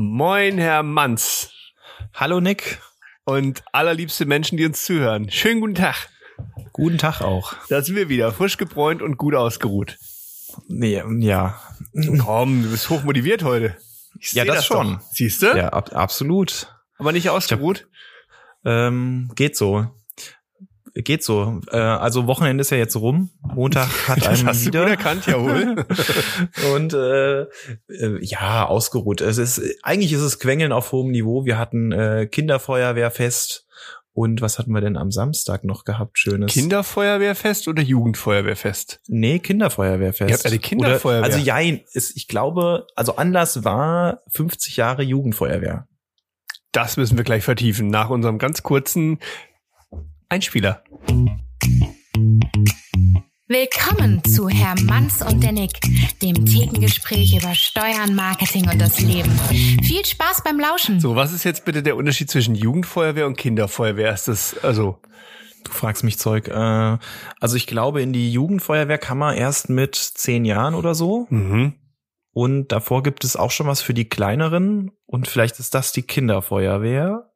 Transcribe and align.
Moin, 0.00 0.58
Herr 0.58 0.84
Manz. 0.84 1.50
Hallo, 2.14 2.38
Nick. 2.38 2.80
Und 3.24 3.64
allerliebste 3.72 4.26
Menschen, 4.26 4.56
die 4.56 4.64
uns 4.64 4.84
zuhören. 4.84 5.28
Schönen 5.28 5.60
guten 5.60 5.74
Tag. 5.74 6.08
Guten 6.72 6.98
Tag 6.98 7.20
auch. 7.20 7.54
Da 7.68 7.82
sind 7.82 7.96
wir 7.96 8.08
wieder, 8.08 8.30
frisch 8.30 8.58
gebräunt 8.58 9.02
und 9.02 9.16
gut 9.16 9.34
ausgeruht. 9.34 9.98
Nee, 10.68 11.02
ja. 11.18 11.60
Komm, 12.20 12.62
du 12.62 12.70
bist 12.70 12.88
hochmotiviert 12.90 13.42
heute. 13.42 13.76
Ich 14.20 14.34
ja, 14.34 14.44
das, 14.44 14.58
das 14.58 14.66
schon. 14.66 15.00
Siehst 15.10 15.42
du? 15.42 15.46
Ja, 15.46 15.70
ab, 15.70 15.92
absolut. 15.92 16.72
Aber 16.98 17.10
nicht 17.10 17.28
ausgeruht? 17.30 17.88
Hab, 18.64 18.70
ähm, 18.72 19.32
geht 19.34 19.56
so. 19.56 19.90
Geht 21.04 21.22
so. 21.22 21.60
Äh, 21.70 21.76
also 21.76 22.26
Wochenende 22.26 22.62
ist 22.62 22.70
ja 22.70 22.76
jetzt 22.76 22.96
rum. 22.96 23.30
Montag 23.40 24.08
hat 24.08 24.18
das 24.24 24.40
einem 24.40 24.48
hast 24.48 24.66
wieder. 24.66 24.80
Du 24.80 24.90
gut 24.90 24.98
erkannt, 24.98 25.26
jawohl. 25.26 25.86
und 26.74 26.92
äh, 26.92 27.42
äh, 27.42 28.18
ja, 28.20 28.66
ausgeruht. 28.66 29.20
Es 29.20 29.38
ist 29.38 29.62
eigentlich 29.82 30.12
ist 30.12 30.22
es 30.22 30.40
Quengeln 30.40 30.72
auf 30.72 30.90
hohem 30.90 31.10
Niveau. 31.10 31.44
Wir 31.44 31.56
hatten 31.56 31.92
äh, 31.92 32.26
Kinderfeuerwehrfest 32.26 33.66
und 34.12 34.42
was 34.42 34.58
hatten 34.58 34.72
wir 34.72 34.80
denn 34.80 34.96
am 34.96 35.12
Samstag 35.12 35.62
noch 35.62 35.84
gehabt? 35.84 36.18
Schönes. 36.18 36.52
Kinderfeuerwehrfest 36.52 37.68
oder 37.68 37.82
Jugendfeuerwehrfest? 37.82 39.00
Nee, 39.06 39.38
Kinderfeuerwehrfest. 39.38 40.28
Ihr 40.28 40.34
habt 40.34 40.46
eine 40.46 40.58
Kinderfeuerwehr. 40.58 41.28
Oder, 41.28 41.36
also 41.36 41.38
ja, 41.38 41.60
ist, 41.92 42.16
ich 42.16 42.26
glaube, 42.26 42.88
also 42.96 43.14
Anlass 43.14 43.62
war 43.62 44.22
50 44.32 44.76
Jahre 44.76 45.04
Jugendfeuerwehr. 45.04 45.86
Das 46.72 46.96
müssen 46.96 47.16
wir 47.16 47.22
gleich 47.22 47.44
vertiefen 47.44 47.86
nach 47.86 48.10
unserem 48.10 48.38
ganz 48.38 48.64
kurzen 48.64 49.20
Einspieler. 50.30 50.82
Willkommen 53.46 54.22
zu 54.24 54.50
Herr 54.50 54.74
Manns 54.82 55.22
und 55.22 55.42
der 55.42 55.52
Nick, 55.52 55.80
dem 56.20 56.44
Thekengespräch 56.44 57.34
über 57.34 57.54
Steuern, 57.54 58.14
Marketing 58.14 58.68
und 58.68 58.78
das 58.78 59.00
Leben. 59.00 59.30
Viel 59.82 60.04
Spaß 60.04 60.42
beim 60.44 60.60
Lauschen. 60.60 61.00
So, 61.00 61.16
was 61.16 61.32
ist 61.32 61.44
jetzt 61.44 61.64
bitte 61.64 61.82
der 61.82 61.96
Unterschied 61.96 62.30
zwischen 62.30 62.54
Jugendfeuerwehr 62.54 63.26
und 63.26 63.38
Kinderfeuerwehr? 63.38 64.12
Ist 64.12 64.28
das, 64.28 64.58
also. 64.62 64.98
Du 65.64 65.72
fragst 65.72 66.04
mich 66.04 66.18
Zeug. 66.18 66.48
Äh, 66.48 66.98
also 67.40 67.56
ich 67.56 67.66
glaube, 67.66 68.02
in 68.02 68.12
die 68.12 68.30
Jugendfeuerwehr 68.30 68.98
kann 68.98 69.18
man 69.18 69.34
erst 69.34 69.70
mit 69.70 69.94
zehn 69.94 70.44
Jahren 70.44 70.74
oder 70.74 70.94
so. 70.94 71.26
Mhm. 71.30 71.74
Und 72.32 72.68
davor 72.68 73.02
gibt 73.02 73.24
es 73.24 73.34
auch 73.36 73.50
schon 73.50 73.66
was 73.66 73.80
für 73.80 73.94
die 73.94 74.08
kleineren. 74.08 74.92
Und 75.06 75.26
vielleicht 75.26 75.58
ist 75.58 75.74
das 75.74 75.92
die 75.92 76.02
Kinderfeuerwehr. 76.02 77.27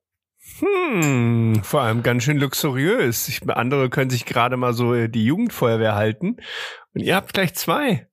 Hm, 0.59 1.61
vor 1.62 1.83
allem 1.83 2.03
ganz 2.03 2.25
schön 2.25 2.39
luxuriös. 2.39 3.29
Ich, 3.29 3.48
andere 3.48 3.91
können 3.91 4.11
sich 4.11 4.25
gerade 4.27 4.57
mal 4.57 4.73
so 4.75 4.95
äh, 4.95 5.09
die 5.09 5.25
Jugendfeuerwehr 5.25 5.95
halten. 5.95 6.37
Und 6.95 7.01
ihr 7.01 7.17
habt 7.17 7.33
gleich 7.33 7.55
zwei. 7.55 8.09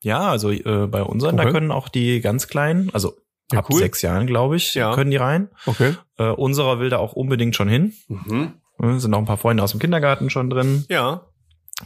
Ja, 0.00 0.28
also 0.30 0.50
äh, 0.50 0.86
bei 0.86 1.02
unseren, 1.02 1.34
okay. 1.34 1.46
da 1.46 1.50
können 1.52 1.70
auch 1.70 1.88
die 1.88 2.20
ganz 2.20 2.48
kleinen, 2.48 2.90
also 2.92 3.14
ja, 3.50 3.60
ab 3.60 3.66
cool. 3.70 3.78
sechs 3.78 4.02
Jahren, 4.02 4.26
glaube 4.26 4.56
ich, 4.56 4.74
Ja. 4.74 4.94
können 4.94 5.10
die 5.10 5.16
rein. 5.16 5.48
Okay. 5.66 5.94
Äh, 6.18 6.28
unserer 6.30 6.78
will 6.78 6.90
da 6.90 6.98
auch 6.98 7.12
unbedingt 7.12 7.56
schon 7.56 7.68
hin. 7.68 7.94
Mhm. 8.08 8.54
Äh, 8.80 8.98
sind 8.98 9.14
auch 9.14 9.18
ein 9.18 9.24
paar 9.24 9.36
Freunde 9.36 9.62
aus 9.62 9.70
dem 9.70 9.80
Kindergarten 9.80 10.30
schon 10.30 10.50
drin. 10.50 10.84
Ja. 10.88 11.26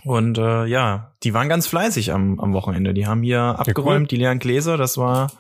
Und 0.05 0.39
äh, 0.39 0.67
ja, 0.67 1.15
die 1.23 1.35
waren 1.35 1.49
ganz 1.49 1.67
fleißig 1.67 2.13
am, 2.13 2.39
am 2.41 2.53
Wochenende. 2.53 2.95
Die 2.95 3.07
haben 3.07 3.23
hier 3.23 3.41
abgeräumt, 3.41 4.11
die 4.11 4.17
leeren 4.17 4.39
Gläser, 4.39 4.77
das 4.77 4.99
war 4.99 5.33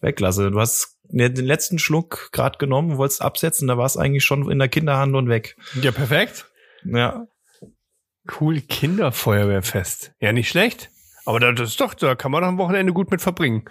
Wegklasse. 0.00 0.50
Du 0.50 0.60
hast 0.60 0.93
den 1.10 1.44
letzten 1.46 1.78
Schluck 1.78 2.30
grad 2.32 2.58
genommen, 2.58 2.96
wolltest 2.96 3.22
absetzen, 3.22 3.68
da 3.68 3.76
war 3.78 3.86
es 3.86 3.96
eigentlich 3.96 4.24
schon 4.24 4.50
in 4.50 4.58
der 4.58 4.68
Kinderhand 4.68 5.14
und 5.14 5.28
weg. 5.28 5.56
Ja, 5.80 5.92
perfekt. 5.92 6.46
Ja. 6.84 7.26
Cool, 8.40 8.60
Kinderfeuerwehrfest. 8.60 10.12
Ja, 10.20 10.32
nicht 10.32 10.48
schlecht. 10.48 10.90
Aber 11.26 11.40
da- 11.40 11.52
das 11.52 11.70
ist 11.70 11.80
doch, 11.80 11.94
da 11.94 12.14
kann 12.14 12.30
man 12.30 12.42
doch 12.42 12.48
am 12.48 12.58
Wochenende 12.58 12.92
gut 12.92 13.10
mit 13.10 13.20
verbringen. 13.20 13.64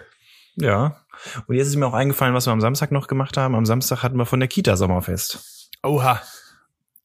Ja. 0.56 1.00
Und 1.46 1.56
jetzt 1.56 1.68
ist 1.68 1.76
mir 1.76 1.86
auch 1.86 1.94
eingefallen, 1.94 2.34
was 2.34 2.46
wir 2.46 2.52
am 2.52 2.60
Samstag 2.60 2.90
noch 2.92 3.06
gemacht 3.08 3.36
haben. 3.36 3.54
Am 3.54 3.66
Samstag 3.66 4.02
hatten 4.02 4.16
wir 4.16 4.26
von 4.26 4.40
der 4.40 4.48
Kita 4.48 4.76
Sommerfest. 4.76 5.70
Oha. 5.82 6.20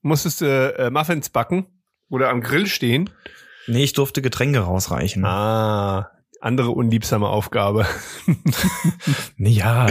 Musstest 0.02 0.42
du 0.42 0.46
äh, 0.46 0.90
Muffins 0.90 1.30
backen 1.30 1.66
oder 2.10 2.30
am 2.30 2.42
Grill 2.42 2.68
stehen? 2.68 3.10
Nee, 3.68 3.84
ich 3.84 3.94
durfte 3.94 4.22
Getränke 4.22 4.60
rausreichen. 4.60 5.26
Ah, 5.26 6.12
andere 6.42 6.72
unliebsame 6.72 7.28
Aufgabe. 7.28 7.86
Ja, 9.38 9.88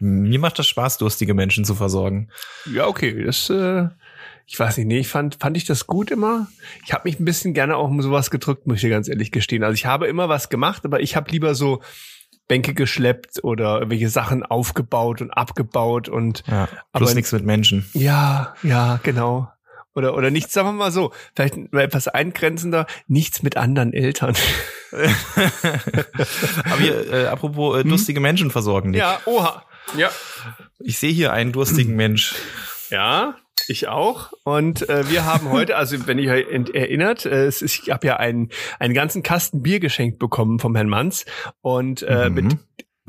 mir 0.00 0.38
macht 0.38 0.58
das 0.58 0.66
Spaß, 0.66 0.98
durstige 0.98 1.34
Menschen 1.34 1.64
zu 1.64 1.74
versorgen. 1.74 2.28
Ja, 2.72 2.86
okay, 2.86 3.24
das, 3.24 3.50
äh, 3.50 3.88
ich 4.46 4.58
weiß 4.58 4.76
nicht, 4.78 4.86
nee, 4.86 4.98
ich 4.98 5.08
fand, 5.08 5.36
fand 5.40 5.56
ich 5.56 5.64
das 5.64 5.86
gut 5.86 6.10
immer. 6.10 6.46
Ich 6.84 6.92
habe 6.92 7.02
mich 7.08 7.18
ein 7.20 7.24
bisschen 7.24 7.54
gerne 7.54 7.76
auch 7.76 7.88
um 7.88 8.02
sowas 8.02 8.30
gedrückt, 8.30 8.66
muss 8.66 8.76
ich 8.76 8.82
dir 8.82 8.90
ganz 8.90 9.08
ehrlich 9.08 9.32
gestehen. 9.32 9.64
Also 9.64 9.74
ich 9.74 9.86
habe 9.86 10.06
immer 10.06 10.28
was 10.28 10.48
gemacht, 10.48 10.84
aber 10.84 11.00
ich 11.00 11.16
habe 11.16 11.30
lieber 11.30 11.54
so 11.54 11.82
Bänke 12.48 12.74
geschleppt 12.74 13.42
oder 13.42 13.76
irgendwelche 13.78 14.08
Sachen 14.08 14.42
aufgebaut 14.44 15.20
und 15.22 15.30
abgebaut 15.30 16.08
und 16.08 16.42
Ja, 16.46 16.68
Aber- 16.92 17.04
plus 17.04 17.14
nichts 17.14 17.32
mit 17.32 17.44
Menschen. 17.44 17.88
ja, 17.94 18.54
ja, 18.62 19.00
genau. 19.02 19.48
Oder, 19.94 20.16
oder 20.16 20.30
nichts, 20.30 20.52
sagen 20.54 20.68
wir 20.68 20.72
mal 20.72 20.90
so, 20.92 21.12
vielleicht 21.36 21.72
mal 21.72 21.82
etwas 21.82 22.08
eingrenzender, 22.08 22.86
nichts 23.08 23.42
mit 23.42 23.56
anderen 23.56 23.92
Eltern. 23.92 24.34
Aber 26.64 26.80
hier, 26.80 27.12
äh, 27.12 27.26
apropos 27.26 27.80
äh, 27.80 27.84
durstige 27.84 28.20
Menschen 28.20 28.50
versorgen, 28.50 28.90
Nick. 28.90 29.00
Ja, 29.00 29.20
oha. 29.26 29.64
Ja. 29.96 30.10
Ich 30.78 30.98
sehe 30.98 31.12
hier 31.12 31.32
einen 31.32 31.52
durstigen 31.52 31.94
Mensch. 31.96 32.34
Ja, 32.90 33.36
ich 33.68 33.88
auch. 33.88 34.32
Und 34.44 34.88
äh, 34.88 35.08
wir 35.10 35.24
haben 35.24 35.50
heute, 35.50 35.76
also 35.76 36.06
wenn 36.06 36.18
ihr 36.18 36.32
erinnert, 36.74 37.26
äh, 37.26 37.46
es 37.46 37.62
ist, 37.62 37.78
ich 37.82 37.90
habe 37.90 38.06
ja 38.06 38.16
einen, 38.16 38.50
einen 38.78 38.94
ganzen 38.94 39.22
Kasten 39.22 39.62
Bier 39.62 39.80
geschenkt 39.80 40.18
bekommen 40.18 40.58
vom 40.58 40.74
Herrn 40.74 40.88
Manz 40.88 41.24
und 41.60 42.02
äh, 42.02 42.28
Mhm. 42.28 42.34
mit 42.34 42.56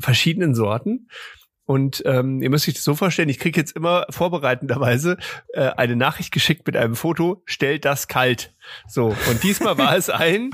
verschiedenen 0.00 0.54
Sorten. 0.54 1.08
Und 1.66 2.02
ähm, 2.04 2.42
ihr 2.42 2.50
müsst 2.50 2.68
euch 2.68 2.74
das 2.74 2.84
so 2.84 2.94
vorstellen, 2.94 3.28
ich 3.30 3.38
kriege 3.38 3.58
jetzt 3.58 3.74
immer 3.74 4.06
vorbereitenderweise 4.10 5.16
äh, 5.54 5.70
eine 5.76 5.96
Nachricht 5.96 6.30
geschickt 6.32 6.66
mit 6.66 6.76
einem 6.76 6.94
Foto, 6.94 7.42
stellt 7.46 7.84
das 7.86 8.06
kalt. 8.08 8.52
So, 8.86 9.16
und 9.30 9.42
diesmal 9.42 9.78
war 9.78 9.96
es 9.96 10.10
ein, 10.10 10.50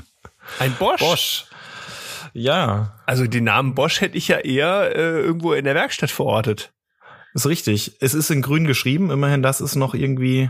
ein 0.59 0.73
Bosch. 0.79 1.01
Bosch. 1.01 1.45
Ja, 2.33 2.97
Also 3.05 3.27
den 3.27 3.43
Namen 3.43 3.75
Bosch 3.75 3.99
hätte 3.99 4.17
ich 4.17 4.29
ja 4.29 4.37
eher 4.37 4.95
äh, 4.95 5.19
irgendwo 5.19 5.51
in 5.51 5.65
der 5.65 5.75
Werkstatt 5.75 6.11
verortet. 6.11 6.71
ist 7.33 7.45
richtig. 7.45 7.97
Es 7.99 8.13
ist 8.13 8.29
in 8.29 8.41
grün 8.41 8.65
geschrieben, 8.65 9.11
immerhin 9.11 9.41
das 9.43 9.59
ist 9.59 9.75
noch 9.75 9.93
irgendwie 9.93 10.49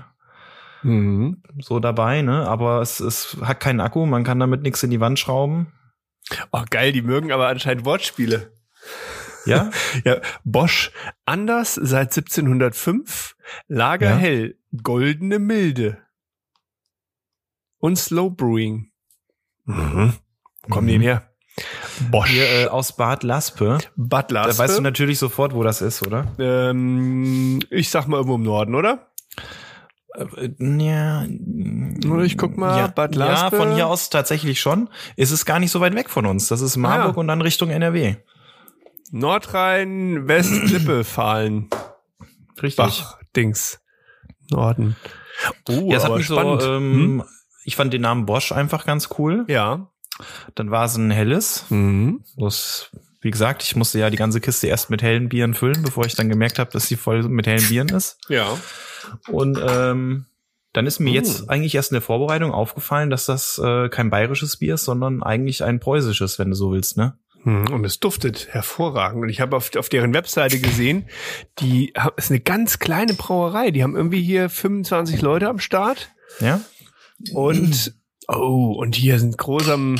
Mhm. 0.83 1.43
so 1.59 1.79
dabei, 1.79 2.21
ne? 2.23 2.47
Aber 2.47 2.81
es, 2.81 2.99
es 2.99 3.37
hat 3.41 3.59
keinen 3.59 3.79
Akku, 3.81 4.05
man 4.07 4.23
kann 4.23 4.39
damit 4.39 4.61
nichts 4.63 4.81
in 4.81 4.89
die 4.89 4.99
Wand 4.99 5.19
schrauben. 5.19 5.73
Oh, 6.51 6.63
geil, 6.69 6.91
die 6.91 7.01
mögen 7.03 7.31
aber 7.31 7.47
anscheinend 7.47 7.85
Wortspiele. 7.85 8.51
Ja? 9.45 9.71
Ja, 10.05 10.17
Bosch. 10.43 10.91
Anders 11.25 11.75
seit 11.75 12.15
1705. 12.15 13.35
Lager 13.67 14.11
Ja. 14.11 14.15
hell. 14.17 14.57
Goldene 14.83 15.39
Milde. 15.39 15.97
Und 17.79 17.97
Slow 17.97 18.29
Brewing. 18.29 18.91
Mhm. 19.65 20.13
Wo 20.63 20.69
kommen 20.73 20.87
die 20.87 20.93
denn 20.93 21.01
her? 21.01 21.27
Bosch. 22.09 22.29
Hier 22.29 22.45
äh, 22.45 22.67
aus 22.67 22.95
Bad 22.95 23.23
Laspe. 23.23 23.79
Butler. 23.95 24.43
Da 24.43 24.57
weißt 24.57 24.77
du 24.77 24.81
natürlich 24.81 25.19
sofort, 25.19 25.53
wo 25.53 25.63
das 25.63 25.81
ist, 25.81 26.05
oder? 26.05 26.31
ähm, 26.39 27.59
ich 27.69 27.89
sag 27.89 28.07
mal 28.07 28.17
irgendwo 28.17 28.35
im 28.35 28.43
Norden, 28.43 28.75
oder? 28.75 29.11
Äh, 30.15 30.49
Ja, 30.59 31.25
Ich 32.23 32.37
guck 32.37 32.57
mal, 32.57 32.77
ja, 32.77 32.87
Bad 32.87 33.15
ja, 33.15 33.25
Laspe. 33.25 33.57
von 33.57 33.73
hier 33.73 33.87
aus 33.87 34.09
tatsächlich 34.09 34.61
schon. 34.61 34.89
Es 35.17 35.31
ist 35.31 35.45
gar 35.45 35.59
nicht 35.59 35.71
so 35.71 35.81
weit 35.81 35.95
weg 35.95 36.09
von 36.09 36.25
uns. 36.25 36.47
Das 36.47 36.61
ist 36.61 36.77
Marburg 36.77 37.05
Ah, 37.05 37.09
ja. 37.11 37.17
und 37.17 37.27
dann 37.27 37.41
Richtung 37.41 37.69
NRW. 37.69 38.15
Nordrhein, 39.11 40.27
West-Lippe, 40.27 41.03
Fahlen. 41.03 41.69
Richtig. 42.61 42.77
Bach, 42.77 43.17
Dings. 43.35 43.79
Norden. 44.49 44.95
Oh, 45.69 45.89
ja, 45.91 45.97
es 45.97 46.03
hat 46.03 46.15
mich 46.15 46.25
spannend. 46.25 46.61
so, 46.61 46.67
Hm? 46.75 46.75
ähm, 47.19 47.23
ich 47.63 47.75
fand 47.75 47.93
den 47.93 48.01
Namen 48.01 48.25
Bosch 48.25 48.51
einfach 48.51 48.85
ganz 48.85 49.09
cool. 49.17 49.45
Ja. 49.47 49.87
Dann 50.55 50.71
war 50.71 50.85
es 50.85 50.95
ein 50.97 51.11
helles. 51.11 51.65
Mhm. 51.69 52.23
Das, 52.37 52.89
wie 53.21 53.31
gesagt, 53.31 53.63
ich 53.63 53.75
musste 53.75 53.99
ja 53.99 54.09
die 54.09 54.17
ganze 54.17 54.41
Kiste 54.41 54.67
erst 54.67 54.89
mit 54.89 55.01
hellen 55.01 55.29
Bieren 55.29 55.53
füllen, 55.53 55.81
bevor 55.83 56.05
ich 56.05 56.15
dann 56.15 56.29
gemerkt 56.29 56.59
habe, 56.59 56.71
dass 56.71 56.87
sie 56.87 56.95
voll 56.95 57.23
mit 57.23 57.47
hellen 57.47 57.67
Bieren 57.67 57.89
ist. 57.89 58.17
Ja. 58.29 58.57
Und 59.29 59.59
ähm, 59.65 60.25
dann 60.73 60.85
ist 60.85 60.99
mir 60.99 61.11
Mm. 61.11 61.15
jetzt 61.15 61.49
eigentlich 61.49 61.75
erst 61.75 61.91
in 61.91 61.95
der 61.95 62.01
Vorbereitung 62.01 62.51
aufgefallen, 62.51 63.09
dass 63.09 63.25
das 63.25 63.59
äh, 63.63 63.89
kein 63.89 64.09
bayerisches 64.09 64.57
Bier 64.57 64.75
ist, 64.75 64.85
sondern 64.85 65.23
eigentlich 65.23 65.63
ein 65.63 65.79
preußisches, 65.79 66.39
wenn 66.39 66.49
du 66.49 66.55
so 66.55 66.71
willst, 66.71 66.97
ne? 66.97 67.17
Hm, 67.43 67.71
Und 67.71 67.85
es 67.85 67.99
duftet 67.99 68.49
hervorragend. 68.51 69.23
Und 69.23 69.29
ich 69.29 69.41
habe 69.41 69.55
auf, 69.55 69.75
auf 69.75 69.89
deren 69.89 70.13
Webseite 70.13 70.59
gesehen, 70.59 71.07
die 71.59 71.93
ist 72.17 72.29
eine 72.29 72.39
ganz 72.39 72.79
kleine 72.79 73.13
Brauerei. 73.13 73.71
Die 73.71 73.83
haben 73.83 73.95
irgendwie 73.95 74.21
hier 74.21 74.49
25 74.49 75.21
Leute 75.21 75.49
am 75.49 75.59
Start. 75.59 76.11
Ja? 76.39 76.61
Und 77.33 77.93
oh, 78.27 78.75
und 78.77 78.95
hier 78.95 79.19
sind 79.19 79.37
groß 79.37 79.69
am, 79.69 79.99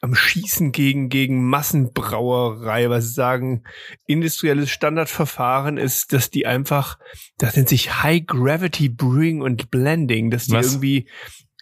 am 0.00 0.14
Schießen 0.14 0.72
gegen, 0.72 1.08
gegen 1.08 1.44
Massenbrauerei, 1.48 2.90
was 2.90 3.06
sie 3.08 3.12
sagen, 3.14 3.64
industrielles 4.06 4.70
Standardverfahren 4.70 5.76
ist, 5.78 6.12
dass 6.12 6.30
die 6.30 6.46
einfach, 6.46 6.98
das 7.38 7.56
nennt 7.56 7.68
sich 7.68 8.02
High 8.02 8.26
Gravity 8.26 8.88
Brewing 8.88 9.42
und 9.42 9.70
Blending, 9.70 10.30
dass 10.30 10.46
die 10.46 10.54
Was? 10.54 10.72
irgendwie, 10.72 11.08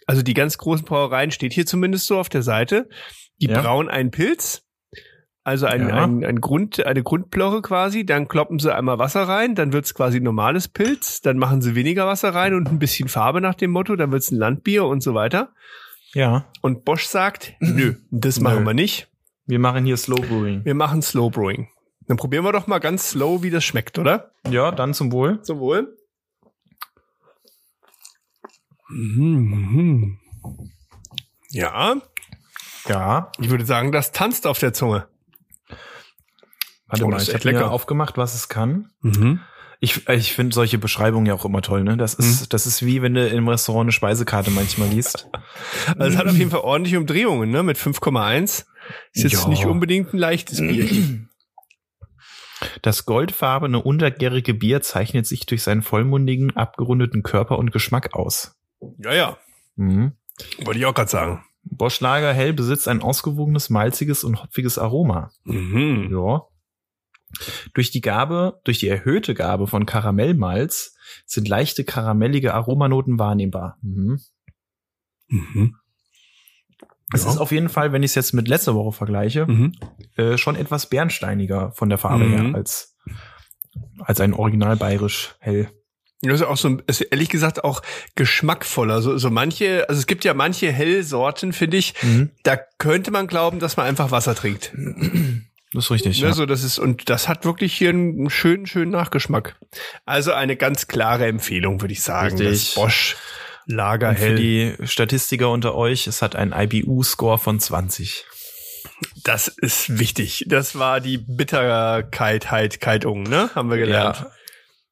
also 0.07 0.21
die 0.21 0.33
ganz 0.33 0.57
großen 0.57 0.85
Brauereien 0.85 1.31
steht 1.31 1.53
hier 1.53 1.65
zumindest 1.65 2.07
so 2.07 2.17
auf 2.17 2.29
der 2.29 2.41
Seite, 2.41 2.89
die 3.41 3.47
Ja. 3.47 3.61
brauen 3.61 3.89
einen 3.89 4.11
Pilz 4.11 4.63
Also 5.43 5.65
ein, 5.65 5.89
Ja. 5.89 6.03
ein, 6.03 6.23
ein 6.23 6.39
Grund, 6.39 6.85
eine 6.85 7.01
Grundplorre 7.01 7.63
quasi, 7.63 8.05
dann 8.05 8.27
kloppen 8.27 8.59
sie 8.59 8.73
einmal 8.75 8.99
Wasser 8.99 9.23
rein, 9.27 9.55
dann 9.55 9.73
wird's 9.73 9.95
quasi 9.95 10.19
normales 10.19 10.67
Pilz, 10.67 11.21
dann 11.21 11.39
machen 11.39 11.61
sie 11.63 11.73
weniger 11.73 12.05
Wasser 12.05 12.35
rein 12.35 12.53
und 12.53 12.69
ein 12.69 12.77
bisschen 12.77 13.09
Farbe 13.09 13.41
nach 13.41 13.55
dem 13.55 13.71
Motto, 13.71 13.95
dann 13.95 14.11
wird's 14.11 14.29
ein 14.29 14.37
Landbier 14.37 14.85
und 14.85 15.01
so 15.01 15.15
weiter. 15.15 15.51
Ja. 16.13 16.45
Und 16.61 16.85
Bosch 16.85 17.05
sagt, 17.05 17.53
nö, 17.59 17.95
das 18.11 18.39
machen 18.39 18.59
Nö. 18.59 18.65
wir 18.67 18.73
nicht. 18.75 19.07
Wir 19.47 19.57
machen 19.57 19.83
hier 19.83 19.97
Slow 19.97 20.21
Brewing. 20.21 20.63
Wir 20.63 20.75
machen 20.75 21.01
Slow 21.01 21.31
Brewing. 21.31 21.69
Dann 22.07 22.17
probieren 22.17 22.43
wir 22.45 22.51
doch 22.51 22.67
mal 22.67 22.77
ganz 22.77 23.09
slow, 23.09 23.41
wie 23.41 23.49
das 23.49 23.63
schmeckt, 23.63 23.97
oder? 23.97 24.29
Ja, 24.47 24.69
dann 24.71 24.93
zum 24.93 25.11
Wohl. 25.11 25.41
Zum 25.41 25.57
Wohl. 25.59 25.97
Mhm. 28.89 30.19
Ja, 31.49 31.95
Ja. 32.87 33.31
ich 33.39 33.49
würde 33.49 33.65
sagen, 33.65 33.91
das 33.91 34.11
tanzt 34.11 34.47
auf 34.47 34.59
der 34.59 34.73
Zunge. 34.73 35.07
Warte 36.87 37.05
Oh, 37.05 37.07
mal, 37.09 37.21
ich 37.21 37.33
habe 37.33 37.43
lecker. 37.49 37.71
aufgemacht, 37.71 38.17
was 38.17 38.35
es 38.35 38.49
kann. 38.49 38.91
Mhm. 39.01 39.39
Ich, 39.79 40.07
ich 40.09 40.33
finde 40.33 40.53
solche 40.53 40.77
Beschreibungen 40.77 41.25
ja 41.25 41.33
auch 41.33 41.45
immer 41.45 41.61
toll, 41.61 41.83
ne? 41.83 41.97
Das 41.97 42.13
ist, 42.13 42.53
das 42.53 42.67
ist 42.67 42.85
wie 42.85 43.01
wenn 43.01 43.15
du 43.15 43.27
im 43.27 43.47
Restaurant 43.47 43.85
eine 43.85 43.91
Speisekarte 43.91 44.51
manchmal 44.51 44.89
liest. 44.89 45.27
Also 45.97 46.03
es 46.13 46.17
hat 46.17 46.27
auf 46.27 46.35
jeden 46.35 46.51
Fall 46.51 46.59
ordentliche 46.59 46.99
Umdrehungen, 46.99 47.49
ne? 47.49 47.63
Mit 47.63 47.77
5,1. 47.77 48.65
Ist 49.13 49.23
jetzt 49.23 49.43
Ja. 49.43 49.47
nicht 49.49 49.65
unbedingt 49.65 50.13
ein 50.13 50.17
leichtes 50.17 50.59
Bier. 50.59 51.25
Das 52.83 53.05
goldfarbene, 53.05 53.81
untergärige 53.81 54.53
Bier 54.53 54.81
zeichnet 54.81 55.25
sich 55.25 55.45
durch 55.47 55.63
seinen 55.63 55.81
vollmundigen, 55.81 56.55
abgerundeten 56.55 57.23
Körper 57.23 57.57
und 57.57 57.71
Geschmack 57.71 58.13
aus. 58.13 58.55
ja, 58.99 59.13
ja. 59.13 59.37
Mhm. 59.77 60.11
Wollte 60.63 60.79
ich 60.79 60.85
auch 60.85 60.93
gerade 60.93 61.09
sagen. 61.09 61.43
Bosch 61.81 61.99
Lager 61.99 62.31
Hell 62.31 62.53
besitzt 62.53 62.87
ein 62.87 63.01
ausgewogenes, 63.01 63.71
malziges 63.71 64.23
und 64.23 64.43
hopfiges 64.43 64.77
Aroma. 64.77 65.31
Mhm. 65.45 66.09
Ja. 66.11 66.43
Durch 67.73 67.89
die 67.89 68.01
Gabe, 68.01 68.59
durch 68.65 68.77
die 68.77 68.87
erhöhte 68.87 69.33
Gabe 69.33 69.65
von 69.65 69.87
Karamellmalz 69.87 70.95
sind 71.25 71.47
leichte 71.47 71.83
karamellige 71.83 72.53
Aromanoten 72.53 73.17
wahrnehmbar. 73.17 73.79
Mhm. 73.81 74.19
Mhm. 75.27 75.75
Es 77.11 77.23
Ja. 77.23 77.31
ist 77.31 77.37
auf 77.39 77.51
jeden 77.51 77.69
Fall, 77.69 77.91
wenn 77.93 78.03
ich 78.03 78.11
es 78.11 78.15
jetzt 78.15 78.33
mit 78.33 78.47
letzter 78.47 78.75
Woche 78.75 78.91
vergleiche, 78.91 79.47
Mhm. 79.47 79.71
äh, 80.17 80.37
schon 80.37 80.55
etwas 80.55 80.87
bernsteiniger 80.87 81.71
von 81.71 81.89
der 81.89 81.97
Farbe 81.97 82.25
Mhm. 82.25 82.31
her 82.45 82.53
als, 82.55 82.95
als 83.97 84.21
ein 84.21 84.35
original 84.35 84.75
bayerisch 84.77 85.33
hell. 85.39 85.71
Das 86.23 86.41
ist 86.41 86.45
auch 86.45 86.57
so, 86.57 86.77
ist 86.85 87.01
ehrlich 87.01 87.29
gesagt 87.29 87.63
auch 87.63 87.81
geschmackvoller. 88.15 89.01
So, 89.01 89.17
so 89.17 89.31
manche, 89.31 89.89
also 89.89 89.99
es 89.99 90.05
gibt 90.05 90.23
ja 90.23 90.33
manche 90.33 90.71
Hellsorten, 90.71 91.51
finde 91.51 91.77
ich, 91.77 91.95
da 92.43 92.57
könnte 92.77 93.09
man 93.11 93.27
glauben, 93.27 93.59
dass 93.59 93.75
man 93.77 93.87
einfach 93.87 94.11
Wasser 94.11 94.35
trinkt. 94.35 94.71
Das 95.73 95.85
ist 95.85 95.91
richtig. 95.91 96.21
Ne, 96.21 96.27
Ja. 96.27 96.33
so, 96.33 96.45
das 96.45 96.63
ist, 96.63 96.79
und 96.79 97.09
das 97.09 97.27
hat 97.27 97.45
wirklich 97.45 97.73
hier 97.73 97.89
einen 97.89 98.29
schönen, 98.29 98.67
schönen 98.67 98.91
Nachgeschmack. 98.91 99.55
Also 100.05 100.33
eine 100.33 100.57
ganz 100.57 100.87
klare 100.87 101.25
Empfehlung, 101.27 101.81
würde 101.81 101.93
ich 101.93 102.03
sagen. 102.03 102.37
Richtig. 102.37 102.73
Das 102.73 102.75
Bosch 102.75 103.15
Lager 103.67 104.09
Und 104.09 104.19
für 104.19 104.35
die 104.35 104.75
Statistiker 104.83 105.49
unter 105.49 105.75
euch, 105.75 106.07
es 106.07 106.21
hat 106.21 106.35
einen 106.35 106.51
IBU-Score 106.51 107.37
von 107.37 107.59
20. 107.59 108.25
Das 109.23 109.47
ist 109.47 109.97
wichtig. 109.99 110.45
Das 110.47 110.77
war 110.77 110.99
die 110.99 111.17
Bitterkeit, 111.17 112.51
Heit, 112.51 112.81
Kaltung, 112.81 113.23
ne? 113.23 113.49
Haben 113.55 113.69
wir 113.69 113.77
gelernt. 113.77 114.17
Ja. 114.17 114.31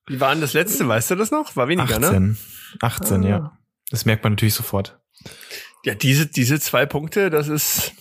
Wie 0.10 0.20
war 0.20 0.32
denn 0.32 0.42
das 0.42 0.54
letzte? 0.54 0.88
Weißt 0.88 1.12
du 1.12 1.16
das 1.16 1.32
noch? 1.32 1.56
War 1.56 1.68
weniger, 1.70 2.00
ne? 2.00 2.08
18. 2.08 2.38
18, 2.82 3.24
Ah. 3.24 3.28
ja. 3.28 3.58
Das 3.90 4.06
merkt 4.06 4.24
man 4.24 4.34
natürlich 4.34 4.54
sofort. 4.56 5.00
Ja, 5.86 5.96
diese, 5.96 6.26
diese 6.28 6.60
zwei 6.60 6.86
Punkte, 6.86 7.30
das 7.30 7.48
ist. 7.48 7.94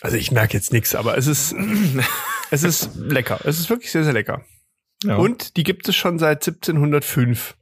Also 0.00 0.16
ich 0.16 0.30
merke 0.30 0.54
jetzt 0.56 0.72
nichts, 0.72 0.94
aber 0.94 1.16
es 1.16 1.26
ist, 1.26 1.54
es 2.50 2.62
ist 2.62 2.90
lecker. 2.96 3.40
Es 3.44 3.58
ist 3.58 3.70
wirklich 3.70 3.90
sehr, 3.90 4.04
sehr 4.04 4.12
lecker. 4.12 4.44
Ja. 5.04 5.16
Und 5.16 5.56
die 5.56 5.62
gibt 5.64 5.88
es 5.88 5.96
schon 5.96 6.18
seit 6.18 6.46
1705. 6.46 7.56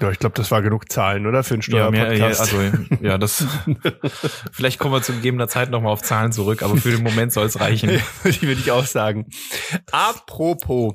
Ja, 0.00 0.10
ich 0.10 0.18
glaube, 0.18 0.34
das 0.34 0.50
war 0.50 0.60
genug 0.60 0.92
Zahlen, 0.92 1.26
oder? 1.26 1.42
Für 1.42 1.54
einen 1.54 1.62
ja, 1.68 1.90
mehr, 1.90 2.12
ja, 2.14 2.34
Steuerpodcast. 2.34 2.90
also, 2.92 3.04
ja, 3.04 3.16
das, 3.16 3.46
vielleicht 4.52 4.78
kommen 4.78 4.92
wir 4.92 5.00
zu 5.02 5.14
gegebener 5.14 5.48
Zeit 5.48 5.70
nochmal 5.70 5.92
auf 5.92 6.02
Zahlen 6.02 6.32
zurück, 6.32 6.62
aber 6.62 6.76
für 6.76 6.90
den 6.90 7.02
Moment 7.02 7.32
soll 7.32 7.46
es 7.46 7.58
reichen. 7.58 7.90
Ich, 8.24 8.42
würde 8.42 8.60
ich 8.60 8.70
auch 8.70 8.84
sagen. 8.84 9.26
Apropos, 9.92 10.94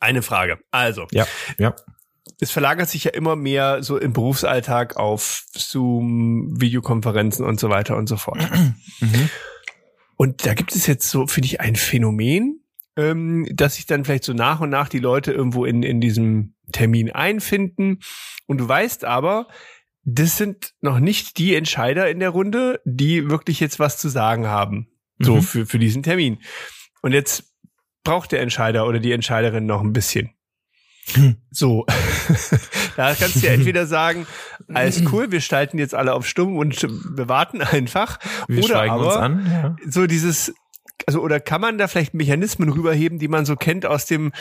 eine 0.00 0.22
Frage. 0.22 0.58
Also, 0.70 1.06
Ja, 1.12 1.26
ja. 1.58 1.74
es 2.40 2.50
verlagert 2.50 2.88
sich 2.88 3.04
ja 3.04 3.10
immer 3.12 3.36
mehr 3.36 3.82
so 3.82 3.96
im 3.98 4.12
Berufsalltag 4.12 4.96
auf 4.96 5.44
Zoom, 5.54 6.60
Videokonferenzen 6.60 7.44
und 7.44 7.58
so 7.60 7.68
weiter 7.70 7.96
und 7.96 8.08
so 8.08 8.16
fort. 8.16 8.38
Mhm. 9.00 9.28
Und 10.16 10.46
da 10.46 10.54
gibt 10.54 10.74
es 10.76 10.86
jetzt 10.86 11.10
so, 11.10 11.26
finde 11.26 11.46
ich, 11.46 11.60
ein 11.60 11.74
Phänomen, 11.74 12.60
ähm, 12.96 13.48
dass 13.52 13.74
sich 13.74 13.86
dann 13.86 14.04
vielleicht 14.04 14.22
so 14.22 14.32
nach 14.32 14.60
und 14.60 14.70
nach 14.70 14.88
die 14.88 15.00
Leute 15.00 15.32
irgendwo 15.32 15.64
in, 15.64 15.82
in 15.82 16.00
diesem 16.00 16.54
Termin 16.70 17.10
einfinden. 17.10 17.98
Und 18.46 18.58
du 18.58 18.68
weißt 18.68 19.04
aber, 19.04 19.48
das 20.04 20.36
sind 20.36 20.72
noch 20.80 21.00
nicht 21.00 21.38
die 21.38 21.56
Entscheider 21.56 22.08
in 22.08 22.20
der 22.20 22.30
Runde, 22.30 22.80
die 22.84 23.28
wirklich 23.28 23.58
jetzt 23.58 23.80
was 23.80 23.98
zu 23.98 24.08
sagen 24.08 24.46
haben. 24.46 24.86
So 25.18 25.36
Mhm. 25.36 25.42
für, 25.42 25.66
für 25.66 25.78
diesen 25.80 26.04
Termin. 26.04 26.38
Und 27.02 27.12
jetzt 27.12 27.52
braucht 28.04 28.32
der 28.32 28.40
Entscheider 28.40 28.86
oder 28.86 28.98
die 29.00 29.12
Entscheiderin 29.12 29.66
noch 29.66 29.80
ein 29.82 29.92
bisschen. 29.92 30.30
Hm. 31.14 31.36
So. 31.50 31.84
da 32.96 33.14
kannst 33.14 33.36
du 33.42 33.46
ja 33.46 33.52
entweder 33.52 33.86
sagen, 33.86 34.26
alles 34.72 35.02
cool, 35.12 35.30
wir 35.32 35.40
schalten 35.40 35.78
jetzt 35.78 35.94
alle 35.94 36.14
auf 36.14 36.26
stumm 36.26 36.56
und 36.56 36.82
wir 36.82 37.28
warten 37.28 37.60
einfach. 37.60 38.18
Wir 38.48 38.64
oder 38.64 38.74
schweigen 38.74 38.92
aber 38.94 39.06
uns 39.06 39.16
an. 39.16 39.46
Ja. 39.50 39.76
so 39.90 40.06
dieses, 40.06 40.54
also 41.06 41.20
oder 41.20 41.40
kann 41.40 41.60
man 41.60 41.76
da 41.76 41.88
vielleicht 41.88 42.14
Mechanismen 42.14 42.70
rüberheben, 42.70 43.18
die 43.18 43.28
man 43.28 43.44
so 43.44 43.56
kennt 43.56 43.84
aus 43.84 44.06
dem 44.06 44.32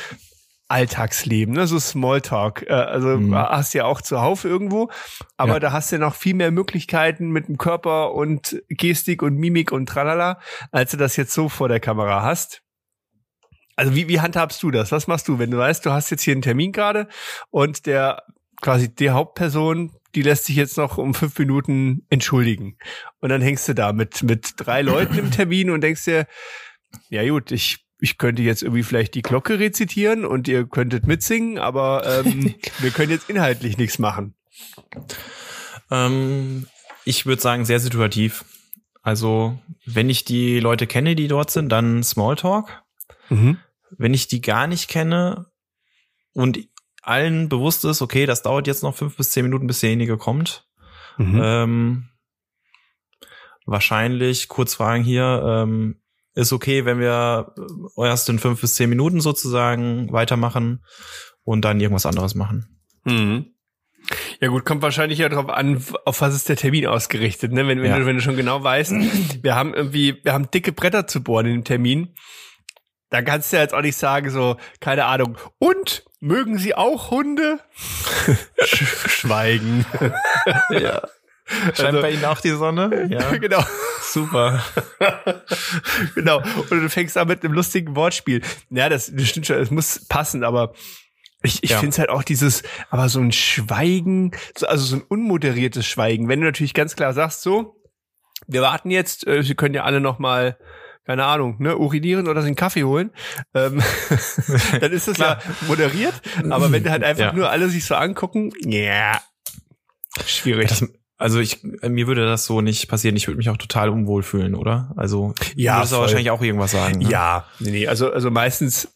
Alltagsleben, 0.70 1.54
ne? 1.54 1.68
so 1.68 1.78
Smalltalk. 1.78 2.64
Äh, 2.68 2.74
also 2.74 3.10
Mhm. 3.10 3.36
hast 3.36 3.74
du 3.74 3.80
ja 3.80 3.86
auch 3.86 4.02
zuhauf 4.02 4.46
irgendwo, 4.46 4.90
aber 5.38 5.54
Ja. 5.54 5.60
da 5.60 5.72
hast 5.74 5.92
du 5.92 5.98
ja 5.98 6.00
noch 6.00 6.16
viel 6.16 6.34
mehr 6.34 6.52
Möglichkeiten 6.52 7.30
mit 7.30 7.48
dem 7.50 7.58
Körper 7.58 8.14
und 8.14 8.62
Gestik 8.70 9.22
und 9.22 9.36
Mimik 9.36 9.72
und 9.74 9.88
tralala, 9.88 10.40
als 10.72 10.92
du 10.92 10.98
das 10.98 11.18
jetzt 11.18 11.34
so 11.34 11.50
vor 11.50 11.68
der 11.68 11.82
Kamera 11.82 12.24
hast. 12.24 12.63
Also 13.76 13.96
wie, 13.96 14.08
wie 14.08 14.20
handhabst 14.20 14.62
du 14.64 14.72
das? 14.72 14.92
Was 14.92 15.08
machst 15.08 15.28
du, 15.28 15.40
wenn 15.40 15.52
du 15.52 15.58
weißt, 15.58 15.86
du 15.86 15.92
hast 15.92 16.10
jetzt 16.10 16.24
hier 16.24 16.34
einen 16.34 16.42
Termin 16.42 16.72
gerade 16.72 17.08
und 17.50 17.86
der 17.86 18.24
quasi 18.62 18.94
die 18.94 19.10
Hauptperson, 19.10 19.92
die 20.16 20.22
lässt 20.22 20.46
sich 20.46 20.56
jetzt 20.56 20.78
noch 20.78 20.98
um 20.98 21.14
fünf 21.14 21.38
Minuten 21.38 22.06
entschuldigen. 22.10 22.78
Und 23.20 23.30
dann 23.30 23.42
hängst 23.42 23.68
du 23.68 23.74
da 23.74 23.94
mit, 23.94 24.24
mit 24.24 24.54
drei 24.58 24.82
Leuten 24.82 25.18
im 25.18 25.32
Termin 25.32 25.70
und 25.70 25.82
denkst 25.82 26.06
dir, 26.06 26.28
ja 27.10 27.28
gut, 27.28 27.52
ich, 27.52 27.86
ich 28.00 28.18
könnte 28.18 28.42
jetzt 28.42 28.64
irgendwie 28.64 28.84
vielleicht 28.84 29.16
die 29.16 29.22
Glocke 29.22 29.60
rezitieren 29.60 30.26
und 30.26 30.48
ihr 30.48 30.66
könntet 30.66 31.08
mitsingen, 31.08 31.58
aber 31.58 32.24
ähm, 32.26 32.56
wir 32.80 32.92
können 32.92 33.12
jetzt 33.12 33.30
inhaltlich 33.30 33.78
nichts 33.78 34.00
machen. 34.00 34.36
Ähm, 35.92 36.68
ich 37.06 37.26
würde 37.26 37.42
sagen, 37.42 37.66
sehr 37.66 37.80
situativ. 37.80 38.46
Also, 39.02 39.60
wenn 39.86 40.10
ich 40.10 40.24
die 40.24 40.60
Leute 40.62 40.88
kenne, 40.88 41.16
die 41.16 41.28
dort 41.28 41.52
sind, 41.52 41.70
dann 41.70 42.04
Smalltalk. 42.04 42.83
Mhm. 43.30 43.58
Wenn 43.98 44.14
ich 44.14 44.28
die 44.28 44.42
gar 44.42 44.68
nicht 44.68 44.90
kenne 44.90 45.48
und 46.34 46.60
allen 47.02 47.50
bewusst 47.50 47.86
ist, 47.86 48.02
okay, 48.02 48.26
das 48.26 48.42
dauert 48.44 48.66
jetzt 48.68 48.84
noch 48.84 48.96
fünf 48.96 49.18
bis 49.18 49.32
zehn 49.32 49.44
Minuten, 49.46 49.68
bis 49.68 49.80
derjenige 49.82 50.18
kommt, 50.18 50.68
Mhm. 51.18 51.42
ähm, 51.44 52.10
wahrscheinlich 53.66 54.48
kurz 54.48 54.76
fragen 54.76 55.04
hier, 55.04 55.44
ähm, 55.46 56.00
ist 56.36 56.52
okay, 56.54 56.86
wenn 56.86 57.00
wir 57.00 57.54
erst 57.98 58.28
in 58.30 58.40
fünf 58.40 58.62
bis 58.62 58.76
zehn 58.76 58.90
Minuten 58.90 59.22
sozusagen 59.22 60.12
weitermachen 60.12 60.84
und 61.44 61.62
dann 61.64 61.80
irgendwas 61.80 62.06
anderes 62.08 62.34
machen. 62.36 62.80
Mhm. 63.04 63.48
Ja 64.42 64.50
gut, 64.50 64.66
kommt 64.66 64.82
wahrscheinlich 64.82 65.20
ja 65.20 65.30
darauf 65.30 65.50
an, 65.50 65.82
auf 66.06 66.20
was 66.22 66.36
ist 66.36 66.50
der 66.50 66.58
Termin 66.58 66.88
ausgerichtet, 66.88 67.54
ne? 67.54 67.68
Wenn, 67.68 67.82
wenn, 67.82 67.92
Ja. 67.92 68.00
du, 68.00 68.06
wenn 68.06 68.18
du 68.18 68.22
schon 68.22 68.36
genau 68.36 68.62
weißt, 68.64 68.92
wir 69.44 69.56
haben 69.56 69.74
irgendwie, 69.74 70.20
wir 70.24 70.34
haben 70.34 70.50
dicke 70.52 70.74
Bretter 70.74 71.08
zu 71.08 71.24
bohren 71.24 71.46
in 71.46 71.54
dem 71.54 71.64
Termin, 71.64 72.16
dann 73.14 73.26
kannst 73.26 73.52
du 73.52 73.58
ja 73.58 73.62
jetzt 73.62 73.74
auch 73.74 73.82
nicht 73.82 73.96
sagen, 73.98 74.30
so, 74.30 74.58
keine 74.80 75.06
Ahnung, 75.06 75.38
und 75.60 76.04
mögen 76.20 76.58
Sie 76.58 76.74
auch 76.76 77.12
Hunde? 77.12 77.60
Sch- 78.60 79.08
Schweigen. 79.10 79.86
Ja. 80.70 81.02
Scheint 81.76 81.80
Also- 81.90 82.02
bei 82.02 82.12
Ihnen 82.12 82.26
auch 82.26 82.40
die 82.40 82.50
Sonne? 82.52 83.08
Ja. 83.12 83.30
genau. 83.38 83.64
Super. 84.02 84.64
genau. 86.16 86.38
Und 86.42 86.72
du 86.72 86.90
fängst 86.90 87.18
an 87.18 87.28
mit 87.28 87.44
einem 87.44 87.54
lustigen 87.54 87.96
Wortspiel. 87.96 88.42
Ja, 88.70 88.90
das, 88.90 89.12
das 89.14 89.28
stimmt 89.28 89.48
schon, 89.48 89.58
es 89.58 89.70
muss 89.72 90.06
passen, 90.08 90.44
aber 90.44 90.74
ich, 91.44 91.62
ich 91.64 91.72
Ja. 91.72 91.80
finde 91.80 91.90
es 91.94 92.00
halt 92.00 92.10
auch 92.10 92.24
dieses, 92.24 92.64
aber 92.90 93.10
so 93.10 93.20
ein 93.20 93.32
Schweigen, 93.32 94.32
so, 94.58 94.68
also 94.68 94.86
so 94.86 94.96
ein 94.96 95.02
unmoderiertes 95.04 95.86
Schweigen. 95.86 96.30
Wenn 96.30 96.40
du 96.40 96.46
natürlich 96.46 96.74
ganz 96.74 96.96
klar 96.96 97.14
sagst, 97.14 97.42
so, 97.42 97.76
wir 98.48 98.62
warten 98.62 98.90
jetzt, 98.90 99.28
äh, 99.28 99.44
Sie 99.44 99.56
können 99.56 99.76
ja 99.76 99.84
alle 99.84 100.00
noch 100.00 100.20
mal 100.20 100.58
keine 101.06 101.26
Ahnung, 101.26 101.56
ne, 101.60 101.78
urinieren 101.78 102.28
oder 102.28 102.42
sich 102.42 102.48
einen 102.48 102.56
Kaffee 102.56 102.84
holen, 102.84 103.12
ähm, 103.54 103.82
dann 104.82 104.92
ist 104.92 105.08
das 105.08 105.18
ja 105.18 105.40
moderiert. 105.68 106.14
Aber 106.50 106.72
wenn 106.72 106.90
halt 106.90 107.04
einfach 107.04 107.26
Ja. 107.26 107.34
nur 107.34 107.50
alle 107.50 107.70
sich 107.70 107.86
so 107.86 107.96
angucken, 107.96 108.52
ja, 108.66 109.20
schwierig. 110.26 110.70
Das, 110.70 110.86
Also 111.18 111.40
ich, 111.40 111.64
mir 111.64 112.08
würde 112.08 112.26
das 112.26 112.46
so 112.46 112.60
nicht 112.62 112.88
passieren. 112.90 113.16
Ich 113.16 113.28
würde 113.28 113.38
mich 113.38 113.50
auch 113.50 113.58
total 113.58 113.90
unwohl 113.90 114.24
fühlen, 114.24 114.56
oder? 114.56 114.94
Also 114.98 115.34
Ja, 115.56 115.74
du 115.76 115.80
würdest 115.80 115.94
wahrscheinlich 115.94 116.32
auch 116.32 116.42
irgendwas 116.42 116.72
sagen. 116.72 117.00
Ne? 117.00 117.10
Ja, 117.10 117.46
nee, 117.60 117.72
nee, 117.72 117.88
also, 117.88 118.12
also 118.12 118.30
meistens, 118.32 118.94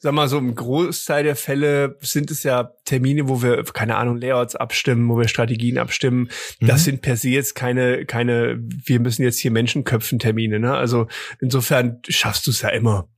sag 0.00 0.14
mal 0.14 0.28
so 0.28 0.38
im 0.38 0.54
Großteil 0.54 1.24
der 1.24 1.34
Fälle 1.34 1.96
sind 2.00 2.30
es 2.30 2.44
ja 2.44 2.70
Termine, 2.84 3.28
wo 3.28 3.42
wir, 3.42 3.64
keine 3.64 3.96
Ahnung, 3.96 4.16
Layouts 4.16 4.54
abstimmen, 4.54 5.08
wo 5.08 5.18
wir 5.18 5.26
Strategien 5.26 5.76
abstimmen. 5.76 6.28
Das 6.60 6.82
Mhm. 6.82 6.84
sind 6.84 7.02
per 7.02 7.16
se 7.16 7.30
jetzt 7.30 7.54
keine, 7.54 8.06
keine, 8.06 8.58
wir 8.60 9.00
müssen 9.00 9.22
jetzt 9.24 9.40
hier 9.40 9.50
Menschen 9.50 9.82
köpfen 9.82 10.18
Termine, 10.20 10.60
ne? 10.60 10.74
Also 10.74 11.08
insofern 11.40 12.00
schaffst 12.08 12.46
du 12.46 12.52
es 12.52 12.62
ja 12.62 12.68
immer 12.68 13.08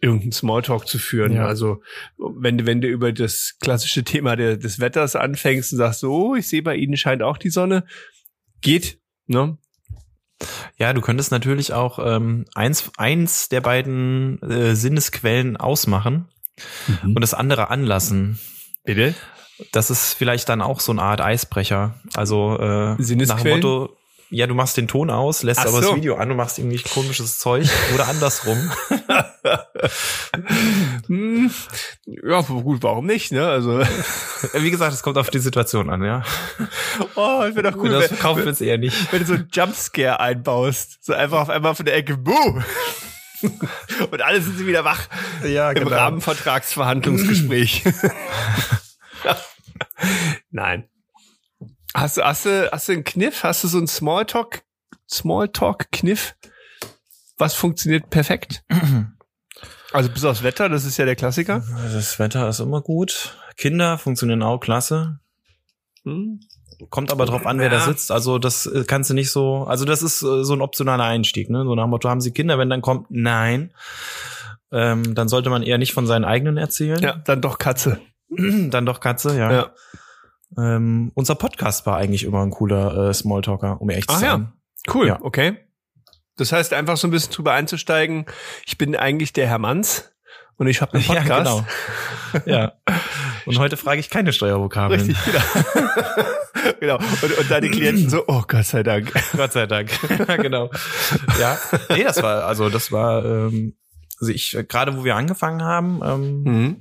irgendeinen 0.00 0.32
Smalltalk 0.32 0.88
zu 0.88 0.98
führen. 0.98 1.34
Ja. 1.34 1.46
Also 1.46 1.82
wenn 2.18 2.58
du, 2.58 2.66
wenn 2.66 2.80
du 2.80 2.88
über 2.88 3.12
das 3.12 3.56
klassische 3.60 4.02
Thema 4.02 4.34
der, 4.34 4.56
des 4.56 4.80
Wetters 4.80 5.14
anfängst 5.14 5.72
und 5.72 5.78
sagst, 5.78 6.00
so, 6.00 6.34
ich 6.34 6.48
sehe 6.48 6.62
bei 6.62 6.74
Ihnen 6.76 6.96
scheint 6.96 7.22
auch 7.22 7.36
die 7.38 7.50
Sonne, 7.50 7.84
geht, 8.62 8.98
ne? 9.26 9.58
Ja, 10.76 10.92
du 10.92 11.00
könntest 11.00 11.30
natürlich 11.30 11.72
auch 11.72 11.98
ähm, 12.04 12.44
eins, 12.54 12.90
eins 12.96 13.48
der 13.48 13.60
beiden 13.60 14.40
äh, 14.42 14.74
Sinnesquellen 14.74 15.56
ausmachen 15.56 16.28
und 17.04 17.20
das 17.20 17.34
andere 17.34 17.70
anlassen. 17.70 18.38
Bitte? 18.84 19.14
Das 19.70 19.90
ist 19.90 20.14
vielleicht 20.14 20.48
dann 20.48 20.60
auch 20.60 20.80
so 20.80 20.92
eine 20.92 21.02
Art 21.02 21.20
Eisbrecher. 21.20 21.94
Also 22.14 22.58
äh, 22.58 22.96
nach 22.98 23.42
dem? 23.42 23.56
Motto, 23.56 23.96
ja, 24.30 24.46
du 24.46 24.54
machst 24.54 24.76
den 24.76 24.88
Ton 24.88 25.10
aus, 25.10 25.42
lässt 25.42 25.60
Ach 25.60 25.66
aber 25.66 25.82
so. 25.82 25.88
das 25.88 25.96
Video 25.96 26.16
an, 26.16 26.28
du 26.28 26.34
machst 26.34 26.58
irgendwie 26.58 26.78
komisches 26.78 27.38
Zeug 27.38 27.68
oder 27.94 28.08
andersrum. 28.08 28.58
Hm, 31.06 31.50
ja, 32.06 32.40
gut, 32.40 32.82
warum 32.82 33.06
nicht, 33.06 33.32
ne? 33.32 33.46
Also, 33.46 33.80
Wie 34.54 34.70
gesagt, 34.70 34.92
es 34.92 35.02
kommt 35.02 35.18
auf 35.18 35.30
die 35.30 35.38
Situation 35.38 35.90
an, 35.90 36.02
ja. 36.02 36.22
oh, 37.16 37.44
ich 37.48 37.54
wäre 37.56 37.70
doch 37.70 37.78
cool, 37.78 37.90
das 37.90 38.02
wenn, 38.02 38.08
verkaufen 38.16 38.42
wir 38.42 38.48
jetzt 38.48 38.62
eher 38.62 38.78
nicht. 38.78 39.12
wenn 39.12 39.20
du 39.20 39.26
so 39.26 39.34
einen 39.34 39.48
Jumpscare 39.52 40.20
einbaust. 40.20 41.04
So 41.04 41.12
einfach 41.12 41.40
auf 41.40 41.50
einmal 41.50 41.74
von 41.74 41.86
der 41.86 41.96
Ecke, 41.96 42.16
buh! 42.16 42.62
Und 44.10 44.22
alle 44.22 44.40
sind 44.40 44.56
sie 44.56 44.66
wieder 44.66 44.84
wach 44.84 45.00
Ja, 45.44 45.72
im 45.72 45.88
Rahmenvertragsverhandlungsgespräch. 45.88 47.82
Nein. 50.50 50.88
Hast 51.94 52.16
du, 52.16 52.22
hast 52.22 52.46
du, 52.46 52.70
hast 52.72 52.88
du 52.88 52.92
einen 52.92 53.04
Kniff? 53.04 53.42
Hast 53.42 53.64
du 53.64 53.68
so 53.68 53.78
einen 53.78 53.88
Smalltalk, 53.88 54.62
Smalltalk-Kniff? 55.10 56.36
Was 57.36 57.54
funktioniert 57.54 58.10
perfekt? 58.10 58.62
Also 59.92 60.10
bis 60.10 60.24
aufs 60.24 60.42
Wetter, 60.42 60.68
das 60.68 60.84
ist 60.84 60.96
ja 60.96 61.04
der 61.04 61.16
Klassiker. 61.16 61.62
Das 61.92 62.18
Wetter 62.18 62.48
ist 62.48 62.60
immer 62.60 62.80
gut. 62.80 63.36
Kinder 63.56 63.98
funktionieren 63.98 64.42
auch 64.42 64.58
klasse. 64.58 65.20
Hm? 66.04 66.40
Kommt 66.90 67.12
aber 67.12 67.26
drauf 67.26 67.46
an, 67.46 67.58
wer 67.58 67.68
da 67.70 67.76
Ja. 67.76 67.84
sitzt. 67.84 68.10
Also 68.10 68.38
das 68.38 68.66
äh, 68.66 68.84
kannst 68.86 69.10
du 69.10 69.14
nicht 69.14 69.30
so, 69.30 69.64
also 69.64 69.84
das 69.84 70.02
ist 70.02 70.22
äh, 70.22 70.42
so 70.44 70.54
ein 70.54 70.60
optionaler 70.62 71.04
Einstieg, 71.04 71.48
ne? 71.50 71.64
So 71.64 71.74
nach 71.74 71.84
dem 71.84 71.90
Motto, 71.90 72.08
haben 72.08 72.20
sie 72.20 72.32
Kinder, 72.32 72.58
wenn 72.58 72.70
dann 72.70 72.80
kommt, 72.82 73.06
nein. 73.10 73.72
Ähm, 74.72 75.14
dann 75.14 75.28
sollte 75.28 75.50
man 75.50 75.62
eher 75.62 75.78
nicht 75.78 75.92
von 75.92 76.06
seinen 76.06 76.24
eigenen 76.24 76.56
erzählen. 76.56 76.98
Ja, 77.00 77.14
dann 77.24 77.40
doch 77.40 77.58
Katze. 77.58 78.00
Dann 78.70 78.86
doch 78.86 79.00
Katze, 79.00 79.36
ja. 79.36 79.52
Ja. 79.52 79.70
Ähm, 80.56 81.12
unser 81.14 81.34
Podcast 81.34 81.84
war 81.84 81.98
eigentlich 81.98 82.24
immer 82.24 82.40
ein 82.42 82.50
cooler 82.50 83.10
äh, 83.10 83.14
Smalltalker, 83.14 83.78
um 83.80 83.90
ehrlich 83.90 84.06
zu 84.08 84.14
Ach 84.16 84.22
ja. 84.22 84.30
sein. 84.30 84.52
Cool, 84.92 85.06
Ja. 85.08 85.18
okay. 85.20 85.58
Das 86.42 86.52
heißt, 86.52 86.72
einfach 86.72 86.96
so 86.96 87.06
ein 87.08 87.10
bisschen 87.12 87.32
drüber 87.32 87.52
einzusteigen, 87.52 88.26
ich 88.66 88.76
bin 88.78 88.96
eigentlich 88.96 89.32
der 89.32 89.46
Herr 89.46 89.58
Manns 89.58 90.12
und 90.56 90.66
ich 90.66 90.80
habe 90.82 90.94
einen 90.94 91.04
Podcast. 91.06 91.28
Ja, 91.28 91.38
genau. 91.38 91.64
ja. 92.46 92.72
Und 93.46 93.58
heute 93.58 93.76
frage 93.76 94.00
ich 94.00 94.10
keine 94.10 94.32
Steuervokabeln. 94.32 95.00
Richtig, 95.00 95.16
genau. 95.24 96.24
genau. 96.80 96.96
Und, 97.22 97.38
und 97.38 97.50
deine 97.50 97.70
Klienten 97.70 98.08
so, 98.10 98.24
oh 98.26 98.42
Gott 98.46 98.64
sei 98.66 98.82
Dank. 98.82 99.12
Gott 99.36 99.52
sei 99.52 99.66
Dank. 99.66 99.90
Ja, 100.28 100.36
genau. 100.36 100.70
Ja, 101.40 101.58
nee, 101.90 102.04
das 102.04 102.22
war, 102.22 102.44
also 102.44 102.68
das 102.70 102.92
war, 102.92 103.24
ähm, 103.24 103.76
also 104.20 104.32
ich, 104.32 104.56
gerade 104.68 104.96
wo 104.96 105.04
wir 105.04 105.16
angefangen 105.16 105.62
haben, 105.62 106.00
ähm, 106.04 106.42
Mhm. 106.42 106.76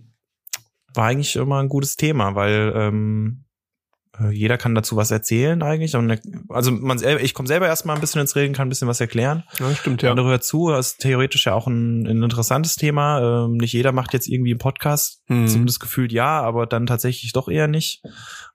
war 0.94 1.08
eigentlich 1.08 1.36
immer 1.36 1.60
ein 1.62 1.70
gutes 1.70 1.96
Thema, 1.96 2.36
weil 2.36 2.74
ähm, 2.75 3.46
äh, 3.46 3.50
jeder 4.30 4.58
kann 4.58 4.75
dazu 4.75 4.96
was 4.98 5.10
erzählen 5.10 5.62
eigentlich. 5.63 5.94
Äh, 5.94 6.18
also 6.50 6.72
man 6.72 6.98
selber, 6.98 7.22
ich 7.24 7.34
komme 7.34 7.48
selber 7.48 7.68
erstmal 7.68 7.96
ein 7.96 8.01
bisschen 8.01 8.22
ins 8.22 8.36
Reden, 8.36 8.53
kann 8.53 8.68
ein 8.68 8.70
bisschen 8.70 8.88
was 8.88 9.00
erklären. 9.01 9.44
Ja, 9.60 9.74
stimmt, 9.75 10.01
Der 10.01 10.08
ja. 10.08 10.12
andere 10.12 10.30
hört 10.30 10.44
zu, 10.44 10.70
das 10.70 10.91
ist 10.94 11.00
theoretisch 11.01 11.46
ja 11.46 11.53
auch 11.53 11.68
ein, 11.68 12.06
ein 12.06 12.24
interessantes 12.24 12.75
Thema. 12.75 13.46
Ähm, 13.46 13.58
nicht 13.58 13.74
jeder 13.74 13.91
macht 13.94 14.13
jetzt 14.13 14.27
irgendwie 14.27 14.51
einen 14.51 14.60
Podcast, 14.60 15.22
Mhm. 15.27 15.48
zumindest 15.48 15.80
gefühlt 15.80 16.12
ja, 16.12 16.41
aber 16.41 16.68
dann 16.68 16.86
tatsächlich 16.88 17.32
doch 17.34 17.48
eher 17.48 17.68
nicht. 17.68 18.01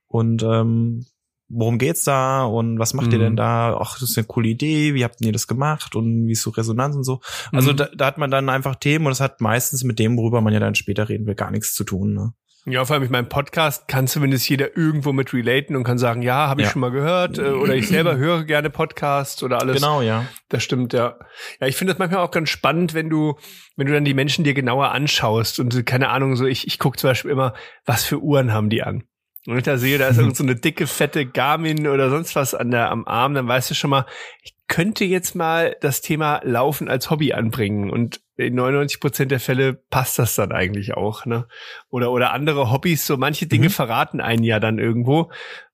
Und 0.07 0.43
ähm, 0.43 1.07
worum 1.49 1.79
geht's 1.79 2.03
da 2.05 2.45
und 2.45 2.79
was 2.79 2.93
macht 2.93 3.13
ihr 3.13 3.19
Mhm. 3.19 3.23
denn 3.23 3.37
da? 3.37 3.79
Ach, 3.81 3.99
das 3.99 4.11
ist 4.11 4.19
eine 4.19 4.27
coole 4.27 4.49
Idee, 4.49 4.95
wie 4.95 5.05
habt 5.05 5.21
ihr 5.21 5.33
das 5.33 5.47
gemacht 5.47 5.95
und 5.97 6.27
wie 6.27 6.33
ist 6.33 6.43
so 6.43 6.51
Resonanz 6.51 6.97
und 6.97 7.05
so. 7.05 7.21
Also 7.53 7.73
Mhm. 7.73 7.77
da, 7.77 7.89
da 7.97 8.07
hat 8.07 8.19
man 8.19 8.31
dann 8.31 8.49
einfach 8.49 8.75
Themen 8.77 9.07
und 9.07 9.11
das 9.11 9.21
hat 9.21 9.41
meistens 9.41 9.85
mit 9.85 9.99
dem, 9.99 10.17
worüber 10.17 10.41
man 10.41 10.53
ja 10.53 10.61
dann 10.61 10.75
später 10.75 11.09
reden 11.09 11.27
will, 11.27 11.35
gar 11.37 11.51
nichts 11.51 11.73
zu 11.75 11.85
tun. 11.85 12.15
Ne? 12.15 12.33
Ja, 12.69 12.85
vor 12.85 12.95
allem 12.95 13.03
mit 13.05 13.13
meinem 13.13 13.29
Podcast 13.29 13.87
kann 13.87 14.09
zumindest 14.09 14.49
jeder 14.49 14.77
irgendwo 14.77 15.13
mit 15.13 15.33
relaten 15.33 15.77
und 15.77 15.85
kann 15.85 15.99
sagen, 15.99 16.21
ja, 16.23 16.49
habe 16.49 16.63
ich 16.63 16.67
Ja. 16.67 16.73
schon 16.73 16.81
mal 16.81 16.91
gehört 16.91 17.39
äh, 17.39 17.51
oder 17.51 17.77
ich 17.77 17.87
selber 17.87 18.17
höre 18.17 18.43
gerne 18.43 18.71
Podcasts 18.71 19.45
oder 19.45 19.61
alles. 19.61 19.77
Genau, 19.77 20.03
ja. 20.03 20.27
Das 20.49 20.65
stimmt, 20.65 20.93
ja. 20.93 21.17
Ja, 21.61 21.69
ich 21.69 21.77
finde 21.77 21.93
das 21.93 22.01
manchmal 22.01 22.23
auch 22.25 22.33
ganz 22.33 22.51
spannend, 22.51 22.93
wenn 22.93 23.09
du, 23.09 23.37
wenn 23.77 23.87
du 23.87 23.93
dann 23.93 24.05
die 24.05 24.15
Menschen 24.15 24.43
dir 24.43 24.53
genauer 24.53 24.91
anschaust 24.91 25.61
und 25.61 25.87
keine 25.87 26.09
Ahnung, 26.09 26.35
so 26.35 26.45
ich, 26.45 26.67
ich 26.67 26.81
gucke 26.81 26.99
zum 26.99 27.11
Beispiel 27.11 27.31
immer, 27.31 27.55
was 27.85 28.03
für 28.05 28.19
Uhren 28.21 28.53
haben 28.53 28.69
die 28.69 28.83
an. 28.83 29.05
Und 29.47 29.53
wenn 29.53 29.59
ich 29.59 29.63
da 29.65 29.79
sehe, 29.79 29.97
da 29.99 30.09
ist 30.09 30.19
irgend 30.19 30.37
so 30.37 30.43
eine 30.43 30.57
dicke, 30.57 30.89
fette 30.89 31.25
Garmin 31.25 31.87
oder 31.87 32.11
sonst 32.11 32.35
was 32.35 32.53
an 32.53 32.73
der, 32.73 32.91
am 32.91 33.07
Arm, 33.07 33.35
dann 33.35 33.47
weißt 33.47 33.71
du 33.71 33.75
schon 33.77 33.91
mal, 33.91 34.07
ich 34.43 34.56
könnte 34.69 35.05
jetzt 35.05 35.35
mal 35.35 35.77
das 35.81 36.01
Thema 36.01 36.41
Laufen 36.43 36.89
als 36.89 37.11
Hobby 37.11 37.33
anbringen 37.33 37.91
und 37.91 38.21
in 38.37 38.55
99 38.55 39.01
Prozent 39.01 39.31
der 39.31 39.41
Fälle 39.41 39.75
passt 39.75 40.19
das 40.19 40.35
dann 40.35 40.53
eigentlich 40.53 40.95
auch, 40.95 41.25
ne? 41.25 41.47
Oder, 41.89 42.11
oder 42.13 42.33
andere 42.33 42.71
Hobbys, 42.71 43.07
so 43.07 43.17
manche 43.17 43.47
Dinge 43.47 43.67
Mhm. 43.67 43.71
verraten 43.71 44.21
einen 44.21 44.43
ja 44.45 44.61
dann 44.61 44.79
irgendwo, 44.79 45.31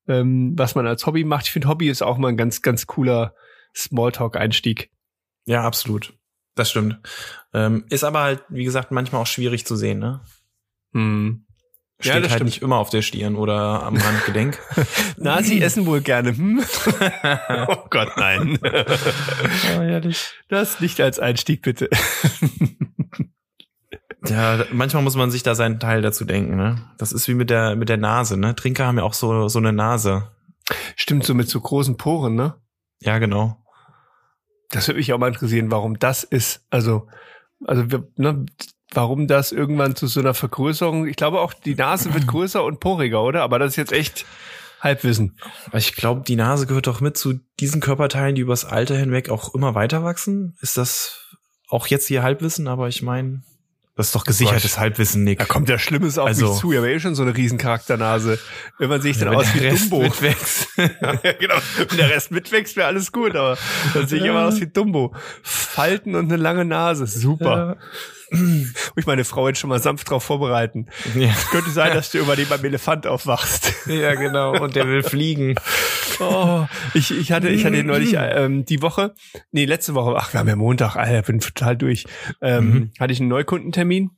ähm, 0.06 0.52
was 0.56 0.74
man 0.74 0.86
als 0.86 1.06
Hobby 1.06 1.24
macht. 1.24 1.46
Ich 1.46 1.52
finde, 1.52 1.68
Hobby 1.68 1.88
ist 1.88 2.02
auch 2.02 2.18
mal 2.18 2.28
ein 2.28 2.36
ganz, 2.36 2.62
ganz 2.62 2.86
cooler 2.86 3.34
Smalltalk-Einstieg. 3.74 4.90
Ja, 5.46 5.62
absolut. 5.64 6.14
Das 6.54 6.70
stimmt. 6.70 7.00
Ähm, 7.54 7.84
ist 7.88 8.04
aber 8.04 8.20
halt, 8.20 8.44
wie 8.48 8.64
gesagt, 8.64 8.90
manchmal 8.90 9.22
auch 9.22 9.26
schwierig 9.26 9.66
zu 9.66 9.74
sehen, 9.74 9.98
ne? 9.98 10.20
Hm. 10.92 11.46
Ja, 12.04 12.12
Steht 12.12 12.24
das 12.24 12.30
halt 12.32 12.38
stimmt. 12.38 12.50
nicht 12.50 12.62
immer 12.62 12.76
auf 12.76 12.90
der 12.90 13.02
Stirn 13.02 13.36
oder 13.36 13.82
am 13.82 14.02
Handgelenk. 14.02 14.58
Na, 15.16 15.42
sie 15.42 15.62
essen 15.62 15.86
wohl 15.86 16.00
gerne. 16.00 16.36
Hm? 16.36 16.60
oh 17.68 17.76
Gott, 17.90 18.10
nein. 18.16 18.58
ja, 18.62 19.84
ehrlich. 19.84 20.32
Das 20.48 20.80
nicht 20.80 21.00
als 21.00 21.18
Einstieg, 21.18 21.62
bitte. 21.62 21.88
Ja, 24.28 24.64
manchmal 24.70 25.02
muss 25.02 25.16
man 25.16 25.32
sich 25.32 25.42
da 25.42 25.56
seinen 25.56 25.80
Teil 25.80 26.00
dazu 26.00 26.24
denken, 26.24 26.56
ne? 26.56 26.76
Das 26.96 27.12
ist 27.12 27.26
wie 27.26 27.34
mit 27.34 27.50
der, 27.50 27.74
mit 27.74 27.88
der 27.88 27.96
Nase, 27.96 28.36
ne? 28.36 28.54
Trinker 28.54 28.86
haben 28.86 28.98
ja 28.98 29.02
auch 29.02 29.14
so, 29.14 29.48
so 29.48 29.58
eine 29.58 29.72
Nase. 29.72 30.30
Stimmt, 30.94 31.24
so 31.24 31.34
mit 31.34 31.48
so 31.48 31.60
großen 31.60 31.96
Poren, 31.96 32.36
ne? 32.36 32.54
Ja, 33.00 33.18
genau. 33.18 33.56
Das 34.70 34.86
würde 34.86 34.98
mich 34.98 35.12
auch 35.12 35.18
mal 35.18 35.26
interessieren, 35.26 35.72
warum 35.72 35.98
das 35.98 36.22
ist. 36.22 36.64
Also, 36.70 37.08
also 37.64 37.90
wir, 37.90 38.06
ne, 38.16 38.46
warum 38.94 39.26
das 39.26 39.52
irgendwann 39.52 39.96
zu 39.96 40.06
so 40.06 40.20
einer 40.20 40.34
Vergrößerung. 40.34 41.06
Ich 41.06 41.16
glaube 41.16 41.40
auch, 41.40 41.54
die 41.54 41.74
Nase 41.74 42.12
wird 42.14 42.26
größer 42.26 42.62
und 42.64 42.80
poriger, 42.80 43.22
oder? 43.22 43.42
Aber 43.42 43.58
das 43.58 43.70
ist 43.70 43.76
jetzt 43.76 43.92
echt 43.92 44.24
Halbwissen. 44.80 45.36
Ich 45.74 45.94
glaube, 45.94 46.22
die 46.26 46.36
Nase 46.36 46.66
gehört 46.66 46.86
doch 46.88 47.00
mit 47.00 47.16
zu 47.16 47.34
diesen 47.60 47.80
Körperteilen, 47.80 48.34
die 48.34 48.42
übers 48.42 48.64
Alter 48.64 48.96
hinweg 48.96 49.30
auch 49.30 49.54
immer 49.54 49.74
weiter 49.74 50.02
wachsen. 50.04 50.56
Ist 50.60 50.76
das 50.76 51.20
auch 51.68 51.86
jetzt 51.86 52.08
hier 52.08 52.22
Halbwissen? 52.22 52.66
Aber 52.66 52.88
ich 52.88 53.00
meine, 53.00 53.42
das 53.94 54.06
ist 54.06 54.14
doch 54.14 54.24
gesichertes 54.24 54.72
Gott. 54.72 54.80
Halbwissen, 54.80 55.22
Nick. 55.22 55.38
Da 55.38 55.44
kommt 55.44 55.68
ja 55.68 55.78
Schlimmes 55.78 56.18
auf 56.18 56.26
Also- 56.26 56.48
mich 56.50 56.58
zu. 56.60 56.72
Ich 56.72 56.78
habe 56.78 56.90
eh 56.90 56.98
schon 56.98 57.14
so 57.14 57.22
eine 57.22 57.36
riesen 57.36 57.58
Charakternase. 57.58 58.38
Wenn 58.78 58.88
man 58.88 59.00
sich 59.02 59.18
dann 59.18 59.28
aus 59.34 59.54
wie 59.54 59.58
Rest 59.60 59.84
Dumbo. 59.92 60.02
mitwächst. 60.04 60.68
ja, 60.76 61.14
genau. 61.38 61.56
Wenn 61.88 61.96
der 61.98 62.10
Rest 62.10 62.30
mitwächst, 62.32 62.74
wäre 62.76 62.88
alles 62.88 63.12
gut, 63.12 63.36
aber 63.36 63.56
dann 63.94 64.08
sehe 64.08 64.18
ich 64.18 64.24
immer 64.24 64.46
aus 64.46 64.60
wie 64.60 64.66
Dumbo. 64.66 65.14
Falten 65.42 66.14
und 66.16 66.24
eine 66.32 66.42
lange 66.42 66.64
Nase. 66.64 67.06
Super. 67.06 67.76
Muss 67.76 68.21
ich 68.96 69.06
meine 69.06 69.24
Frau 69.24 69.48
jetzt 69.48 69.58
schon 69.60 69.70
mal 69.70 69.80
sanft 69.80 70.10
drauf 70.10 70.24
vorbereiten. 70.24 70.86
Ja. 71.14 71.30
Könnte 71.50 71.70
sein, 71.70 71.92
dass 71.94 72.10
du 72.10 72.18
über 72.18 72.36
dem 72.36 72.48
beim 72.48 72.64
Elefant 72.64 73.06
aufwachst. 73.06 73.72
ja, 73.86 74.14
genau. 74.14 74.60
Und 74.60 74.74
der 74.76 74.86
will 74.86 75.02
fliegen. 75.02 75.54
Oh, 76.20 76.66
ich, 76.94 77.10
ich 77.16 77.32
hatte, 77.32 77.48
ich 77.48 77.64
hatte 77.64 77.82
neulich 77.84 78.14
ähm, 78.16 78.64
die 78.64 78.82
Woche, 78.82 79.14
nee, 79.50 79.64
letzte 79.64 79.94
Woche, 79.94 80.14
ach, 80.16 80.32
wir 80.32 80.40
haben 80.40 80.48
ja 80.48 80.56
Montag, 80.56 80.96
Alter, 80.96 81.22
bin 81.22 81.40
total 81.40 81.76
durch, 81.76 82.04
ähm, 82.40 82.62
Mhm. 82.72 82.90
hatte 83.00 83.12
ich 83.12 83.20
einen 83.20 83.28
Neukundentermin. 83.28 84.10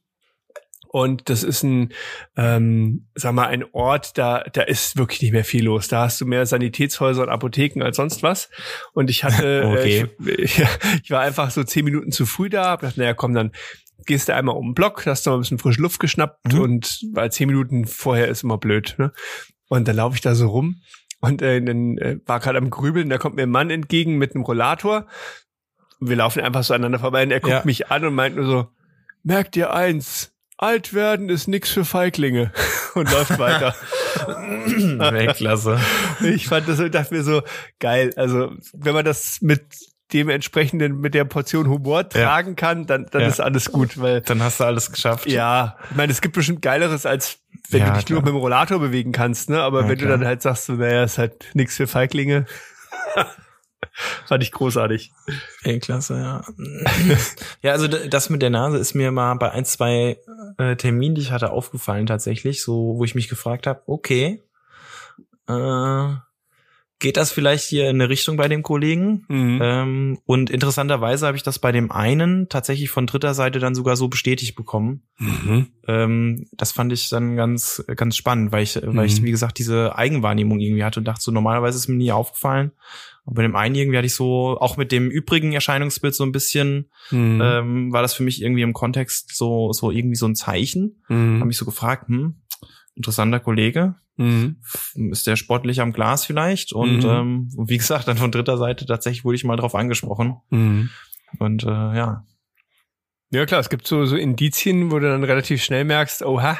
Und 0.88 1.28
das 1.28 1.42
ist 1.42 1.64
ein, 1.64 1.92
ähm, 2.36 3.08
sag 3.16 3.32
mal, 3.34 3.48
ein 3.48 3.64
Ort, 3.72 4.16
da, 4.16 4.44
da 4.52 4.62
ist 4.62 4.96
wirklich 4.96 5.22
nicht 5.22 5.32
mehr 5.32 5.44
viel 5.44 5.64
los. 5.64 5.88
Da 5.88 6.02
hast 6.02 6.20
du 6.20 6.24
mehr 6.24 6.46
Sanitätshäuser 6.46 7.22
und 7.24 7.30
Apotheken 7.30 7.82
als 7.82 7.96
sonst 7.96 8.22
was. 8.22 8.48
Und 8.92 9.10
ich 9.10 9.24
hatte, 9.24 9.64
Okay. 9.66 10.06
äh, 10.26 10.30
ich, 10.40 10.62
ich 11.02 11.10
war 11.10 11.22
einfach 11.22 11.50
so 11.50 11.64
zehn 11.64 11.84
Minuten 11.84 12.12
zu 12.12 12.26
früh 12.26 12.48
da, 12.48 12.66
hab 12.70 12.80
gedacht, 12.82 12.96
naja, 12.96 13.12
komm, 13.12 13.34
dann 13.34 13.50
gehst 14.06 14.28
du 14.28 14.34
einmal 14.34 14.56
um 14.56 14.68
den 14.68 14.74
Block, 14.74 15.06
hast 15.06 15.26
noch 15.26 15.32
mal 15.32 15.38
ein 15.38 15.40
bisschen 15.40 15.58
frische 15.58 15.80
Luft 15.82 16.00
geschnappt 16.00 16.52
Mhm. 16.52 16.60
und 16.60 17.00
weil 17.12 17.30
zehn 17.32 17.48
Minuten 17.48 17.86
vorher 17.86 18.28
ist 18.28 18.42
immer 18.44 18.58
blöd. 18.58 18.94
Ne? 18.98 19.12
Und 19.68 19.88
dann 19.88 19.96
laufe 19.96 20.14
ich 20.16 20.20
da 20.20 20.34
so 20.34 20.48
rum 20.48 20.82
Und 21.20 21.40
äh, 21.42 21.60
dann 21.62 21.96
äh, 21.98 22.18
war 22.26 22.38
gerade 22.40 22.58
am 22.58 22.68
Grübeln, 22.70 23.08
da 23.08 23.16
kommt 23.18 23.36
mir 23.36 23.42
ein 23.44 23.50
Mann 23.50 23.70
entgegen 23.70 24.16
mit 24.18 24.34
einem 24.34 24.44
Rollator. 24.44 25.06
Und 26.00 26.08
wir 26.10 26.16
laufen 26.16 26.42
einfach 26.42 26.62
so 26.64 26.74
aneinander 26.74 26.98
vorbei 26.98 27.22
und 27.22 27.30
er 27.30 27.40
guckt 27.40 27.52
Ja. 27.52 27.62
mich 27.64 27.90
an 27.90 28.04
und 28.04 28.14
meint 28.14 28.36
nur 28.36 28.44
so, 28.46 28.66
merkt 29.22 29.54
dir 29.54 29.72
eins, 29.72 30.32
alt 30.58 30.92
werden 30.92 31.30
ist 31.30 31.48
nix 31.48 31.70
für 31.70 31.84
Feiglinge. 31.84 32.52
Und 32.94 33.10
läuft 33.10 33.40
weiter. 33.40 33.74
Weltklasse. 34.68 35.80
ich 36.22 36.46
fand 36.46 36.68
das 36.68 36.78
und 36.78 36.94
dachte 36.94 37.12
mir 37.14 37.24
so, 37.24 37.42
geil. 37.80 38.12
Also, 38.16 38.52
wenn 38.72 38.94
man 38.94 39.04
das 39.04 39.40
mit 39.40 39.62
dem 40.14 40.28
entsprechenden, 40.30 41.00
mit 41.00 41.12
der 41.14 41.24
Portion 41.24 41.68
Humor 41.68 42.02
Ja. 42.02 42.08
tragen 42.08 42.56
kann, 42.56 42.86
dann, 42.86 43.06
dann 43.10 43.22
Ja. 43.22 43.28
ist 43.28 43.40
alles 43.40 43.70
gut, 43.72 44.00
weil 44.00 44.20
Dann 44.22 44.42
hast 44.42 44.60
du 44.60 44.64
alles 44.64 44.90
geschafft. 44.92 45.26
ja, 45.26 45.76
ich 45.90 45.96
meine, 45.96 46.12
es 46.12 46.20
gibt 46.20 46.34
bestimmt 46.34 46.62
Geileres, 46.62 47.04
als 47.04 47.40
wenn 47.70 47.80
Ja, 47.80 47.86
du 47.88 47.92
dich 47.98 48.08
nur 48.08 48.20
klar. 48.20 48.32
mit 48.32 48.38
dem 48.38 48.40
Rollator 48.40 48.78
bewegen 48.78 49.12
kannst, 49.12 49.50
ne? 49.50 49.60
Aber 49.60 49.82
wenn 49.88 49.98
du 49.98 50.04
klar. 50.06 50.16
dann 50.18 50.26
halt 50.26 50.40
sagst, 50.42 50.66
so, 50.66 50.74
naja, 50.74 51.04
ist 51.04 51.18
halt 51.18 51.46
nichts 51.54 51.76
für 51.76 51.86
Feiglinge. 51.86 52.46
Fand 54.26 54.42
ich 54.42 54.50
großartig. 54.50 55.12
Weltklasse, 55.62 56.16
ja. 56.18 56.42
ja, 57.62 57.72
also 57.72 57.86
das 57.86 58.28
mit 58.30 58.42
der 58.42 58.50
Nase 58.50 58.78
ist 58.78 58.94
mir 58.94 59.12
mal 59.12 59.34
bei 59.34 59.52
ein, 59.52 59.64
zwei 59.64 60.18
äh, 60.58 60.74
Terminen, 60.76 61.14
die 61.14 61.20
ich 61.20 61.30
hatte, 61.32 61.50
aufgefallen 61.50 62.06
tatsächlich, 62.06 62.62
so 62.62 62.94
wo 62.96 63.04
ich 63.04 63.14
mich 63.14 63.28
gefragt 63.28 63.66
habe, 63.68 63.82
okay, 63.86 64.42
äh, 65.48 66.08
geht 67.04 67.18
das 67.18 67.30
vielleicht 67.30 67.64
hier 67.64 67.90
in 67.90 67.96
eine 68.00 68.08
Richtung 68.08 68.38
bei 68.38 68.48
dem 68.48 68.62
Kollegen? 68.62 69.26
Mhm. 69.28 69.58
Ähm, 69.62 70.18
und 70.24 70.48
interessanterweise 70.48 71.26
habe 71.26 71.36
ich 71.36 71.42
das 71.42 71.58
bei 71.58 71.70
dem 71.70 71.92
einen 71.92 72.48
tatsächlich 72.48 72.88
von 72.88 73.06
dritter 73.06 73.34
Seite 73.34 73.58
dann 73.58 73.74
sogar 73.74 73.94
so 73.96 74.08
bestätigt 74.08 74.56
bekommen. 74.56 75.02
Mhm. 75.18 75.66
Ähm, 75.86 76.46
das 76.52 76.72
fand 76.72 76.94
ich 76.94 77.10
dann 77.10 77.36
ganz, 77.36 77.84
ganz 77.94 78.16
spannend, 78.16 78.52
weil 78.52 78.62
ich, 78.62 78.80
weil 78.82 79.04
ich, 79.04 79.20
Mhm. 79.20 79.26
wie 79.26 79.30
gesagt, 79.32 79.58
diese 79.58 79.96
Eigenwahrnehmung 79.98 80.60
irgendwie 80.60 80.82
hatte 80.82 80.98
und 81.00 81.04
dachte 81.04 81.20
so, 81.20 81.30
normalerweise 81.30 81.76
ist 81.76 81.88
mir 81.88 81.96
nie 81.96 82.10
aufgefallen. 82.10 82.72
Aber 83.26 83.34
bei 83.34 83.42
dem 83.42 83.54
einen 83.54 83.74
irgendwie 83.74 83.98
hatte 83.98 84.06
ich 84.06 84.14
so, 84.14 84.56
auch 84.58 84.78
mit 84.78 84.90
dem 84.90 85.10
übrigen 85.10 85.52
Erscheinungsbild 85.52 86.14
so 86.14 86.24
ein 86.24 86.32
bisschen, 86.32 86.88
Mhm. 87.10 87.40
ähm, 87.44 87.92
war 87.92 88.00
das 88.00 88.14
für 88.14 88.22
mich 88.22 88.40
irgendwie 88.40 88.62
im 88.62 88.72
Kontext 88.72 89.36
so, 89.36 89.74
so 89.74 89.90
irgendwie 89.90 90.16
so 90.16 90.26
ein 90.26 90.34
Zeichen. 90.36 91.02
Mhm. 91.10 91.42
mich 91.46 91.58
so 91.58 91.66
gefragt, 91.66 92.08
hm, 92.08 92.36
interessanter 92.94 93.40
Kollege, 93.40 93.96
Mhm. 94.16 94.56
ist 95.10 95.26
der 95.26 95.36
sportlich 95.36 95.80
am 95.80 95.92
Glas 95.92 96.24
vielleicht? 96.24 96.72
Und 96.72 96.98
Mhm. 97.04 97.08
ähm, 97.10 97.48
wie 97.66 97.78
gesagt, 97.78 98.06
dann 98.08 98.16
von 98.16 98.30
dritter 98.30 98.56
Seite 98.58 98.86
tatsächlich 98.86 99.24
wurde 99.24 99.36
ich 99.36 99.44
mal 99.44 99.56
drauf 99.56 99.74
angesprochen. 99.74 100.36
Mhm. 100.50 100.90
Und 101.38 101.64
äh, 101.64 101.68
ja, 101.68 102.24
Ja 103.30 103.46
klar, 103.46 103.60
es 103.60 103.68
gibt 103.70 103.86
so, 103.88 104.04
so 104.06 104.16
Indizien, 104.16 104.92
wo 104.92 104.98
du 105.00 105.08
dann 105.08 105.24
relativ 105.24 105.62
schnell 105.64 105.84
merkst, 105.84 106.22
oha, 106.22 106.52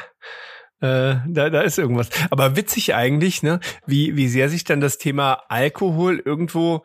äh, 0.81 1.15
da, 1.27 1.49
da 1.49 1.61
ist 1.61 1.77
irgendwas. 1.79 2.09
Aber 2.29 2.57
witzig 2.57 2.93
eigentlich, 2.93 3.41
ne, 3.43 3.61
wie, 3.87 4.17
wie 4.17 4.27
sehr 4.27 4.49
sich 4.49 4.65
dann 4.65 4.81
das 4.81 4.97
Thema 4.97 5.43
Alkohol 5.47 6.21
irgendwo, 6.25 6.83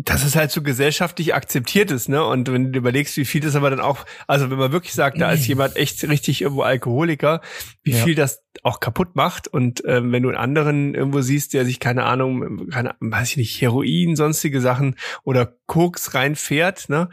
dass 0.00 0.24
es 0.24 0.36
halt 0.36 0.52
so 0.52 0.62
gesellschaftlich 0.62 1.34
akzeptiert 1.34 1.90
ist, 1.90 2.08
ne? 2.08 2.24
Und 2.24 2.50
wenn 2.52 2.72
du 2.72 2.78
überlegst, 2.78 3.16
wie 3.16 3.24
viel 3.24 3.40
das 3.40 3.56
aber 3.56 3.68
dann 3.68 3.80
auch, 3.80 4.06
also 4.28 4.48
wenn 4.48 4.56
man 4.58 4.70
wirklich 4.70 4.94
sagt, 4.94 5.20
da 5.20 5.32
ist 5.32 5.46
jemand 5.48 5.74
echt 5.76 6.08
richtig 6.08 6.40
irgendwo 6.40 6.62
Alkoholiker, 6.62 7.40
wie 7.82 7.90
Ja. 7.90 8.04
viel 8.04 8.14
das 8.14 8.44
auch 8.62 8.78
kaputt 8.78 9.16
macht. 9.16 9.48
Und 9.48 9.82
ähm, 9.86 10.12
wenn 10.12 10.22
du 10.22 10.28
einen 10.28 10.38
anderen 10.38 10.94
irgendwo 10.94 11.20
siehst, 11.20 11.52
der 11.52 11.64
sich, 11.64 11.80
keine 11.80 12.04
Ahnung, 12.04 12.68
keine, 12.70 12.94
weiß 13.00 13.30
ich 13.32 13.36
nicht, 13.38 13.60
Heroin, 13.60 14.14
sonstige 14.14 14.60
Sachen 14.60 14.94
oder 15.24 15.56
Koks 15.66 16.14
reinfährt, 16.14 16.88
ne, 16.88 17.08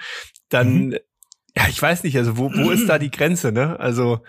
dann 0.49 0.89
Mhm. 0.89 0.97
ja, 1.57 1.67
ich 1.67 1.81
weiß 1.81 2.03
nicht, 2.03 2.17
also 2.17 2.37
wo, 2.37 2.51
wo 2.53 2.69
ist 2.69 2.87
da 2.87 2.99
die 2.99 3.09
Grenze, 3.11 3.51
ne? 3.51 3.79
Also 3.79 4.19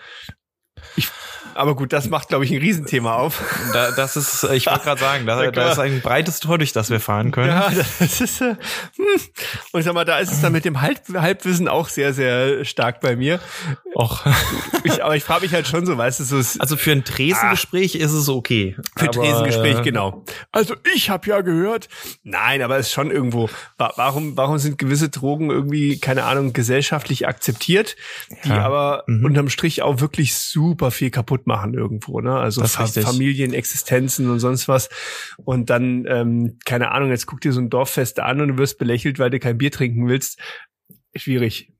ich, 0.95 1.09
aber 1.57 1.75
gut, 1.75 1.91
das 1.93 2.09
macht, 2.09 2.29
glaube 2.29 2.45
ich, 2.45 2.51
ein 2.51 2.57
Riesenthema 2.59 3.15
auf. 3.15 3.41
da, 3.73 3.91
das 3.91 4.15
ist, 4.15 4.43
ich 4.45 4.67
wollte 4.67 4.83
gerade 4.83 4.99
sagen, 5.01 5.25
da, 5.25 5.51
Da 5.51 5.71
ist 5.71 5.79
ein 5.79 6.01
breites 6.01 6.39
Tor, 6.39 6.57
durch 6.57 6.71
das 6.73 6.89
wir 6.89 6.99
fahren 6.99 7.31
können. 7.31 7.49
Ja, 7.49 7.69
das 7.69 8.21
ist, 8.21 8.41
äh, 8.41 8.55
hm. 8.95 9.05
und 9.71 9.81
sag 9.83 9.93
mal, 9.93 10.05
da 10.05 10.19
ist 10.19 10.31
es 10.31 10.41
dann 10.41 10.51
mit 10.53 10.65
dem 10.65 10.81
Halb 10.81 11.01
Halbwissen 11.13 11.67
auch 11.67 11.89
sehr, 11.89 12.13
sehr 12.13 12.63
stark 12.65 13.01
bei 13.01 13.15
mir. 13.15 13.39
Och. 13.95 14.25
Ich, 14.83 15.03
aber 15.03 15.15
ich 15.15 15.23
frage 15.23 15.41
mich 15.41 15.53
halt 15.53 15.67
schon 15.67 15.85
so, 15.85 15.97
weißt 15.97 16.19
du, 16.19 16.23
so 16.23 16.37
es- 16.37 16.59
Also 16.59 16.77
für 16.77 16.91
ein 16.91 17.03
Tresengespräch 17.03 17.95
ist 17.95 18.11
es 18.11 18.29
okay. 18.29 18.75
für 18.95 19.09
Aber, 19.09 19.11
Tresengespräch, 19.11 19.79
äh, 19.79 19.81
genau. 19.81 20.23
Also 20.51 20.75
ich 20.93 21.09
habe 21.09 21.27
ja 21.29 21.41
gehört, 21.41 21.87
nein, 22.23 22.61
aber 22.61 22.77
es 22.77 22.87
ist 22.87 22.93
schon 22.93 23.09
irgendwo, 23.11 23.49
wa- 23.77 23.93
warum, 23.95 24.37
warum 24.37 24.57
sind 24.59 24.77
gewisse 24.77 25.09
Drogen 25.09 25.49
irgendwie, 25.49 25.99
keine 25.99 26.25
Ahnung, 26.25 26.53
gesellschaftlich 26.53 27.27
akzeptiert, 27.27 27.95
die 28.43 28.49
Ja. 28.49 28.63
aber 28.65 29.03
Mhm. 29.07 29.25
unterm 29.25 29.49
Strich 29.49 29.81
auch 29.81 29.99
wirklich 29.99 30.35
super 30.35 30.91
viel 30.91 31.09
kaputt 31.09 31.46
machen 31.47 31.73
irgendwo, 31.73 32.21
ne? 32.21 32.35
Also 32.37 32.61
Das 32.61 32.71
ist 32.71 32.75
Fa 32.75 32.83
richtig. 32.83 33.03
Familienexistenzen 33.05 34.29
und 34.29 34.39
sonst 34.39 34.67
was. 34.67 34.89
Und 35.37 35.69
dann, 35.69 36.05
ähm, 36.07 36.59
keine 36.65 36.91
Ahnung, 36.91 37.09
jetzt 37.09 37.25
guck 37.25 37.41
dir 37.41 37.53
so 37.53 37.59
ein 37.61 37.69
Dorffest 37.69 38.19
an 38.19 38.41
und 38.41 38.49
du 38.49 38.57
wirst 38.57 38.77
belächelt, 38.77 39.17
weil 39.17 39.29
du 39.31 39.39
kein 39.39 39.57
Bier 39.57 39.71
trinken 39.71 40.07
willst. 40.07 40.39
Schwierig. 41.15 41.73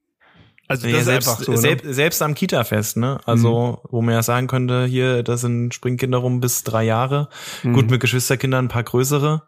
Also 0.70 0.84
das 0.84 0.92
Ja, 0.92 1.00
ist 1.00 1.06
selbst, 1.06 1.30
einfach 1.30 1.44
so. 1.44 1.52
Ne? 1.54 1.58
selbst, 1.60 1.86
selbst 1.94 2.22
am 2.22 2.34
Kita-Fest, 2.34 2.98
ne? 2.98 3.20
Also, 3.26 3.80
wo 3.90 4.02
man 4.02 4.14
ja 4.14 4.22
sagen 4.22 4.48
könnte, 4.48 4.86
hier, 4.86 5.24
das 5.24 5.42
sind 5.42 5.74
Springkinder 5.74 6.18
rum 6.18 6.42
bis 6.42 6.64
drei 6.64 6.84
Jahre. 6.84 7.30
Mhm. 7.64 7.74
Gut, 7.74 7.90
mit 7.90 8.02
Geschwisterkindern 8.02 8.66
ein 8.66 8.68
paar 8.70 8.84
größere. 8.84 9.44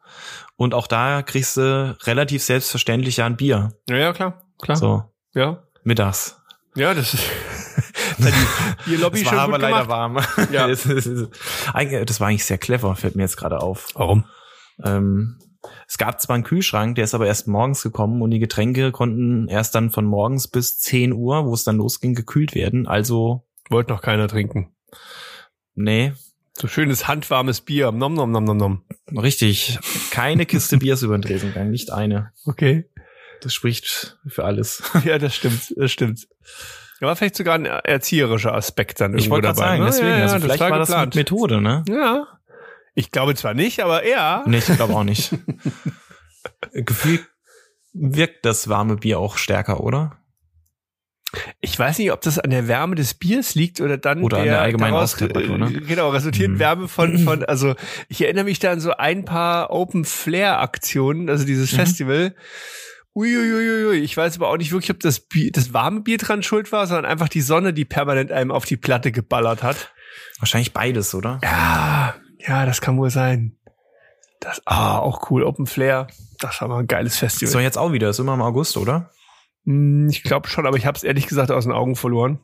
Und 0.55 0.73
auch 0.73 0.87
da 0.87 1.21
kriegst 1.21 1.57
du 1.57 1.97
relativ 2.03 2.41
selbstverständlich 2.43 3.17
ja 3.17 3.25
ein 3.25 3.35
Bier. 3.35 3.73
Ja, 3.89 3.97
ja, 3.97 4.13
klar, 4.13 4.43
klar. 4.61 4.77
So, 4.77 5.03
Ja. 5.33 5.63
mittags. 5.83 6.37
Ja, 6.75 6.93
das 6.93 7.13
ist 7.13 7.23
das 8.19 8.27
hat 8.27 8.33
die, 8.85 8.89
die 8.91 8.95
Lobby 8.97 9.19
Das 9.23 9.29
schon 9.29 9.37
war 9.37 9.45
gut 9.47 9.55
aber 9.55 9.63
leider 9.63 9.81
gemacht. 9.83 10.37
warm. 10.37 10.47
Ja. 10.53 10.67
das, 10.67 10.85
ist, 10.85 11.27
eigentlich- 11.73 12.05
das 12.05 12.19
war 12.19 12.27
eigentlich 12.27 12.45
sehr 12.45 12.57
clever, 12.57 12.95
fällt 12.95 13.15
mir 13.15 13.23
jetzt 13.23 13.37
gerade 13.37 13.59
auf. 13.61 13.87
Warum? 13.95 14.25
Ähm, 14.83 15.39
es 15.87 15.97
gab 15.97 16.21
zwar 16.21 16.35
einen 16.35 16.43
Kühlschrank, 16.45 16.95
der 16.95 17.03
ist 17.03 17.13
aber 17.13 17.27
erst 17.27 17.47
morgens 17.47 17.81
gekommen 17.83 18.21
und 18.21 18.31
die 18.31 18.39
Getränke 18.39 18.91
konnten 18.91 19.47
erst 19.49 19.75
dann 19.75 19.89
von 19.89 20.05
morgens 20.05 20.47
bis 20.47 20.79
10 20.79 21.11
Uhr, 21.13 21.45
wo 21.45 21.53
es 21.53 21.63
dann 21.65 21.77
losging, 21.77 22.13
gekühlt 22.15 22.55
werden. 22.55 22.87
Also, 22.87 23.45
Wollte 23.69 23.91
noch 23.91 24.01
keiner 24.01 24.27
trinken. 24.29 24.73
nee, 25.75 26.13
So 26.53 26.67
schönes 26.67 27.07
handwarmes 27.07 27.61
Bier. 27.61 27.91
Nom 27.91 28.13
nom 28.13 28.31
nom 28.31 28.43
nom 28.45 28.57
nom. 28.57 28.83
richtig. 29.15 29.79
Keine 30.11 30.45
Kiste 30.45 30.77
Bier 30.77 30.93
ist 30.93 31.01
über 31.03 31.17
den 31.17 31.21
Tresen 31.23 31.49
gegangen, 31.49 31.71
nicht 31.71 31.91
eine. 31.91 32.31
Okay. 32.45 32.89
Das 33.41 33.53
spricht 33.53 34.17
für 34.27 34.43
alles. 34.45 34.83
Ja, 35.05 35.17
das 35.17 35.35
stimmt, 35.35 35.73
das 35.77 35.91
stimmt. 35.91 36.27
Aber 37.01 37.15
vielleicht 37.15 37.35
sogar 37.35 37.55
ein 37.55 37.65
erzieherischer 37.65 38.53
Aspekt 38.53 38.99
dann 38.99 39.13
Ich 39.13 39.25
irgendwo 39.25 39.35
wollte 39.35 39.47
gerade 39.47 39.57
dabei. 39.59 39.69
sagen, 39.69 39.79
ne? 39.83 39.85
deswegen, 39.89 40.09
ja, 40.09 40.17
ja, 40.17 40.23
also 40.23 40.39
vielleicht 40.39 40.59
war, 40.59 40.77
das 40.79 40.89
mit 40.89 41.15
Methode, 41.15 41.61
ne? 41.61 41.83
Ja. 41.87 42.27
Ich 42.95 43.11
glaube 43.11 43.35
zwar 43.35 43.53
nicht, 43.53 43.79
aber 43.81 44.05
ja. 44.07 44.43
Nee, 44.45 44.57
ich 44.57 44.65
glaube 44.65 44.93
auch 44.95 45.03
nicht. 45.05 45.31
Gefühl 46.73 47.19
wirkt 47.93 48.45
das 48.45 48.67
warme 48.69 48.97
Bier 48.97 49.19
auch 49.19 49.37
stärker, 49.37 49.81
oder? 49.81 50.17
Ich 51.61 51.77
weiß 51.77 51.99
nicht, 51.99 52.11
ob 52.11 52.21
das 52.21 52.39
an 52.39 52.49
der 52.49 52.67
Wärme 52.67 52.95
des 52.95 53.13
Biers 53.13 53.53
liegt 53.53 53.81
oder 53.81 53.97
dann 53.97 54.23
Oder 54.23 54.39
an 54.39 54.45
der 54.45 54.61
allgemeinen 54.61 54.93
daraus, 54.93 55.13
Außentemperatur, 55.13 55.57
ne? 55.59 55.67
äh, 55.77 55.81
Genau, 55.81 56.09
resultiert 56.09 56.49
Mhm. 56.51 56.59
Wärme 56.59 56.87
von, 56.87 57.17
von, 57.19 57.43
also 57.45 57.75
ich 58.07 58.21
erinnere 58.23 58.45
mich 58.45 58.57
da 58.59 58.71
an 58.71 58.79
so 58.79 58.91
ein 58.97 59.25
paar 59.25 59.69
Open 59.69 60.05
Flair 60.05 60.59
Aktionen, 60.59 61.29
also 61.29 61.45
dieses 61.45 61.71
Mhm. 61.71 61.75
Festival. 61.77 62.35
Uiuiuiui, 63.15 63.99
ich 63.99 64.15
weiß 64.15 64.35
aber 64.37 64.49
auch 64.49 64.57
nicht 64.57 64.71
wirklich, 64.71 64.91
ob 64.91 64.99
das, 64.99 65.19
Bier, 65.19 65.51
das 65.51 65.73
warme 65.73 66.01
Bier 66.01 66.17
dran 66.17 66.43
schuld 66.43 66.71
war, 66.71 66.87
sondern 66.87 67.05
einfach 67.05 67.27
die 67.29 67.41
Sonne, 67.41 67.73
die 67.73 67.85
permanent 67.85 68.31
einem 68.31 68.51
auf 68.51 68.65
die 68.65 68.77
Platte 68.77 69.11
geballert 69.11 69.63
hat. 69.63 69.91
Wahrscheinlich 70.39 70.73
beides, 70.73 71.13
oder? 71.15 71.39
Ja, 71.43 72.15
ja, 72.39 72.65
das 72.65 72.81
kann 72.81 72.97
wohl 72.97 73.09
sein. 73.09 73.57
Das, 74.39 74.61
ah, 74.65 74.99
auch 74.99 75.29
cool, 75.31 75.43
Open 75.43 75.65
Flair. 75.65 76.07
Das 76.39 76.61
war 76.61 76.67
mal 76.69 76.79
ein 76.79 76.87
geiles 76.87 77.13
Ist 77.13 77.19
Festival. 77.19 77.53
doch 77.53 77.59
jetzt 77.59 77.77
auch 77.77 77.91
wieder, 77.91 78.09
ist 78.09 78.19
immer 78.19 78.33
im 78.35 78.41
August, 78.41 78.77
oder? 78.77 79.11
Hm, 79.65 80.07
Ich 80.09 80.23
glaube 80.23 80.47
schon, 80.47 80.65
aber 80.65 80.77
ich 80.77 80.85
habe 80.85 80.95
es 80.95 81.03
ehrlich 81.03 81.27
gesagt 81.27 81.51
aus 81.51 81.65
den 81.65 81.73
Augen 81.73 81.95
verloren. 81.97 82.39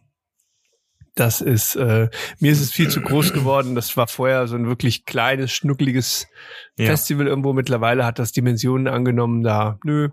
Das 1.17 1.39
ist, 1.39 1.75
äh, 1.77 2.09
mir 2.39 2.51
ist 2.51 2.59
es 2.59 2.73
viel 2.73 2.89
zu 2.89 2.99
groß 2.99 3.31
geworden. 3.31 3.73
Das 3.75 3.95
war 3.95 4.07
vorher 4.07 4.47
so 4.47 4.57
ein 4.57 4.67
wirklich 4.67 5.05
kleines, 5.05 5.53
schnuckeliges 5.53 6.27
Ja. 6.75 6.87
Festival 6.87 7.27
irgendwo. 7.27 7.53
Mittlerweile 7.53 8.05
hat 8.05 8.19
das 8.19 8.33
Dimensionen 8.33 8.89
angenommen. 8.89 9.41
Da, 9.41 9.79
nö, 9.85 10.09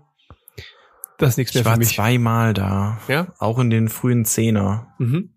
das 1.23 1.31
ist 1.33 1.37
nichts 1.37 1.53
mehr 1.53 1.61
Ich 1.61 1.65
für 1.65 1.71
war 1.71 1.77
mich. 1.77 1.95
zweimal 1.95 2.53
da. 2.53 2.99
Ja? 3.07 3.33
Auch 3.39 3.57
in 3.59 3.69
den 3.69 3.89
frühen 3.89 4.25
Zehner 4.25 4.93
Mhm. 4.99 5.29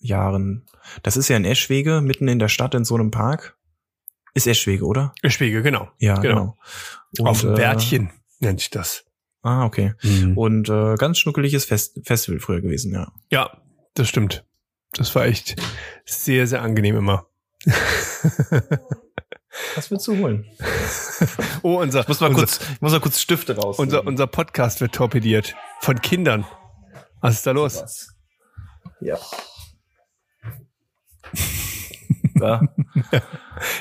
Jahren. 0.00 0.66
Das 1.02 1.16
ist 1.16 1.28
ja 1.28 1.36
in 1.36 1.44
Eschwege, 1.44 2.00
mitten 2.00 2.26
in 2.28 2.38
der 2.38 2.48
Stadt 2.48 2.74
in 2.74 2.84
so 2.84 2.94
einem 2.96 3.10
Park. 3.10 3.56
Ist 4.34 4.46
Eschwege, 4.46 4.84
oder? 4.84 5.14
Spiegel, 5.26 5.62
genau. 5.62 5.90
Ja, 5.98 6.18
Genau. 6.18 6.56
genau. 7.14 7.30
Auf 7.30 7.42
dem 7.42 7.52
äh, 7.52 7.56
Bärtchen 7.56 8.10
nennt 8.40 8.60
sich 8.60 8.70
das. 8.70 9.04
Ah, 9.42 9.64
okay. 9.64 9.94
Mhm. 10.02 10.36
Und 10.38 10.68
äh, 10.68 10.94
ganz 10.96 11.18
schnuckeliges 11.18 11.64
Fest 11.64 12.00
Festival 12.04 12.40
früher 12.40 12.60
gewesen, 12.60 12.92
ja. 12.92 13.12
Ja, 13.30 13.50
das 13.94 14.08
stimmt. 14.08 14.44
Das 14.94 15.14
war 15.14 15.26
echt 15.26 15.56
sehr, 16.04 16.46
sehr 16.46 16.62
angenehm 16.62 16.96
immer. 16.96 17.26
Was 19.74 19.90
willst 19.90 20.06
du 20.08 20.16
holen? 20.16 20.46
oh, 21.62 21.80
unser, 21.80 22.00
Ich 22.00 22.08
muss 22.08 22.20
mal 22.20 22.28
unser, 22.28 22.40
kurz, 22.40 22.60
ich 22.60 22.80
muss 22.80 22.92
mal 22.92 23.00
kurz 23.00 23.20
Stifte 23.20 23.56
raus. 23.56 23.78
unser, 23.78 24.06
unser 24.06 24.26
Podcast 24.26 24.80
wird 24.80 24.94
torpediert. 24.94 25.54
Von 25.80 26.00
Kindern. 26.00 26.46
Was 27.20 27.34
ist 27.34 27.46
da 27.46 27.52
los? 27.52 27.80
Was? 27.82 28.14
Ja. 29.00 29.18
Da. 32.34 32.60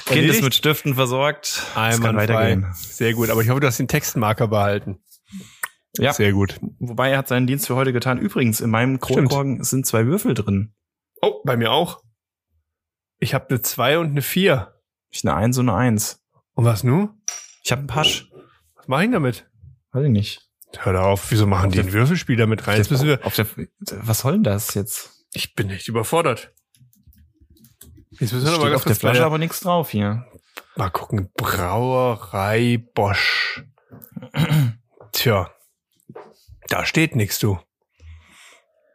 kind 0.06 0.30
ist 0.30 0.44
mit 0.44 0.54
Stiften 0.54 0.94
versorgt. 0.94 1.64
Kann 1.74 2.16
weitergehen. 2.16 2.68
Sehr 2.76 3.14
gut, 3.14 3.32
aber 3.32 3.42
ich 3.42 3.50
hoffe, 3.50 3.60
du 3.60 3.66
hast 3.66 3.80
den 3.80 3.88
Textmarker 3.88 4.50
behalten. 4.50 5.00
Ja. 5.98 6.14
Sehr 6.14 6.32
gut. 6.32 6.60
Wobei 6.80 7.10
er 7.10 7.18
hat 7.18 7.28
seinen 7.28 7.48
Dienst 7.48 7.66
für 7.66 7.76
heute 7.76 7.92
getan. 7.92 8.20
Übrigens, 8.20 8.62
in 8.62 8.70
meinem 8.70 9.00
Kronkorken 9.00 9.64
sind 9.64 9.88
zwei 9.88 10.06
Würfel 10.06 10.36
drin. 10.36 10.76
Oh, 11.22 11.42
bei 11.44 11.58
mir 11.58 11.72
auch. 11.72 12.04
Ich 13.20 13.34
habe 13.34 13.50
eine 13.50 13.62
2 13.62 14.00
und 14.00 14.12
eine 14.12 14.22
4. 14.22 14.74
Ich 15.12 15.26
eine 15.28 15.36
1 15.36 15.58
und 15.60 15.70
eine 15.70 15.78
1. 15.78 16.22
Und 16.54 16.66
was 16.66 16.84
nun? 16.84 17.22
Ich 17.64 17.72
habe 17.72 17.80
einen 17.80 17.88
Pasch. 17.88 18.30
Was 18.76 18.88
mache 18.88 19.06
ich 19.06 19.12
damit? 19.12 19.50
Weiß 19.92 20.06
ich 20.06 20.10
nicht. 20.10 20.48
Hör 20.78 21.04
auf, 21.04 21.30
wieso 21.32 21.46
machen 21.46 21.68
Auf 21.68 21.74
die 21.74 21.80
einen 21.82 21.92
Würfelspiel 21.92 22.38
damit 22.38 22.66
rein? 22.68 22.78
Jetzt 22.78 22.90
müssen 22.92 23.08
wir. 23.08 23.26
Auf 23.26 23.36
der, 23.36 23.46
was 23.80 24.20
soll 24.20 24.34
denn 24.34 24.44
das 24.44 24.74
jetzt? 24.74 25.26
Ich 25.34 25.54
bin 25.54 25.70
echt 25.70 25.88
überfordert. 25.88 26.54
Jetzt 28.12 28.34
müssen 28.34 28.46
wir 28.46 28.52
Steht 28.54 28.66
aber 28.66 28.76
auf 28.76 28.84
der 28.86 28.96
Flasche 28.96 29.18
der, 29.18 29.26
aber 29.26 29.38
nichts 29.38 29.60
drauf 29.60 29.90
hier. 29.90 30.26
mal 30.76 30.90
gucken. 30.90 31.30
Brauerei 31.36 32.84
Bosch. 32.94 33.64
Tja, 35.12 35.52
da 36.68 36.86
steht 36.86 37.16
nichts, 37.16 37.40
du. 37.40 37.60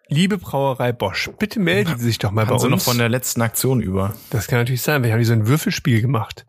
Liebe 0.09 0.39
Brauerei 0.39 0.93
Bosch, 0.93 1.31
bitte 1.39 1.59
melden 1.59 1.99
Sie 1.99 2.05
sich 2.05 2.19
doch 2.19 2.31
mal 2.31 2.45
bei 2.47 2.53
Haben 2.53 2.59
sie 2.61 2.67
uns. 2.67 2.71
noch 2.77 2.83
von 2.83 2.99
der 2.99 3.09
letzten 3.09 3.43
Aktion 3.43 3.81
über. 3.81 4.15
das 4.31 4.47
kann 4.47 4.61
natürlich 4.61 4.83
sein, 4.83 5.03
wir 5.03 5.11
haben 5.11 5.19
hier 5.19 5.27
so 5.27 5.33
ein 5.33 5.49
Würfelspiel 5.49 6.01
gemacht. 6.01 6.47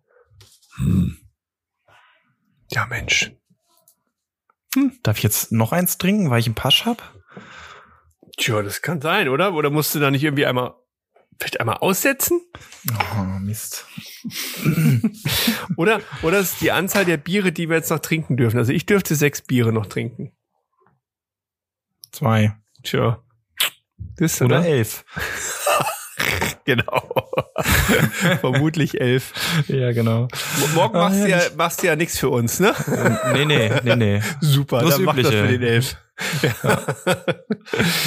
Hm. 0.76 1.18
Ja, 2.72 2.86
Mensch. 2.86 3.32
Darf 5.02 5.18
ich 5.18 5.24
jetzt 5.24 5.52
noch 5.52 5.72
eins 5.72 5.98
trinken, 5.98 6.30
weil 6.30 6.40
ich 6.40 6.46
einen 6.46 6.54
Pasch 6.56 6.86
hab? 6.86 7.16
Tja, 8.38 8.62
das 8.62 8.84
kann 8.84 9.02
sein, 9.02 9.28
oder? 9.30 9.54
Oder 9.56 9.72
musst 9.72 9.96
du 9.96 10.00
da 10.00 10.12
nicht 10.12 10.24
irgendwie 10.24 10.46
einmal, 10.46 10.76
vielleicht 11.40 11.60
einmal 11.60 11.78
aussetzen? 11.78 12.40
Oh, 13.18 13.24
Mist. 13.40 13.88
Oder, 15.78 16.02
oder 16.24 16.40
ist 16.40 16.60
die 16.62 16.72
Anzahl 16.72 17.06
der 17.06 17.18
Biere, 17.18 17.52
die 17.52 17.70
wir 17.70 17.78
jetzt 17.78 17.90
noch 17.92 18.00
trinken 18.00 18.36
dürfen? 18.36 18.58
Also 18.58 18.74
ich 18.74 18.86
dürfte 18.86 19.16
sechs 19.16 19.42
Biere 19.42 19.72
noch 19.72 19.86
trinken. 19.86 20.36
Zwei. 22.12 22.56
Tja. 22.84 23.24
Das 24.18 24.42
Oder 24.42 24.60
oder? 24.60 24.68
elf. 24.68 25.04
Genau. 26.66 27.30
Vermutlich 28.42 29.00
elf. 29.00 29.32
Ja, 29.68 29.94
genau. 29.94 30.28
Morgen 30.76 30.98
Ah, 30.98 31.08
machst 31.08 31.24
du 31.24 31.30
ja, 31.30 31.40
machst 31.56 31.82
du 31.82 31.88
ja 31.88 31.96
nichts 31.96 32.18
für 32.20 32.28
uns, 32.30 32.60
ne? 32.60 32.74
nee, 33.34 33.46
nee, 33.46 33.72
nee, 33.84 33.96
nee. 33.96 34.22
Super, 34.42 34.82
Nur 34.82 34.90
das 34.90 34.98
dann 34.98 35.06
mach 35.06 35.16
das 35.16 35.28
für 35.30 35.48
den 35.48 35.62
elf. 35.64 35.96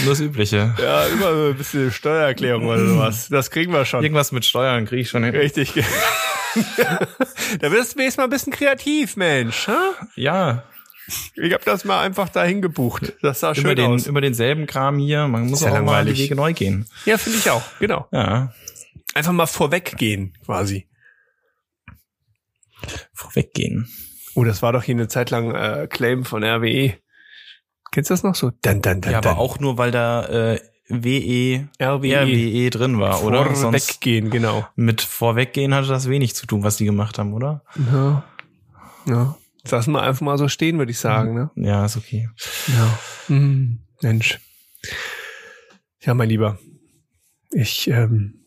Nur 0.04 0.10
das 0.12 0.20
Übliche. 0.20 0.74
Ja, 0.78 1.06
immer 1.06 1.32
so 1.32 1.46
ein 1.50 1.54
bisschen 1.56 1.90
Steuererklärung 1.90 2.66
oder 2.66 2.84
sowas. 2.86 3.28
Das 3.30 3.50
kriegen 3.50 3.72
wir 3.72 3.86
schon. 3.86 4.02
Irgendwas 4.02 4.32
mit 4.32 4.44
Steuern 4.44 4.84
kriege 4.84 5.00
ich 5.02 5.08
schon 5.08 5.24
hin. 5.24 5.34
Richtig. 5.34 5.72
da 7.60 7.70
wirst 7.72 7.94
du 7.94 7.98
wenigstens 7.98 8.16
mal 8.18 8.24
ein 8.24 8.30
bisschen 8.30 8.52
kreativ, 8.52 9.16
Mensch. 9.16 9.68
ha? 9.68 9.92
Ja, 10.16 10.64
Ich 11.36 11.52
habe 11.52 11.64
das 11.64 11.84
mal 11.84 12.00
einfach 12.02 12.28
dahin 12.28 12.62
gebucht. 12.62 13.12
Das 13.22 13.40
sah 13.40 13.48
immer, 13.52 13.54
schön 13.56 13.76
den, 13.76 13.90
aus. 13.92 14.06
immer 14.06 14.20
denselben 14.20 14.66
Kram 14.66 14.98
hier. 14.98 15.26
Man 15.28 15.46
muss 15.48 15.60
ja 15.60 15.68
auch 15.68 15.72
mal 15.72 15.78
die 15.80 15.86
langweilig. 15.86 16.18
Wege 16.18 16.34
neu 16.36 16.52
gehen. 16.52 16.86
Ja, 17.04 17.18
finde 17.18 17.38
ich 17.38 17.50
auch. 17.50 17.62
Genau. 17.78 18.06
Ja, 18.12 18.52
Einfach 19.14 19.32
mal 19.32 19.46
vorweggehen, 19.46 20.34
quasi. 20.44 20.86
vorweggehen. 23.12 23.88
Oh, 24.34 24.44
das 24.44 24.62
war 24.62 24.72
doch 24.72 24.82
hier 24.84 24.94
eine 24.94 25.08
Zeit 25.08 25.30
lang 25.30 25.54
äh, 25.54 25.86
Claim 25.90 26.24
von 26.24 26.44
RWE. 26.44 26.94
Kennst 27.90 28.10
du 28.10 28.14
das 28.14 28.22
noch 28.22 28.34
so? 28.36 28.52
Dann, 28.62 28.80
dann, 28.82 29.00
dann, 29.00 29.12
Ja, 29.12 29.18
aber 29.18 29.30
dann. 29.30 29.38
auch 29.38 29.58
nur, 29.58 29.76
weil 29.78 29.90
da 29.90 30.26
äh, 30.54 30.60
WE, 30.88 31.68
RWE. 31.82 32.22
RWE 32.22 32.70
drin 32.70 33.00
war, 33.00 33.22
oder? 33.24 33.44
Sonst 33.54 33.60
Vorweggehen, 33.90 34.30
genau. 34.30 34.66
mit 34.76 35.00
Vorweggehen 35.02 35.74
hatte 35.74 35.88
das 35.88 36.08
wenig 36.08 36.34
zu 36.34 36.46
tun, 36.46 36.62
was 36.62 36.76
die 36.76 36.84
gemacht 36.84 37.18
haben, 37.18 37.32
oder? 37.34 37.62
Ja. 37.92 38.24
Ja. 39.06 39.36
Lassen 39.68 39.92
wir 39.92 40.02
einfach 40.02 40.20
mal 40.22 40.38
so 40.38 40.48
stehen, 40.48 40.78
würde 40.78 40.92
ich 40.92 40.98
sagen, 40.98 41.34
ne? 41.34 41.50
Ja, 41.56 41.84
ist 41.84 41.96
okay. 41.96 42.28
Ja. 42.68 42.98
Hm, 43.26 43.80
Mensch. 44.02 44.38
Ja, 46.00 46.14
mein 46.14 46.28
Lieber. 46.28 46.58
Ich, 47.52 47.88
ähm, 47.88 48.46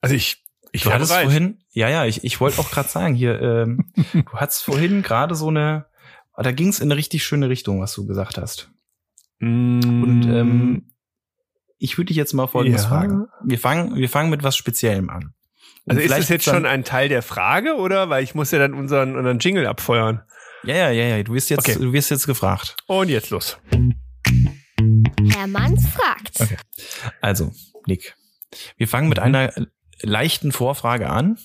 also 0.00 0.14
ich, 0.14 0.42
ich 0.72 0.82
Du 0.82 0.88
war 0.88 0.94
hattest 0.94 1.10
bereit. 1.10 1.24
vorhin, 1.24 1.58
ja, 1.72 1.88
ja, 1.88 2.06
ich, 2.06 2.24
ich 2.24 2.40
wollte 2.40 2.58
auch 2.60 2.70
gerade 2.70 2.88
sagen, 2.88 3.14
hier, 3.14 3.40
ähm, 3.40 3.90
du 4.12 4.32
hattest 4.34 4.62
vorhin 4.62 5.02
gerade 5.02 5.34
so 5.34 5.48
eine, 5.48 5.86
da 6.36 6.52
ging 6.52 6.68
es 6.68 6.80
in 6.80 6.86
eine 6.90 6.96
richtig 6.96 7.24
schöne 7.24 7.48
Richtung, 7.48 7.80
was 7.80 7.92
du 7.94 8.06
gesagt 8.06 8.38
hast. 8.38 8.70
Und, 9.40 9.82
Und 9.84 10.26
ähm, 10.26 10.92
ich 11.78 11.98
würde 11.98 12.06
dich 12.08 12.16
jetzt 12.16 12.32
mal 12.34 12.46
Folgendes 12.46 12.82
Ja. 12.84 12.88
fragen. 12.88 13.26
Wir 13.44 13.58
fangen, 13.58 13.94
wir 13.96 14.08
fangen 14.08 14.30
mit 14.30 14.42
was 14.42 14.56
Speziellem 14.56 15.10
an. 15.10 15.34
Also 15.90 16.00
ist 16.02 16.10
das 16.16 16.28
jetzt 16.28 16.44
schon 16.44 16.66
ein 16.66 16.84
Teil 16.84 17.08
der 17.08 17.22
Frage, 17.22 17.74
oder? 17.76 18.08
Weil 18.10 18.22
ich 18.22 18.34
muss 18.34 18.50
ja 18.52 18.58
dann 18.58 18.74
unseren, 18.74 19.16
unseren 19.16 19.38
Jingle 19.40 19.66
abfeuern. 19.66 20.22
Ja, 20.62 20.74
ja, 20.76 20.90
ja, 20.90 21.16
ja. 21.16 21.22
Du 21.22 21.32
wirst 21.34 21.50
jetzt, 21.50 21.68
Okay. 21.68 21.78
du 21.80 21.92
wirst 21.92 22.10
jetzt 22.10 22.26
gefragt. 22.26 22.76
Und 22.86 23.08
jetzt 23.08 23.30
los. 23.30 23.58
Hermanns 25.34 25.86
fragt. 25.88 26.40
Okay. 26.40 26.56
Also, 27.20 27.52
Nick, 27.86 28.14
wir 28.76 28.88
fangen 28.88 29.08
mit 29.08 29.18
Mhm. 29.18 29.24
einer 29.24 29.52
leichten 30.02 30.52
Vorfrage 30.52 31.08
an. 31.10 31.38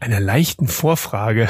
Einer 0.00 0.20
leichten 0.20 0.68
Vorfrage. 0.68 1.48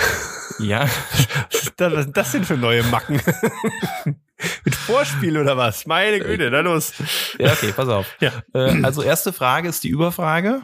Ja, 0.59 0.89
Was 1.79 2.05
sind 2.05 2.17
das 2.17 2.33
denn 2.33 2.45
für 2.45 2.57
neue 2.57 2.83
Macken? 2.85 3.21
Mit 4.65 4.75
Vorspiel 4.75 5.37
oder 5.37 5.57
was? 5.59 5.85
Meine 5.87 6.19
Güte, 6.19 6.51
na 6.51 6.61
los. 6.61 6.93
ja 7.39 7.53
okay, 7.53 7.73
pass 7.77 7.89
auf. 7.89 8.07
Ja. 8.21 8.33
Äh, 8.55 8.83
also 8.83 9.03
erste 9.03 9.33
Frage 9.35 9.69
ist 9.69 9.85
die 9.85 9.89
Überfrage. 9.91 10.63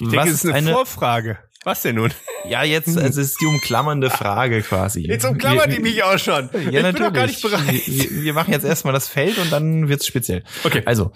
Ich 0.00 0.08
denke, 0.08 0.28
es 0.28 0.44
ist 0.44 0.52
eine, 0.52 0.72
Vorfrage. 0.72 1.38
Was 1.64 1.82
denn 1.82 1.96
nun? 1.96 2.12
ja, 2.48 2.62
jetzt 2.62 2.96
also 2.96 3.00
es 3.00 3.16
ist 3.16 3.40
die 3.40 3.46
umklammernde 3.46 4.10
Frage 4.10 4.62
quasi. 4.62 5.00
Jetzt 5.00 5.24
umklammert 5.24 5.68
Wir- 5.68 5.76
die 5.76 5.82
mich 5.82 6.02
auch 6.02 6.18
schon. 6.18 6.48
Ja, 6.52 6.60
ich 6.60 6.70
bin 6.70 6.82
natürlich. 6.82 6.98
doch 7.00 7.12
gar 7.12 7.26
nicht 7.26 7.42
bereit. 7.42 7.86
Wir, 7.86 8.22
wir 8.24 8.34
machen 8.34 8.52
jetzt 8.52 8.64
erstmal 8.64 8.92
das 8.94 9.08
Feld 9.08 9.38
und 9.38 9.50
dann 9.50 9.88
wird's 9.88 10.06
speziell. 10.06 10.44
Okay. 10.64 10.82
Also, 10.84 11.12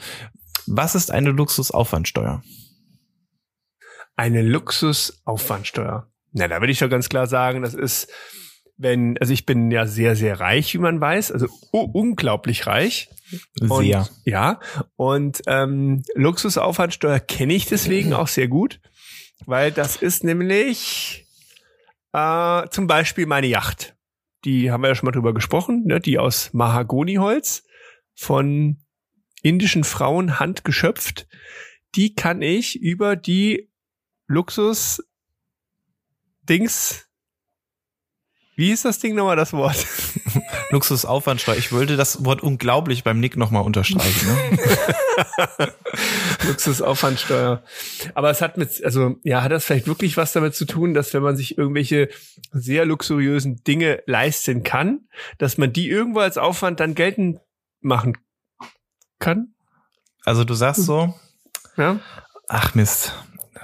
was 0.67 0.95
ist 0.95 1.11
eine 1.11 1.31
Luxusaufwandsteuer? 1.31 2.43
Eine 4.17 4.43
Luxusaufwandsteuer. 4.43 6.09
Na, 6.33 6.49
da 6.49 6.61
würde 6.61 6.73
ich 6.73 6.79
doch 6.79 6.91
ganz 6.91 7.09
klar 7.09 7.27
sagen, 7.27 7.63
das 7.63 7.75
ist, 7.75 8.09
wenn, 8.77 9.19
also 9.19 9.33
ich 9.33 9.47
bin 9.47 9.71
ja 9.71 9.87
sehr, 9.87 10.17
sehr 10.17 10.41
reich, 10.41 10.75
wie 10.75 10.79
man 10.79 11.01
weiß, 11.01 11.33
also 11.33 11.47
unglaublich 11.73 12.67
reich. 12.67 13.09
Und, 13.61 13.85
Sehr. 13.85 14.09
Ja, 14.25 14.61
und 14.97 15.43
ähm, 15.47 16.03
Luxusaufwandsteuer 16.15 17.21
kenne 17.21 17.55
ich 17.55 17.67
deswegen 17.67 18.13
auch 18.13 18.29
sehr 18.29 18.49
gut, 18.49 18.81
weil 19.47 19.73
das 19.73 19.97
ist 19.97 20.25
nämlich 20.25 21.27
äh, 22.13 22.69
zum 22.71 22.87
Beispiel 22.87 23.27
meine 23.27 23.47
Yacht. 23.47 23.97
Die 24.45 24.71
haben 24.71 24.83
wir 24.83 24.89
ja 24.89 24.95
schon 24.95 25.07
mal 25.07 25.13
drüber 25.13 25.35
gesprochen, 25.35 25.85
ne? 25.87 26.01
die 26.01 26.19
aus 26.19 26.53
Mahagoniholz 26.53 27.63
von 28.15 28.79
indischen 29.43 29.85
Frauen 29.85 30.41
handgeschöpft. 30.41 31.27
Die 31.95 32.15
kann 32.15 32.43
ich 32.43 32.81
über 32.81 33.17
die 33.17 33.71
Luxus 34.27 35.03
Dings 36.43 37.10
wie 38.61 38.73
ist 38.73 38.85
das 38.85 38.99
Ding 38.99 39.15
nochmal 39.15 39.37
das 39.37 39.55
Wort? 39.55 39.87
Luxusaufwandsteuer. 40.71 41.57
Ich 41.57 41.73
wollte 41.73 41.97
das 41.97 42.27
Wort 42.27 42.43
unglaublich 42.43 43.05
beim 43.05 43.19
Nick 43.19 43.39
nochmal 43.39 43.63
unterstreichen. 43.63 44.29
Ne? 44.29 45.73
Luxusaufwandsteuer. 46.47 47.63
Aber 48.13 48.29
es 48.29 48.43
hat 48.43 48.59
mit, 48.59 48.85
also 48.85 49.17
ja, 49.23 49.43
hat 49.43 49.51
das 49.51 49.65
vielleicht 49.65 49.87
wirklich 49.87 50.19
was 50.19 50.33
damit 50.33 50.55
zu 50.55 50.67
tun, 50.67 50.93
dass 50.93 51.15
wenn 51.15 51.23
man 51.23 51.39
sich 51.39 51.57
irgendwelche 51.57 52.11
sehr 52.53 52.85
luxuriösen 52.85 53.65
Dinge 53.65 54.03
leisten 54.05 54.63
kann, 54.63 55.09
dass 55.39 55.57
man 55.57 55.73
die 55.73 55.89
irgendwo 55.89 56.21
als 56.21 56.37
Aufwand 56.37 56.81
dann 56.81 56.95
geltend 56.95 57.41
machen 57.81 58.19
kann? 59.21 59.55
Also 60.27 60.45
du 60.45 60.53
sagst 60.53 60.85
so, 60.85 61.15
Ja, 61.79 61.99
ach 62.47 62.75
Mist, 62.75 63.15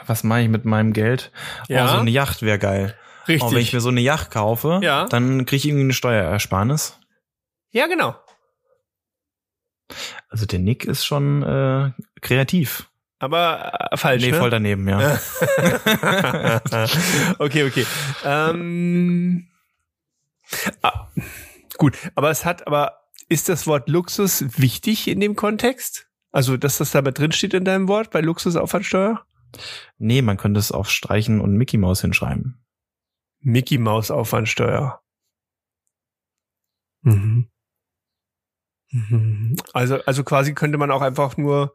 was 0.07 0.25
mache 0.25 0.41
ich 0.41 0.49
mit 0.49 0.65
meinem 0.65 0.95
Geld? 0.95 1.33
Ja. 1.69 1.85
Oh, 1.85 1.89
so 1.89 1.97
eine 1.99 2.11
Yacht 2.11 2.41
wäre 2.41 2.59
geil. 2.59 2.97
Richtig. 3.29 3.43
Oh, 3.43 3.53
wenn 3.53 3.61
ich 3.63 3.73
mir 3.73 3.81
so 3.81 3.89
eine 3.89 4.01
Yacht 4.01 4.31
kaufe, 4.31 4.81
Ja. 4.83 5.07
dann 5.07 5.47
kriege 5.47 5.57
ich 5.57 5.67
irgendwie 5.67 5.85
eine 5.85 5.93
Steuerersparnis. 5.93 6.99
ja, 7.71 7.87
genau. 7.87 8.15
Also 10.29 10.47
der 10.47 10.59
Nick 10.59 10.85
ist 10.85 11.05
schon 11.05 11.43
äh, 11.43 11.93
kreativ. 12.21 12.91
Aber 13.19 13.91
äh, 13.93 13.97
falsch. 13.97 14.23
nee, 14.25 14.33
ne? 14.33 14.39
voll 14.39 14.51
daneben, 14.51 14.89
ja. 14.89 14.99
okay, 17.39 17.65
okay. 17.65 17.87
Ähm, 18.25 19.47
ah, 20.83 21.09
gut, 21.79 21.97
aber 22.15 22.31
es 22.31 22.45
hat, 22.45 22.67
aber 22.67 23.05
ist 23.29 23.49
das 23.49 23.67
Wort 23.67 23.89
Luxus 23.89 24.45
wichtig 24.59 25.09
in 25.09 25.21
dem 25.21 25.37
Kontext? 25.37 26.09
Also, 26.33 26.57
dass 26.57 26.79
das 26.79 26.91
dabei 26.91 27.13
drin 27.13 27.33
steht 27.33 27.55
in 27.55 27.65
deinem 27.65 27.89
Wort 27.89 28.11
bei 28.11 28.21
Luxusaufwandsteuer? 28.21 29.25
Nee, 29.99 30.21
man 30.21 30.37
könnte 30.37 30.61
es 30.61 30.71
auch 30.73 30.87
streichen 30.87 31.41
und 31.41 31.55
Mickey 31.57 31.79
Maus 31.79 32.03
hinschreiben. 32.03 32.59
Mickey 33.47 33.79
Maus 33.79 34.11
Aufwandsteuer. 34.11 35.01
Mhm. 37.03 37.49
Mhm. 38.91 39.57
Also, 39.73 40.01
also 40.05 40.25
quasi 40.25 40.53
könnte 40.53 40.79
man 40.79 40.91
auch 40.91 41.01
einfach 41.01 41.37
nur 41.37 41.73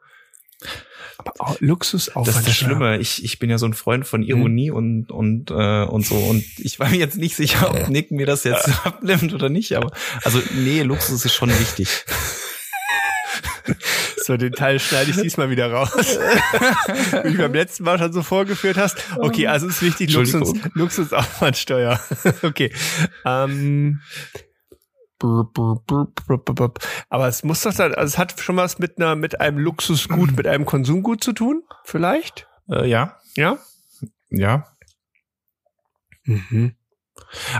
Aber 1.17 1.55
Luxusaufwand. 1.59 2.27
Das 2.27 2.37
ist 2.39 2.47
das 2.47 2.57
Schlimme. 2.57 2.99
Ich, 2.99 3.23
ich 3.23 3.39
bin 3.39 3.49
ja 3.49 3.57
so 3.57 3.67
ein 3.67 3.73
Freund 3.73 4.05
von 4.05 4.21
Ironie 4.21 4.69
Hm. 4.69 4.75
und, 4.75 5.11
und, 5.11 5.51
äh, 5.51 5.85
und 5.85 6.05
so. 6.05 6.15
Und 6.15 6.43
ich 6.59 6.77
war 6.79 6.89
mir 6.89 6.97
jetzt 6.97 7.17
nicht 7.17 7.37
sicher, 7.37 7.71
ob 7.71 7.87
Nick 7.87 8.11
mir 8.11 8.25
das 8.25 8.43
jetzt 8.43 8.85
abnimmt 8.85 9.33
oder 9.33 9.47
nicht. 9.47 9.77
Aber 9.77 9.91
also, 10.23 10.41
nee, 10.53 10.83
Luxus 10.83 11.23
ist 11.23 11.33
schon 11.33 11.57
wichtig. 11.57 12.05
So, 14.23 14.37
den 14.37 14.53
Teil 14.53 14.79
schneide 14.79 15.11
ich 15.11 15.17
diesmal 15.21 15.49
wieder 15.49 15.71
raus. 15.71 15.91
Wie 17.23 17.33
du 17.33 17.37
beim 17.37 17.53
letzten 17.53 17.83
Mal 17.83 17.97
schon 17.97 18.13
so 18.13 18.21
vorgeführt 18.21 18.77
hast. 18.77 18.97
Okay, 19.17 19.47
also 19.47 19.67
ist 19.67 19.81
wichtig, 19.81 20.13
Luxus. 20.13 20.53
Luxusaufwandsteuer. 20.73 21.99
okay. 22.43 22.71
Ähm, 23.25 24.01
aber 27.09 27.27
es 27.27 27.43
muss 27.43 27.61
doch 27.61 27.73
dann, 27.73 27.93
also 27.93 28.13
es 28.13 28.17
hat 28.17 28.39
schon 28.39 28.55
was 28.57 28.79
mit 28.79 28.97
einer, 28.97 29.15
mit 29.15 29.39
einem 29.39 29.59
Luxusgut, 29.59 30.35
mit 30.35 30.47
einem 30.47 30.65
Konsumgut 30.65 31.23
zu 31.23 31.33
tun? 31.33 31.63
Vielleicht? 31.83 32.47
Äh, 32.69 32.89
ja, 32.89 33.17
Ja? 33.35 33.59
ja. 34.29 34.65
Mhm. 36.23 36.75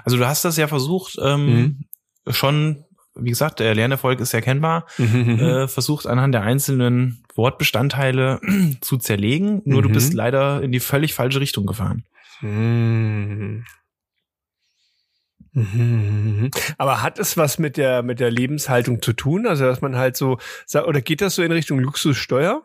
Also 0.04 0.18
du 0.18 0.26
hast 0.26 0.44
das 0.44 0.58
ja 0.58 0.68
versucht, 0.68 1.18
ähm, 1.22 1.86
schon, 2.28 2.86
wie 3.16 3.30
gesagt, 3.30 3.60
der 3.60 3.76
Lernerfolg 3.76 4.20
ist 4.20 4.34
erkennbar, 4.34 4.86
Mhm. 4.98 5.40
äh, 5.40 5.68
versucht 5.68 6.08
anhand 6.08 6.34
der 6.34 6.42
einzelnen 6.44 7.24
Wortbestandteile 7.36 8.40
zu 8.82 8.98
zerlegen. 8.98 9.62
Nur 9.66 9.82
du 9.82 9.90
Mhm. 9.90 9.94
bist 9.94 10.14
leider 10.14 10.62
in 10.62 10.72
die 10.72 10.80
völlig 10.80 11.14
falsche 11.14 11.40
Richtung 11.42 11.66
gefahren. 11.66 12.06
Mhm. 12.42 13.66
Mhm. 15.54 16.50
Aber 16.78 17.02
hat 17.04 17.20
es 17.20 17.36
was 17.36 17.60
mit 17.60 17.76
der 17.76 18.04
mit 18.04 18.20
der 18.22 18.32
Lebenshaltung 18.32 19.02
zu 19.02 19.12
tun? 19.14 19.46
Also 19.46 19.66
dass 19.66 19.82
man 19.82 19.98
halt 19.98 20.16
so 20.16 20.38
oder 20.86 21.02
geht 21.02 21.20
das 21.22 21.36
so 21.36 21.44
in 21.44 21.52
Richtung 21.52 21.80
Luxussteuer? 21.80 22.64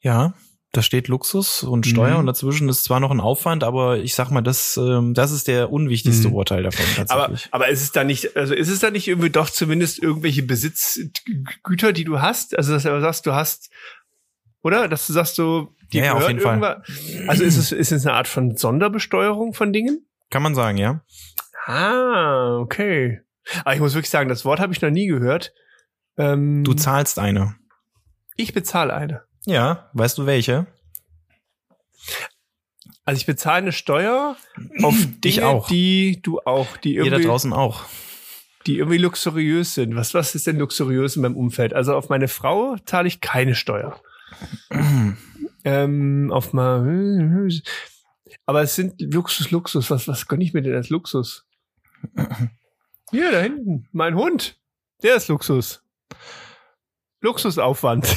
Ja, 0.00 0.34
da 0.72 0.80
steht 0.82 1.08
Luxus 1.08 1.62
und 1.62 1.86
Steuer 1.86 2.14
Mhm. 2.14 2.20
und 2.20 2.26
dazwischen 2.26 2.68
ist 2.70 2.84
zwar 2.84 2.98
noch 2.98 3.10
ein 3.10 3.20
Aufwand, 3.20 3.62
aber 3.62 3.98
ich 3.98 4.14
sag 4.14 4.30
mal, 4.30 4.40
das, 4.40 4.78
ähm, 4.78 5.12
das 5.12 5.30
ist 5.30 5.46
der 5.46 5.70
unwichtigste 5.70 6.28
Mhm. 6.28 6.34
Urteil 6.34 6.62
davon 6.62 6.84
Aber 7.08 7.26
tatsächlich. 7.26 7.48
aber 7.52 7.68
ist 7.68 7.82
es 7.82 7.92
da 7.92 8.04
nicht 8.04 8.36
also 8.36 8.54
ist 8.54 8.68
es 8.70 8.78
da 8.80 8.90
nicht 8.90 9.06
irgendwie 9.06 9.28
doch 9.30 9.50
zumindest 9.50 10.02
irgendwelche 10.02 10.42
Besitzgüter, 10.42 11.92
die 11.92 12.04
du 12.04 12.20
hast? 12.20 12.56
Also 12.56 12.72
dass 12.72 12.84
du 12.84 13.00
sagst, 13.00 13.26
du 13.26 13.32
hast 13.34 13.70
oder 14.62 14.88
dass 14.88 15.06
du 15.06 15.12
sagst 15.12 15.34
so 15.36 15.74
die 15.92 15.98
Ja, 15.98 16.04
ja, 16.06 16.12
auf 16.14 16.26
jeden 16.26 16.40
Fall. 16.40 16.82
Also 17.26 17.44
ist 17.44 17.56
es 17.58 17.70
ist 17.72 17.92
es 17.92 18.06
eine 18.06 18.16
Art 18.16 18.28
von 18.28 18.56
Sonderbesteuerung 18.56 19.52
von 19.54 19.72
Dingen? 19.72 20.06
Kann 20.30 20.42
man 20.42 20.54
sagen, 20.54 20.78
ja. 20.78 21.02
Ah, 21.66 22.56
okay. 22.58 23.20
Aber 23.64 23.74
ich 23.74 23.80
muss 23.80 23.92
wirklich 23.94 24.10
sagen, 24.10 24.28
das 24.28 24.44
Wort 24.44 24.58
habe 24.60 24.72
ich 24.72 24.80
noch 24.80 24.90
nie 24.90 25.06
gehört. 25.06 25.52
Ähm, 26.16 26.64
Du 26.64 26.74
zahlst 26.74 27.18
eine. 27.18 27.56
ich 28.36 28.54
bezahle 28.54 28.94
eine. 28.94 29.22
Ja, 29.44 29.90
weißt 29.92 30.18
du 30.18 30.26
welche? 30.26 30.66
Also 33.04 33.18
ich 33.18 33.26
bezahle 33.26 33.58
eine 33.58 33.72
Steuer 33.72 34.36
auf 34.82 34.94
Dinge, 35.24 35.46
auch. 35.46 35.68
die 35.68 36.20
du 36.22 36.40
auch, 36.40 36.76
die 36.76 36.94
Ihr 36.94 37.04
da 37.04 37.10
irgendwie, 37.10 37.26
draußen 37.26 37.52
auch. 37.52 37.84
die 38.66 38.78
irgendwie 38.78 38.98
luxuriös 38.98 39.74
sind. 39.74 39.96
Was, 39.96 40.14
was 40.14 40.34
ist 40.34 40.46
denn 40.46 40.58
luxuriös 40.58 41.16
in 41.16 41.22
meinem 41.22 41.36
Umfeld? 41.36 41.74
Also 41.74 41.96
auf 41.96 42.08
meine 42.08 42.28
Frau 42.28 42.76
zahle 42.84 43.08
ich 43.08 43.20
keine 43.20 43.54
Steuer. 43.54 44.00
ähm, 45.64 46.30
auf 46.32 46.52
mal, 46.52 47.48
aber 48.46 48.62
es 48.62 48.74
sind 48.74 49.00
Luxus, 49.00 49.50
Luxus. 49.50 49.90
Was, 49.90 50.08
was 50.08 50.28
gönne 50.28 50.44
ich 50.44 50.52
mir 50.52 50.62
denn 50.62 50.74
als 50.74 50.88
Luxus? 50.88 51.44
Hier, 53.10 53.30
da 53.30 53.40
hinten. 53.40 53.88
Mein 53.92 54.14
Hund. 54.14 54.58
Der 55.02 55.16
ist 55.16 55.28
Luxus. 55.28 55.82
Luxusaufwand. 57.20 58.16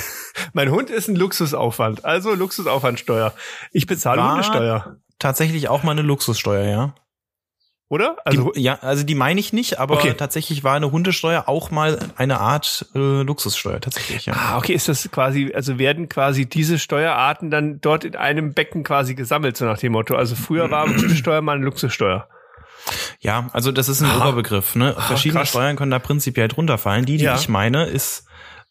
Mein 0.55 0.71
Hund 0.71 0.89
ist 0.89 1.07
ein 1.07 1.15
Luxusaufwand. 1.15 2.03
Also 2.05 2.33
Luxusaufwandsteuer. 2.33 3.33
Ich 3.71 3.85
bezahle 3.85 4.21
War- 4.21 4.31
Hundesteuer. 4.31 4.95
Tatsächlich 5.19 5.69
auch 5.69 5.83
mal 5.83 5.91
eine 5.91 6.01
Luxussteuer, 6.01 6.67
ja. 6.67 6.95
Oder? 7.87 8.17
Also, 8.25 8.51
die, 8.51 8.61
ja, 8.63 8.79
also 8.81 9.03
die 9.03 9.13
meine 9.13 9.39
ich 9.39 9.53
nicht, 9.53 9.77
aber 9.79 9.95
Okay. 9.95 10.15
tatsächlich 10.15 10.63
war 10.63 10.75
eine 10.75 10.91
Hundesteuer 10.91 11.43
auch 11.47 11.69
mal 11.69 11.99
eine 12.17 12.39
Art 12.39 12.87
äh, 12.95 13.21
Luxussteuer, 13.21 13.79
tatsächlich, 13.79 14.25
ja. 14.25 14.33
Ah, 14.35 14.57
okay, 14.57 14.73
ist 14.73 14.87
das 14.87 15.09
quasi, 15.11 15.51
also 15.53 15.77
werden 15.77 16.09
quasi 16.09 16.47
diese 16.47 16.79
Steuerarten 16.79 17.51
dann 17.51 17.79
dort 17.81 18.03
in 18.03 18.15
einem 18.15 18.53
Becken 18.55 18.83
quasi 18.83 19.13
gesammelt, 19.13 19.55
so 19.55 19.65
nach 19.65 19.77
dem 19.77 19.91
Motto. 19.91 20.15
Also 20.15 20.35
früher 20.35 20.71
war 20.71 20.85
Hundesteuer 20.87 21.41
mal 21.41 21.57
eine 21.57 21.65
Luxussteuer. 21.65 22.27
Ja, 23.19 23.49
also 23.53 23.71
das 23.71 23.87
ist 23.87 24.01
ein 24.01 24.09
Ah. 24.09 24.17
Oberbegriff. 24.17 24.75
Ne? 24.75 24.95
Verschiedene 24.97 25.41
krass. 25.41 25.49
Steuern 25.49 25.75
können 25.75 25.91
da 25.91 25.99
prinzipiell 25.99 26.47
drunter 26.47 26.77
fallen. 26.79 27.05
Die, 27.05 27.17
die 27.17 27.23
Ja. 27.25 27.35
ich 27.35 27.49
meine, 27.49 27.85
ist 27.85 28.24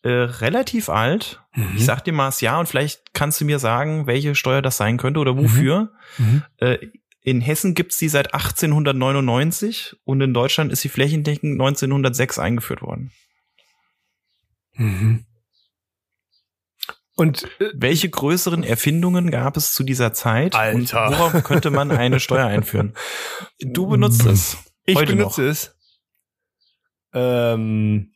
äh, 0.05 0.11
relativ 0.11 0.91
alt. 0.91 1.41
Ich 1.77 1.85
sag 1.87 2.05
dir 2.05 2.13
mal 2.13 2.27
das 2.27 2.41
Jahr 2.41 2.61
und 2.61 2.67
vielleicht 2.69 3.15
kannst 3.15 3.41
du 3.41 3.45
mir 3.45 3.59
sagen, 3.59 4.07
welche 4.07 4.35
Steuer 4.35 4.61
das 4.61 4.77
sein 4.77 4.99
könnte 4.99 5.19
oder 5.19 5.39
wofür. 5.39 5.93
Mhm. 6.19 6.43
Äh, 6.59 6.79
in 7.23 7.41
Hessen 7.41 7.75
gibt's 7.75 7.97
die 7.97 8.11
seit 8.11 8.35
1899 8.35 9.97
und 10.05 10.21
in 10.21 10.35
Deutschland 10.35 10.73
ist 10.73 10.83
sie 10.83 10.91
flächendeckend 10.91 11.53
1906 11.53 12.39
eingeführt 12.39 12.83
worden. 12.83 13.13
Mhm. 14.75 15.25
Und 17.17 17.45
äh, 17.61 17.71
Welche 17.73 18.11
größeren 18.11 18.63
Erfindungen 18.63 19.31
gab 19.31 19.57
es 19.57 19.73
zu 19.73 19.85
dieser 19.85 20.13
Zeit? 20.13 20.55
Alter. 20.55 21.07
Und 21.07 21.13
worauf 21.13 21.45
könnte 21.45 21.71
man 21.71 21.93
eine 21.93 22.21
Steuer 22.21 22.47
einführen? 22.47 22.93
Du 23.61 23.87
benutzt 23.87 24.27
es. 24.27 24.59
ich 24.85 24.99
benutze 24.99 25.43
noch. 25.43 25.49
es. 25.49 25.77
Ähm, 27.15 28.11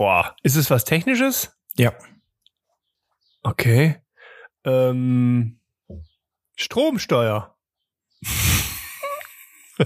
boah, 0.00 0.34
ist 0.42 0.56
es 0.56 0.70
was 0.70 0.86
Technisches? 0.86 1.52
Ja. 1.76 1.92
Okay. 3.42 4.00
Ähm, 4.64 5.60
Stromsteuer. 6.56 7.54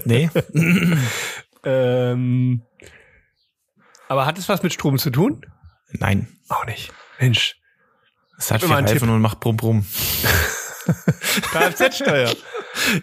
Nee. 0.03 0.29
Ähm, 1.67 2.61
aber 4.07 4.27
hat 4.27 4.37
es 4.37 4.47
was 4.47 4.61
mit 4.61 4.71
Strom 4.71 4.99
zu 4.99 5.09
tun? 5.09 5.43
Nein. 5.93 6.27
Auch 6.47 6.63
nicht. 6.67 6.93
Mensch. 7.19 7.55
Es 8.37 8.51
hat 8.51 8.61
vier 8.61 8.69
Reifen 8.69 9.09
und 9.09 9.19
macht 9.19 9.39
brumm 9.39 9.57
brumm. 9.57 9.85
Kfz-Steuer. 10.85 12.35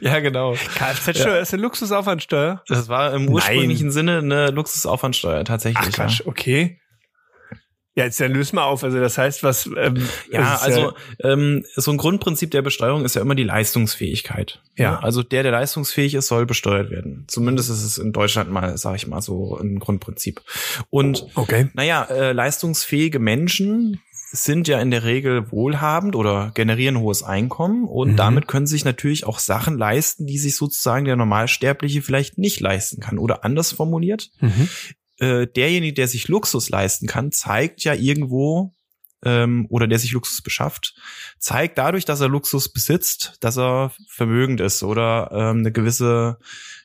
Ja, 0.00 0.20
genau. 0.20 0.52
Kfz-Steuer 0.52 1.40
ist 1.40 1.52
eine 1.52 1.62
Luxusaufwandsteuer. 1.62 2.62
Das 2.68 2.86
war 2.88 3.12
im 3.14 3.28
ursprünglichen 3.30 3.90
Sinne 3.90 4.18
eine 4.18 4.50
Luxusaufwandsteuer 4.52 5.44
tatsächlich. 5.44 5.88
Ach 5.88 5.92
Quatsch, 5.92 6.22
okay. 6.24 6.80
Ja, 7.94 8.04
jetzt 8.04 8.18
dann 8.20 8.32
löst 8.32 8.54
mal 8.54 8.64
auf. 8.64 8.84
Also 8.84 8.98
das 9.00 9.18
heißt, 9.18 9.42
was 9.42 9.68
ähm, 9.76 10.08
Ja, 10.30 10.56
also 10.62 10.94
ähm, 11.22 11.64
so 11.76 11.90
ein 11.90 11.98
Grundprinzip 11.98 12.50
der 12.50 12.62
Besteuerung 12.62 13.04
ist 13.04 13.14
ja 13.16 13.20
immer 13.20 13.34
die 13.34 13.44
Leistungsfähigkeit. 13.44 14.62
Ja. 14.76 14.98
Also 15.00 15.22
der, 15.22 15.42
der 15.42 15.52
leistungsfähig 15.52 16.14
ist, 16.14 16.28
soll 16.28 16.46
besteuert 16.46 16.90
werden. 16.90 17.24
Zumindest 17.28 17.68
ist 17.68 17.82
es 17.82 17.98
in 17.98 18.12
Deutschland 18.12 18.50
mal, 18.50 18.78
sage 18.78 18.96
ich 18.96 19.06
mal, 19.06 19.20
so 19.20 19.58
ein 19.58 19.78
Grundprinzip. 19.78 20.40
Und 20.88 21.26
okay. 21.34 21.68
naja, 21.74 22.04
äh, 22.04 22.32
leistungsfähige 22.32 23.18
Menschen 23.18 24.00
sind 24.34 24.66
ja 24.66 24.80
in 24.80 24.90
der 24.90 25.04
Regel 25.04 25.52
wohlhabend 25.52 26.16
oder 26.16 26.52
generieren 26.54 26.98
hohes 26.98 27.22
Einkommen 27.22 27.84
und 27.86 28.12
Mhm. 28.12 28.16
damit 28.16 28.48
können 28.48 28.66
sich 28.66 28.86
natürlich 28.86 29.26
auch 29.26 29.38
Sachen 29.38 29.76
leisten, 29.76 30.26
die 30.26 30.38
sich 30.38 30.56
sozusagen 30.56 31.04
der 31.04 31.16
Normalsterbliche 31.16 32.00
vielleicht 32.00 32.38
nicht 32.38 32.58
leisten 32.60 33.00
kann. 33.02 33.18
Oder 33.18 33.44
anders 33.44 33.72
formuliert, 33.72 34.30
Mhm. 34.40 34.70
Äh, 35.22 35.46
derjenige, 35.46 35.94
der 35.94 36.08
sich 36.08 36.28
Luxus 36.28 36.68
leisten 36.68 37.06
kann, 37.06 37.30
zeigt 37.32 37.84
ja 37.84 37.94
irgendwo 37.94 38.74
ähm, 39.24 39.66
oder 39.70 39.86
der 39.86 39.98
sich 40.00 40.10
Luxus 40.12 40.42
beschafft, 40.42 40.94
zeigt 41.38 41.78
dadurch, 41.78 42.04
dass 42.04 42.20
er 42.20 42.28
Luxus 42.28 42.72
besitzt, 42.72 43.36
dass 43.40 43.56
er 43.56 43.92
vermögend 44.08 44.60
ist 44.60 44.82
oder 44.82 45.30
ähm, 45.32 45.58
eine 45.58 45.70
gewisse 45.72 46.38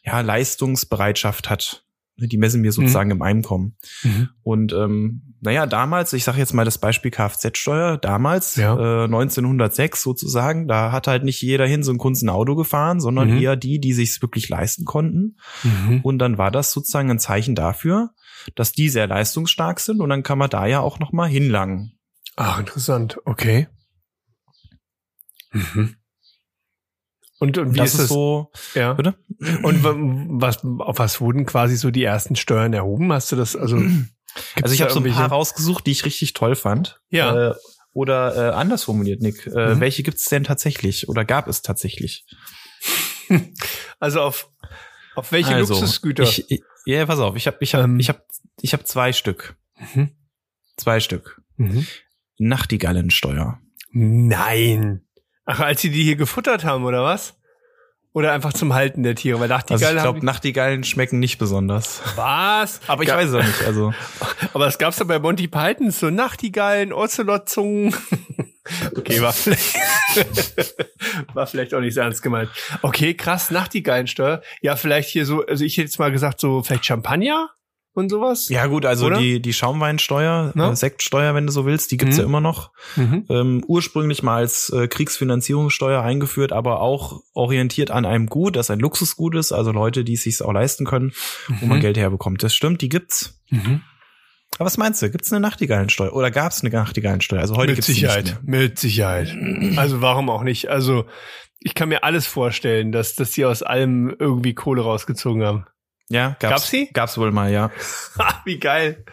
ja, 0.04 0.22
Leistungsbereitschaft 0.22 1.50
hat. 1.50 1.84
Die 2.20 2.38
messen 2.38 2.64
wir 2.64 2.72
sozusagen 2.72 3.12
im 3.12 3.22
Einkommen. 3.22 3.78
Mhm. 4.04 4.30
Und 4.42 4.74
ähm, 4.74 5.36
naja, 5.40 5.68
damals, 5.68 6.14
ich 6.14 6.24
sage 6.24 6.40
jetzt 6.40 6.52
mal 6.54 6.66
das 6.66 6.80
Beispiel 6.80 7.12
Kfz-Steuer, 7.12 7.98
damals, 8.00 8.56
Ja. 8.56 9.04
äh, 9.04 9.04
1906 9.06 10.02
sozusagen, 10.02 10.68
da 10.68 10.92
hat 10.92 11.06
halt 11.06 11.24
nicht 11.24 11.40
jeder 11.44 11.68
hin 11.68 11.84
so 11.84 11.92
ein 11.92 12.00
Kunst 12.00 12.24
ein 12.24 12.30
Auto 12.30 12.56
gefahren, 12.56 13.00
sondern 13.00 13.30
Mhm. 13.30 13.38
eher 13.40 13.56
die, 13.56 13.80
die 13.80 13.94
sich's 13.94 14.20
wirklich 14.24 14.50
leisten 14.50 14.84
konnten. 14.84 15.38
Mhm. 15.64 16.00
Und 16.02 16.18
dann 16.18 16.40
war 16.40 16.50
das 16.50 16.72
sozusagen 16.72 17.12
ein 17.12 17.20
Zeichen 17.20 17.54
dafür, 17.54 18.10
dass 18.56 18.72
die 18.72 18.90
sehr 18.90 19.08
leistungsstark 19.08 19.80
sind 19.80 20.02
und 20.02 20.10
dann 20.10 20.24
kann 20.24 20.38
man 20.38 20.50
da 20.50 20.66
ja 20.66 20.80
auch 20.82 21.00
noch 21.00 21.12
mal 21.12 21.28
hinlangen. 21.28 21.98
Ach, 22.36 22.60
interessant. 22.60 23.18
Okay. 23.26 23.68
Mhm. 25.52 25.96
Und, 27.40 27.58
und 27.58 27.74
wie 27.76 27.78
das 27.78 27.94
ist 27.94 28.00
das 28.02 28.08
so, 28.10 28.52
Ja. 28.74 28.94
bitte? 28.94 29.16
Und 29.62 29.84
wa- 29.84 29.96
was, 29.98 30.64
auf 30.80 30.98
was 30.98 31.22
wurden 31.22 31.46
quasi 31.46 31.78
so 31.78 31.92
die 31.92 32.04
ersten 32.04 32.36
Steuern 32.36 32.74
erhoben? 32.74 33.14
Hast 33.14 33.32
du 33.32 33.36
das, 33.36 33.56
also, 33.56 33.78
Also 34.62 34.74
ich 34.76 34.82
habe 34.82 34.92
so 34.94 35.00
ein 35.00 35.12
paar 35.12 35.30
rausgesucht, 35.30 35.88
die 35.88 35.92
ich 35.92 36.06
richtig 36.06 36.34
toll 36.34 36.56
fand. 36.56 37.02
Ja. 37.10 37.52
Äh, 37.52 37.56
oder 37.92 38.36
äh, 38.36 38.54
anders 38.54 38.84
formuliert, 38.84 39.22
Nick. 39.22 39.48
Äh, 39.48 39.76
Mhm. 39.76 39.80
Welche 39.80 40.04
gibt's 40.04 40.26
denn 40.26 40.44
tatsächlich 40.44 41.10
oder 41.10 41.26
gab 41.26 41.48
es 41.48 41.62
tatsächlich? 41.62 42.26
Also 44.00 44.22
auf, 44.22 44.52
auf 45.16 45.32
welche 45.32 45.56
also, 45.56 45.74
Luxusgüter? 45.74 46.22
Ich, 46.22 46.52
ich, 46.52 46.62
ja, 46.96 47.06
pass 47.06 47.20
auf, 47.20 47.36
ich 47.36 47.48
habe 47.48 47.58
ich 47.62 47.74
hab, 47.76 47.84
Ähm. 47.84 48.00
ich 48.00 48.10
hab, 48.10 48.24
ich 48.62 48.74
hab 48.74 48.88
zwei 48.88 49.14
Stück. 49.14 49.56
Mhm. 49.94 50.12
Zwei 50.78 51.00
Stück. 51.00 51.42
Mhm. 51.58 51.86
Nachtigallensteuer. 52.38 53.60
Nein. 53.92 55.02
Ach, 55.46 55.60
als 55.60 55.82
sie 55.82 55.90
die 55.90 56.04
hier 56.04 56.16
gefuttert 56.16 56.64
haben, 56.64 56.86
oder 56.86 57.04
was? 57.04 57.36
Oder 58.14 58.32
einfach 58.32 58.54
zum 58.54 58.74
Halten 58.74 59.04
der 59.04 59.16
Tiere? 59.16 59.40
Weil 59.40 59.48
Nachtigallen 59.48 59.98
also 59.98 59.98
ich 59.98 60.14
glaube, 60.14 60.26
Nachtigallen 60.26 60.84
schmecken 60.84 61.20
nicht 61.20 61.38
besonders. 61.38 62.02
Was? 62.16 62.82
Aber 62.88 63.04
ich 63.04 63.10
Ga 63.10 63.18
weiß 63.18 63.30
es 63.30 63.36
auch 63.36 63.44
nicht. 63.44 63.64
Also. 63.64 63.94
Aber 64.54 64.66
das 64.66 64.78
gab's 64.78 64.98
ja 65.00 65.06
bei 65.06 65.20
Monty 65.20 65.48
Python, 65.48 65.92
so 65.92 66.10
Nachtigallen, 66.10 66.94
Ozelotzungen. 66.94 67.94
Okay, 68.96 69.22
war 69.22 69.34
vielleicht, 69.34 69.76
war 71.34 71.48
vielleicht 71.48 71.74
auch 71.74 71.80
nicht 71.80 71.94
so 71.94 72.02
ernst 72.02 72.22
gemeint. 72.22 72.50
Okay, 72.82 73.14
krass, 73.14 73.52
Nachtigallensteuer. 73.52 74.42
Ja, 74.62 74.76
vielleicht 74.76 75.10
hier 75.10 75.26
so, 75.26 75.46
also 75.46 75.64
ich 75.64 75.74
hätte 75.74 75.86
jetzt 75.86 76.00
mal 76.00 76.12
gesagt, 76.12 76.40
so 76.40 76.64
vielleicht 76.64 76.86
Champagner? 76.86 77.50
und 77.98 78.10
sowas. 78.10 78.48
Ja 78.50 78.68
gut, 78.68 78.86
also 78.86 79.08
Oder? 79.08 79.18
die 79.18 79.42
die 79.42 79.54
Schaumweinsteuer, 79.54 80.54
äh, 80.56 80.76
Sektsteuer, 80.76 81.34
wenn 81.34 81.48
du 81.48 81.52
so 81.52 81.66
willst, 81.66 81.92
die 81.92 81.98
gibt's 81.98 82.18
mhm. 82.18 82.22
ja 82.22 82.26
immer 82.28 82.42
noch. 82.42 82.72
Mhm. 82.96 83.26
Ähm, 83.28 83.64
ursprünglich 83.68 84.22
mal 84.22 84.38
als 84.38 84.70
äh, 84.70 84.88
Kriegsfinanzierungssteuer 84.88 86.04
eingeführt, 86.04 86.54
aber 86.54 86.80
auch 86.80 87.22
orientiert 87.34 87.90
an 87.90 88.06
einem 88.06 88.28
Gut, 88.28 88.56
das 88.56 88.70
ein 88.70 88.80
Luxusgut 88.80 89.36
ist, 89.36 89.52
also 89.52 89.72
Leute, 89.72 90.04
die 90.04 90.14
es 90.14 90.24
sich 90.24 90.42
auch 90.44 90.54
leisten 90.54 90.86
können, 90.86 91.14
mhm. 91.48 91.58
wo 91.60 91.66
man 91.66 91.78
mhm. 91.80 91.82
Geld 91.82 91.98
herbekommt. 91.98 92.44
Das 92.44 92.54
stimmt, 92.54 92.82
die 92.82 92.90
gibt's. 92.90 93.42
Aber 94.58 94.66
was 94.66 94.78
meinst 94.78 95.02
du? 95.02 95.10
Gibt's 95.10 95.32
eine 95.32 95.40
Nachtigallensteuer 95.40 96.14
oder 96.14 96.32
gab's 96.32 96.64
eine 96.64 96.72
Nachtigallensteuer? 96.72 97.42
Also 97.42 97.56
heute 97.56 97.74
mit 97.74 97.84
Sicherheit, 97.84 98.40
mit 98.44 98.80
Sicherheit. 98.80 99.36
Also 99.78 100.02
warum 100.02 100.30
auch 100.30 100.44
nicht? 100.44 100.70
Also 100.70 101.06
ich 101.60 101.76
kann 101.76 101.90
mir 101.90 102.04
alles 102.04 102.26
vorstellen, 102.26 102.92
dass 102.92 103.16
dass 103.16 103.34
sie 103.34 103.46
aus 103.46 103.62
allem 103.64 104.16
irgendwie 104.18 104.54
Kohle 104.54 104.82
rausgezogen 104.82 105.44
haben. 105.44 105.66
Ja, 106.10 106.38
gab's, 106.40 106.40
gab's 106.40 106.70
sie? 106.70 106.90
Gab's 106.94 107.18
wohl 107.18 107.32
mal, 107.32 107.52
ja. 107.52 107.70
Wie 108.46 108.60
geil. 108.60 109.04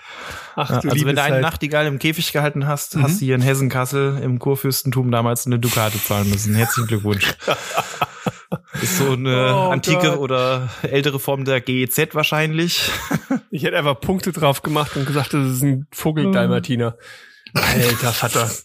Ach, 0.54 0.70
ja, 0.70 0.90
also 0.90 1.06
wenn 1.06 1.16
du 1.16 1.22
einen 1.22 1.40
Nachtigall 1.40 1.86
im 1.86 1.98
Käfig 1.98 2.32
gehalten 2.32 2.66
hast, 2.68 2.96
mhm. 2.96 3.02
hast 3.02 3.20
du 3.20 3.24
hier 3.24 3.34
in 3.34 3.42
Hessen-Kassel 3.42 4.20
im 4.22 4.38
Kurfürstentum 4.38 5.10
damals 5.10 5.46
eine 5.46 5.58
Dukate 5.58 6.02
zahlen 6.02 6.30
müssen. 6.30 6.54
Herzlichen 6.54 6.86
Glückwunsch. 6.86 7.34
Ist 8.82 8.98
so 8.98 9.12
eine 9.12 9.54
oh, 9.54 9.70
antike 9.70 10.08
Gott. 10.10 10.18
oder 10.18 10.70
ältere 10.82 11.20
Form 11.20 11.44
der 11.44 11.60
GEZ 11.60 12.14
wahrscheinlich. 12.14 12.90
Ich 13.50 13.62
hätte 13.62 13.78
einfach 13.78 14.00
Punkte 14.00 14.32
drauf 14.32 14.62
gemacht 14.62 14.96
und 14.96 15.06
gesagt, 15.06 15.32
das 15.32 15.48
ist 15.48 15.62
ein 15.62 15.86
Vogeldalmatiner. 15.92 16.98
Alter 17.54 18.12
Vater. 18.12 18.50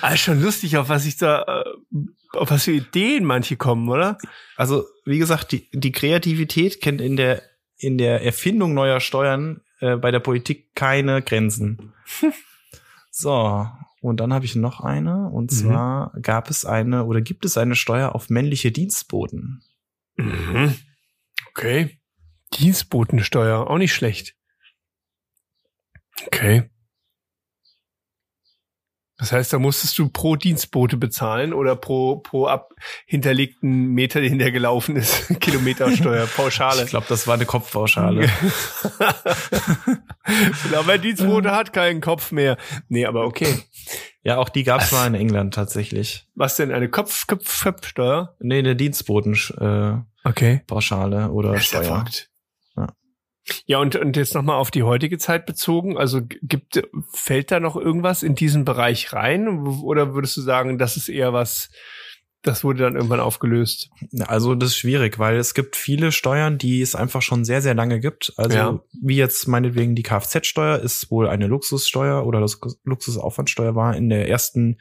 Also 0.00 0.16
schon 0.16 0.42
lustig, 0.42 0.76
auf 0.76 0.88
was 0.88 1.04
ich 1.04 1.16
da, 1.16 1.42
äh, 1.42 1.98
auf 2.36 2.50
was 2.50 2.64
für 2.64 2.72
Ideen 2.72 3.24
manche 3.24 3.56
kommen, 3.56 3.88
oder? 3.88 4.18
Also, 4.56 4.86
wie 5.04 5.18
gesagt, 5.18 5.52
die, 5.52 5.68
die 5.72 5.92
Kreativität 5.92 6.80
kennt 6.80 7.00
in 7.00 7.16
der, 7.16 7.42
in 7.76 7.98
der 7.98 8.24
Erfindung 8.24 8.74
neuer 8.74 9.00
Steuern 9.00 9.62
äh, 9.80 9.96
bei 9.96 10.10
der 10.10 10.20
Politik 10.20 10.74
keine 10.74 11.22
Grenzen. 11.22 11.92
so, 13.10 13.66
und 14.00 14.18
dann 14.18 14.32
habe 14.32 14.44
ich 14.44 14.56
noch 14.56 14.80
eine, 14.80 15.28
und 15.28 15.52
mhm. 15.52 15.56
zwar 15.56 16.12
gab 16.20 16.50
es 16.50 16.64
eine 16.64 17.04
oder 17.04 17.20
gibt 17.20 17.44
es 17.44 17.58
eine 17.58 17.76
Steuer 17.76 18.14
auf 18.14 18.30
männliche 18.30 18.72
Dienstboten. 18.72 19.62
Mhm. 20.16 20.74
Okay. 21.50 22.00
Dienstbotensteuer, 22.54 23.68
auch 23.68 23.78
nicht 23.78 23.94
schlecht. 23.94 24.34
Okay. 26.26 26.70
Das 29.20 29.32
heißt, 29.32 29.52
da 29.52 29.58
musstest 29.58 29.98
du 29.98 30.08
pro 30.08 30.34
Dienstbote 30.34 30.96
bezahlen 30.96 31.52
oder 31.52 31.76
pro, 31.76 32.16
pro 32.16 32.46
ab 32.46 32.72
hinterlegten 33.04 33.88
Meter, 33.88 34.22
den 34.22 34.38
der 34.38 34.50
gelaufen 34.50 34.96
ist, 34.96 35.28
Kilometersteuer, 35.40 36.26
Pauschale. 36.36 36.84
Ich 36.84 36.90
glaube, 36.90 37.04
das 37.06 37.26
war 37.26 37.34
eine 37.34 37.44
Kopfpauschale. 37.44 38.30
aber 40.74 40.96
Dienstbote 40.96 41.50
hat 41.50 41.74
keinen 41.74 42.00
Kopf 42.00 42.32
mehr. 42.32 42.56
Nee, 42.88 43.04
aber 43.04 43.26
okay. 43.26 43.58
Ja, 44.22 44.38
auch 44.38 44.48
die 44.48 44.64
gab 44.64 44.80
es 44.80 44.90
mal 44.90 45.06
in 45.06 45.14
England 45.14 45.52
tatsächlich. 45.52 46.26
Was 46.34 46.56
denn, 46.56 46.72
eine 46.72 46.88
Kopf, 46.88 47.26
Kopf, 47.26 47.62
Kopfsteuer? 47.62 48.36
Nee, 48.40 48.60
eine 48.60 48.74
Dienstboten 48.74 49.34
äh, 49.58 49.98
okay. 50.26 50.62
Pauschale 50.66 51.30
oder 51.30 51.58
Steuer. 51.58 51.84
Verrückt. 51.84 52.29
Ja, 53.66 53.78
und, 53.78 53.96
und 53.96 54.16
jetzt 54.16 54.34
nochmal 54.34 54.56
auf 54.56 54.70
die 54.70 54.82
heutige 54.82 55.18
Zeit 55.18 55.46
bezogen. 55.46 55.96
Also 55.96 56.20
gibt, 56.22 56.82
fällt 57.12 57.50
da 57.50 57.60
noch 57.60 57.76
irgendwas 57.76 58.22
in 58.22 58.34
diesen 58.34 58.64
Bereich 58.64 59.12
rein? 59.12 59.66
Oder 59.66 60.14
würdest 60.14 60.36
du 60.36 60.40
sagen, 60.40 60.78
das 60.78 60.96
ist 60.96 61.08
eher 61.08 61.32
was, 61.32 61.70
das 62.42 62.64
wurde 62.64 62.84
dann 62.84 62.94
irgendwann 62.94 63.20
aufgelöst? 63.20 63.90
Also 64.26 64.54
das 64.54 64.70
ist 64.70 64.76
schwierig, 64.76 65.18
weil 65.18 65.36
es 65.36 65.54
gibt 65.54 65.76
viele 65.76 66.12
Steuern, 66.12 66.58
die 66.58 66.80
es 66.80 66.94
einfach 66.94 67.22
schon 67.22 67.44
sehr, 67.44 67.62
sehr 67.62 67.74
lange 67.74 68.00
gibt. 68.00 68.32
Also 68.36 68.56
ja. 68.56 68.80
wie 69.02 69.16
jetzt 69.16 69.46
meinetwegen 69.46 69.94
die 69.94 70.02
Kfz-Steuer 70.02 70.78
ist 70.78 71.10
wohl 71.10 71.28
eine 71.28 71.46
Luxussteuer 71.46 72.26
oder 72.26 72.40
das 72.40 72.58
Luxusaufwandsteuer 72.84 73.74
war 73.74 73.96
in 73.96 74.08
der 74.08 74.28
ersten 74.28 74.78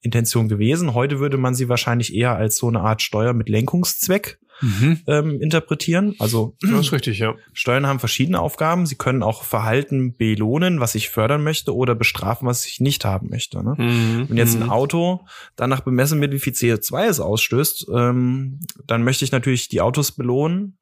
Intention 0.00 0.48
gewesen. 0.48 0.94
Heute 0.94 1.18
würde 1.18 1.38
man 1.38 1.54
sie 1.54 1.68
wahrscheinlich 1.68 2.14
eher 2.14 2.36
als 2.36 2.56
so 2.56 2.68
eine 2.68 2.80
Art 2.80 3.02
Steuer 3.02 3.32
mit 3.32 3.48
Lenkungszweck 3.48 4.38
mhm. 4.60 5.00
ähm, 5.06 5.40
interpretieren. 5.40 6.14
Also 6.18 6.56
das 6.60 6.70
ist 6.70 6.92
richtig, 6.92 7.18
ja. 7.18 7.34
Steuern 7.52 7.86
haben 7.86 7.98
verschiedene 7.98 8.40
Aufgaben. 8.40 8.86
Sie 8.86 8.96
können 8.96 9.22
auch 9.22 9.42
Verhalten 9.42 10.16
belohnen, 10.16 10.80
was 10.80 10.94
ich 10.94 11.10
fördern 11.10 11.42
möchte, 11.42 11.74
oder 11.74 11.94
bestrafen, 11.94 12.46
was 12.46 12.66
ich 12.66 12.80
nicht 12.80 13.04
haben 13.04 13.30
möchte. 13.30 13.62
Ne? 13.62 13.74
Mhm. 13.76 14.26
Wenn 14.28 14.36
jetzt 14.36 14.56
ein 14.56 14.64
mhm. 14.64 14.70
Auto 14.70 15.20
danach 15.56 15.80
bemessen 15.80 16.20
wird, 16.20 16.32
wie 16.32 16.38
viel 16.38 16.52
CO2 16.52 17.06
es 17.06 17.20
ausstößt, 17.20 17.86
ähm, 17.94 18.60
dann 18.86 19.04
möchte 19.04 19.24
ich 19.24 19.32
natürlich 19.32 19.68
die 19.68 19.80
Autos 19.80 20.12
belohnen, 20.12 20.78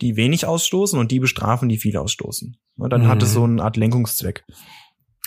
die 0.00 0.16
wenig 0.16 0.46
ausstoßen 0.46 0.98
und 0.98 1.10
die 1.10 1.20
bestrafen, 1.20 1.68
die 1.68 1.78
viel 1.78 1.96
ausstoßen. 1.96 2.56
Ne, 2.76 2.88
dann 2.88 3.02
mhm. 3.02 3.08
hat 3.08 3.22
es 3.22 3.32
so 3.32 3.44
eine 3.44 3.62
Art 3.62 3.76
Lenkungszweck. 3.76 4.44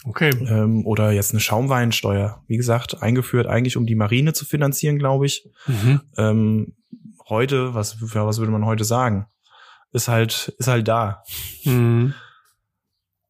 Okay. 0.03 0.31
Ähm, 0.47 0.85
oder 0.85 1.11
jetzt 1.11 1.31
eine 1.31 1.39
Schaumweinsteuer. 1.39 2.43
Wie 2.47 2.57
gesagt, 2.57 3.01
eingeführt 3.01 3.47
eigentlich, 3.47 3.77
um 3.77 3.85
die 3.85 3.95
Marine 3.95 4.33
zu 4.33 4.45
finanzieren, 4.45 4.97
glaube 4.97 5.25
ich. 5.25 5.47
Mhm. 5.67 6.01
Ähm, 6.17 6.73
heute, 7.31 7.73
was, 7.73 7.97
ja, 8.13 8.27
was 8.27 8.37
würde 8.37 8.51
man 8.51 8.65
heute 8.65 8.83
sagen? 8.83 9.25
Ist 9.91 10.07
halt, 10.07 10.53
ist 10.59 10.67
halt 10.67 10.87
da. 10.87 11.23
Mhm. 11.63 12.13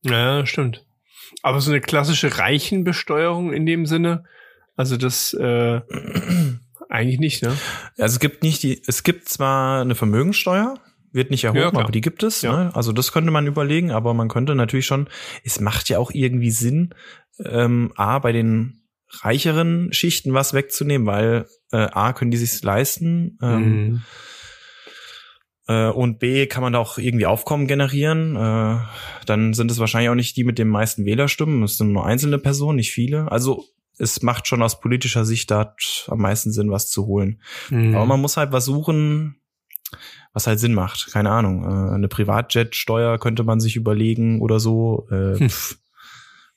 Ja, 0.03 0.45
stimmt. 0.45 0.85
Aber 1.41 1.61
so 1.61 1.71
eine 1.71 1.79
klassische 1.79 2.37
Reichenbesteuerung 2.37 3.53
in 3.53 3.65
dem 3.65 3.85
Sinne, 3.85 4.25
also 4.75 4.97
das 4.97 5.33
äh, 5.33 5.81
eigentlich 6.89 7.19
nicht, 7.19 7.41
ne? 7.41 7.55
Also 7.97 8.15
es 8.15 8.19
gibt 8.19 8.43
nicht 8.43 8.63
die, 8.63 8.81
es 8.85 9.03
gibt 9.03 9.29
zwar 9.29 9.81
eine 9.81 9.95
Vermögensteuer, 9.95 10.75
wird 11.13 11.31
nicht 11.31 11.43
erhoben, 11.43 11.59
ja, 11.59 11.81
aber 11.81 11.91
die 11.91 12.01
gibt 12.01 12.23
es. 12.23 12.41
Ja. 12.41 12.65
Ne? 12.65 12.75
Also 12.75 12.91
das 12.91 13.11
könnte 13.11 13.31
man 13.31 13.47
überlegen, 13.47 13.91
aber 13.91 14.13
man 14.13 14.27
könnte 14.27 14.55
natürlich 14.55 14.85
schon, 14.85 15.07
es 15.43 15.59
macht 15.59 15.89
ja 15.89 15.99
auch 15.99 16.11
irgendwie 16.11 16.51
Sinn, 16.51 16.93
ähm, 17.45 17.91
A, 17.95 18.19
bei 18.19 18.31
den 18.31 18.83
reicheren 19.21 19.91
Schichten 19.93 20.33
was 20.33 20.53
wegzunehmen, 20.53 21.07
weil 21.07 21.47
äh, 21.71 21.87
A, 21.91 22.13
können 22.13 22.31
die 22.31 22.37
sich 22.37 22.61
leisten 22.63 23.37
ähm, 23.41 23.63
mhm. 23.63 24.01
äh, 25.67 25.89
und 25.89 26.19
B, 26.19 26.47
kann 26.47 26.63
man 26.63 26.73
da 26.73 26.79
auch 26.79 26.97
irgendwie 26.97 27.25
Aufkommen 27.25 27.67
generieren. 27.67 28.35
Äh, 28.35 28.79
dann 29.25 29.53
sind 29.53 29.71
es 29.71 29.79
wahrscheinlich 29.79 30.09
auch 30.09 30.15
nicht 30.15 30.35
die 30.37 30.43
mit 30.43 30.57
den 30.57 30.69
meisten 30.69 31.05
Wählerstimmen, 31.05 31.63
es 31.63 31.77
sind 31.77 31.91
nur 31.91 32.05
einzelne 32.05 32.37
Personen, 32.37 32.77
nicht 32.77 32.91
viele. 32.91 33.31
Also 33.31 33.65
es 33.97 34.21
macht 34.21 34.47
schon 34.47 34.63
aus 34.63 34.79
politischer 34.79 35.25
Sicht 35.25 35.51
da 35.51 35.75
am 36.07 36.19
meisten 36.19 36.51
Sinn, 36.51 36.71
was 36.71 36.89
zu 36.89 37.05
holen. 37.05 37.41
Mhm. 37.69 37.95
Aber 37.95 38.05
man 38.05 38.21
muss 38.21 38.37
halt 38.37 38.51
was 38.51 38.65
suchen, 38.65 39.35
was 40.33 40.47
halt 40.47 40.59
Sinn 40.59 40.73
macht. 40.73 41.11
Keine 41.11 41.29
Ahnung. 41.29 41.63
Äh, 41.63 41.95
eine 41.95 42.07
Privatjet-Steuer 42.07 43.19
könnte 43.19 43.43
man 43.43 43.59
sich 43.59 43.75
überlegen 43.75 44.41
oder 44.41 44.59
so. 44.59 45.07
Äh, 45.11 45.39
hm. 45.39 45.49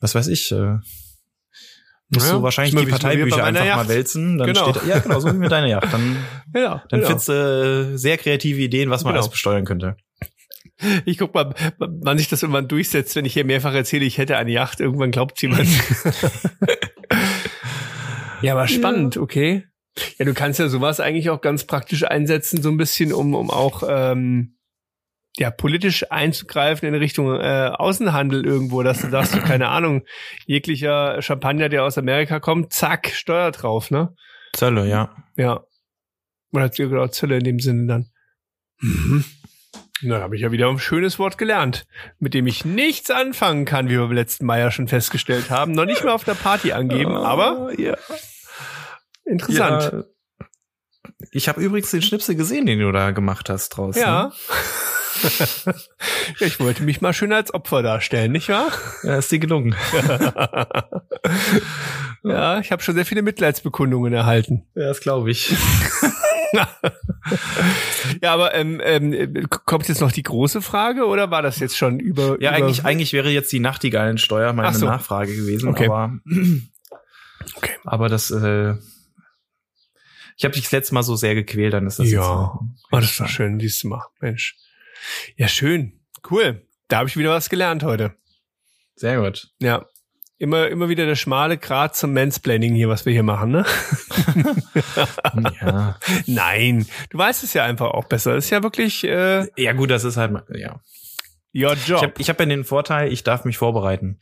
Was 0.00 0.14
weiß 0.14 0.28
ich. 0.28 0.52
Äh, 0.52 0.78
musst 2.10 2.26
ja, 2.28 2.34
du 2.34 2.42
wahrscheinlich 2.42 2.74
die 2.74 2.90
Parteibücher 2.90 3.44
einfach 3.44 3.64
Yacht. 3.64 3.76
mal 3.76 3.88
wälzen. 3.88 4.38
Dann 4.38 4.48
genau. 4.48 4.70
steht, 4.70 4.86
ja, 4.86 4.98
genau, 4.98 5.20
so 5.20 5.28
wie 5.28 5.36
mit 5.36 5.50
deiner 5.50 5.68
Yacht. 5.68 5.92
Dann, 5.92 6.16
ja, 6.54 6.82
dann 6.88 7.00
genau. 7.00 7.06
findest 7.06 7.28
du 7.28 7.92
äh, 7.94 7.96
sehr 7.96 8.18
kreative 8.18 8.60
Ideen, 8.60 8.90
was 8.90 9.04
man 9.04 9.12
genau. 9.12 9.22
alles 9.22 9.30
besteuern 9.30 9.64
könnte. 9.64 9.96
Ich 11.04 11.18
guck 11.18 11.32
mal, 11.34 11.54
wann 11.78 12.18
sich 12.18 12.28
das 12.28 12.42
irgendwann 12.42 12.68
durchsetzt, 12.68 13.14
wenn 13.16 13.24
ich 13.24 13.32
hier 13.32 13.44
mehrfach 13.44 13.72
erzähle, 13.72 14.04
ich 14.04 14.18
hätte 14.18 14.36
eine 14.36 14.50
Yacht. 14.50 14.80
Irgendwann 14.80 15.12
glaubt 15.12 15.40
jemand. 15.40 15.68
ja, 18.42 18.52
aber 18.52 18.66
spannend, 18.66 19.14
ja. 19.14 19.22
okay. 19.22 19.64
Ja, 20.18 20.24
du 20.24 20.34
kannst 20.34 20.58
ja 20.58 20.68
sowas 20.68 20.98
eigentlich 20.98 21.30
auch 21.30 21.40
ganz 21.40 21.64
praktisch 21.64 22.02
einsetzen, 22.02 22.60
so 22.60 22.70
ein 22.70 22.76
bisschen, 22.76 23.12
um, 23.12 23.34
um 23.34 23.50
auch 23.50 23.84
ähm, 23.88 24.56
ja, 25.36 25.50
politisch 25.50 26.10
einzugreifen 26.10 26.88
in 26.88 26.94
Richtung 26.94 27.34
äh, 27.40 27.70
Außenhandel 27.72 28.46
irgendwo, 28.46 28.82
dass 28.82 29.00
du 29.00 29.10
sagst, 29.10 29.32
keine 29.44 29.68
Ahnung, 29.68 30.04
jeglicher 30.46 31.20
Champagner, 31.22 31.68
der 31.68 31.84
aus 31.84 31.98
Amerika 31.98 32.40
kommt, 32.40 32.72
zack, 32.72 33.10
Steuer 33.14 33.50
drauf, 33.50 33.90
ne? 33.90 34.14
Zölle, 34.52 34.86
ja. 34.88 35.14
Ja. 35.36 35.64
Oder 36.52 36.68
genau, 36.68 37.08
Zölle 37.08 37.38
in 37.38 37.44
dem 37.44 37.58
Sinne 37.58 37.86
dann. 37.86 38.10
Mhm. 38.80 39.24
Na, 40.02 40.20
habe 40.20 40.36
ich 40.36 40.42
ja 40.42 40.52
wieder 40.52 40.68
ein 40.68 40.78
schönes 40.78 41.18
Wort 41.18 41.38
gelernt, 41.38 41.86
mit 42.18 42.34
dem 42.34 42.46
ich 42.46 42.64
nichts 42.64 43.10
anfangen 43.10 43.64
kann, 43.64 43.86
wie 43.86 43.92
wir 43.92 44.00
beim 44.00 44.12
letzten 44.12 44.44
Mal 44.44 44.60
ja 44.60 44.70
schon 44.70 44.86
festgestellt 44.86 45.50
haben. 45.50 45.72
Noch 45.72 45.86
nicht 45.86 46.04
mal 46.04 46.12
auf 46.12 46.24
der 46.24 46.34
Party 46.34 46.72
angeben, 46.72 47.12
oh, 47.16 47.24
aber 47.24 47.72
ja. 47.78 47.96
interessant. 49.24 49.92
Ja. 49.92 50.48
Ich 51.30 51.48
habe 51.48 51.60
übrigens 51.60 51.90
den 51.90 52.02
Schnipsel 52.02 52.34
gesehen, 52.34 52.66
den 52.66 52.80
du 52.80 52.92
da 52.92 53.12
gemacht 53.12 53.48
hast 53.48 53.70
draußen. 53.70 54.00
Ja. 54.00 54.32
ich 56.40 56.60
wollte 56.60 56.82
mich 56.82 57.00
mal 57.00 57.12
schön 57.12 57.32
als 57.32 57.52
Opfer 57.54 57.82
darstellen, 57.82 58.32
nicht 58.32 58.48
wahr? 58.48 58.70
Ja, 59.02 59.18
ist 59.18 59.30
dir 59.32 59.38
gelungen. 59.38 59.74
ja, 62.24 62.58
ich 62.58 62.72
habe 62.72 62.82
schon 62.82 62.94
sehr 62.94 63.06
viele 63.06 63.22
Mitleidsbekundungen 63.22 64.12
erhalten. 64.12 64.66
Ja, 64.74 64.88
das 64.88 65.00
glaube 65.00 65.30
ich. 65.30 65.54
ja, 68.22 68.34
aber 68.34 68.54
ähm, 68.54 68.80
ähm, 68.84 69.46
kommt 69.48 69.88
jetzt 69.88 70.00
noch 70.00 70.12
die 70.12 70.22
große 70.22 70.62
Frage 70.62 71.06
oder 71.06 71.30
war 71.30 71.42
das 71.42 71.58
jetzt 71.58 71.76
schon 71.76 71.98
über? 72.00 72.40
Ja, 72.40 72.50
über 72.50 72.56
eigentlich, 72.66 72.84
eigentlich 72.84 73.12
wäre 73.12 73.30
jetzt 73.30 73.52
die 73.52 73.60
Nachtigallensteuer 73.60 74.52
meine 74.52 74.76
so. 74.76 74.86
Nachfrage 74.86 75.34
gewesen, 75.34 75.68
Okay. 75.68 75.86
aber, 75.86 76.12
Okay. 77.56 77.72
aber 77.84 78.08
das, 78.08 78.30
äh, 78.30 78.74
ich 80.36 80.44
habe 80.44 80.54
dich 80.54 80.64
das 80.64 80.72
letzte 80.72 80.94
Mal 80.94 81.02
so 81.02 81.16
sehr 81.16 81.34
gequält, 81.34 81.74
dann 81.74 81.86
ist 81.86 81.98
das 81.98 82.10
Ja, 82.10 82.58
jetzt. 82.60 82.84
oh, 82.90 83.00
das 83.00 83.20
war 83.20 83.28
schön, 83.28 83.58
du 83.58 83.88
mal, 83.88 84.02
Mensch. 84.20 84.56
Ja, 85.36 85.48
schön, 85.48 86.00
cool. 86.30 86.66
Da 86.88 86.98
habe 86.98 87.08
ich 87.08 87.16
wieder 87.16 87.30
was 87.30 87.48
gelernt 87.50 87.82
heute. 87.82 88.14
Sehr 88.96 89.20
gut. 89.20 89.48
Ja, 89.60 89.86
immer 90.38 90.68
immer 90.68 90.88
wieder 90.88 91.06
der 91.06 91.16
schmale 91.16 91.56
Grat 91.58 91.96
zum 91.96 92.12
Mansplaining 92.12 92.74
hier, 92.74 92.88
was 92.88 93.06
wir 93.06 93.12
hier 93.12 93.22
machen, 93.22 93.50
ne? 93.52 93.64
Ja. 95.60 95.98
Nein, 96.26 96.86
du 97.10 97.18
weißt 97.18 97.44
es 97.44 97.54
ja 97.54 97.64
einfach 97.64 97.90
auch 97.90 98.04
besser. 98.04 98.34
Das 98.34 98.44
ist 98.44 98.50
ja 98.50 98.62
wirklich 98.62 99.04
äh, 99.04 99.46
ja, 99.56 99.72
gut, 99.72 99.90
das 99.90 100.04
ist 100.04 100.16
halt, 100.16 100.32
mal- 100.32 100.44
ja. 100.54 100.80
your 101.54 101.72
Ich 101.74 101.86
job. 101.88 102.02
habe 102.02 102.12
ich 102.18 102.28
hab 102.28 102.38
ja 102.40 102.46
den 102.46 102.64
Vorteil, 102.64 103.12
ich 103.12 103.24
darf 103.24 103.44
mich 103.44 103.56
vorbereiten. 103.58 104.18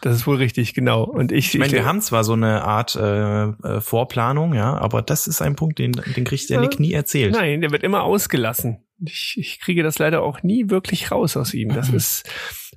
das 0.00 0.14
ist 0.16 0.26
wohl 0.26 0.36
richtig, 0.36 0.72
genau. 0.74 1.04
Und 1.04 1.32
ich, 1.32 1.48
Ich 1.54 1.58
meine, 1.58 1.66
ich, 1.68 1.72
wir 1.74 1.84
haben 1.84 2.00
zwar 2.00 2.24
so 2.24 2.32
eine 2.32 2.62
Art 2.64 2.94
äh, 2.96 3.44
äh, 3.44 3.80
Vorplanung, 3.80 4.54
ja, 4.54 4.74
aber 4.76 5.02
das 5.02 5.26
ist 5.26 5.42
ein 5.42 5.56
Punkt, 5.56 5.78
den, 5.78 5.92
den 5.92 6.24
kriegst 6.24 6.48
du 6.48 6.54
ja. 6.54 6.60
Nick 6.60 6.80
nie 6.80 6.92
erzählt. 6.92 7.32
Nein, 7.32 7.60
der 7.60 7.70
wird 7.72 7.82
immer 7.82 8.02
ausgelassen. 8.02 8.85
Ich, 9.04 9.34
ich 9.36 9.60
kriege 9.60 9.82
das 9.82 9.98
leider 9.98 10.22
auch 10.22 10.42
nie 10.42 10.70
wirklich 10.70 11.10
raus 11.10 11.36
aus 11.36 11.54
ihm. 11.54 11.70
Das 11.70 11.88
ist, 11.92 12.28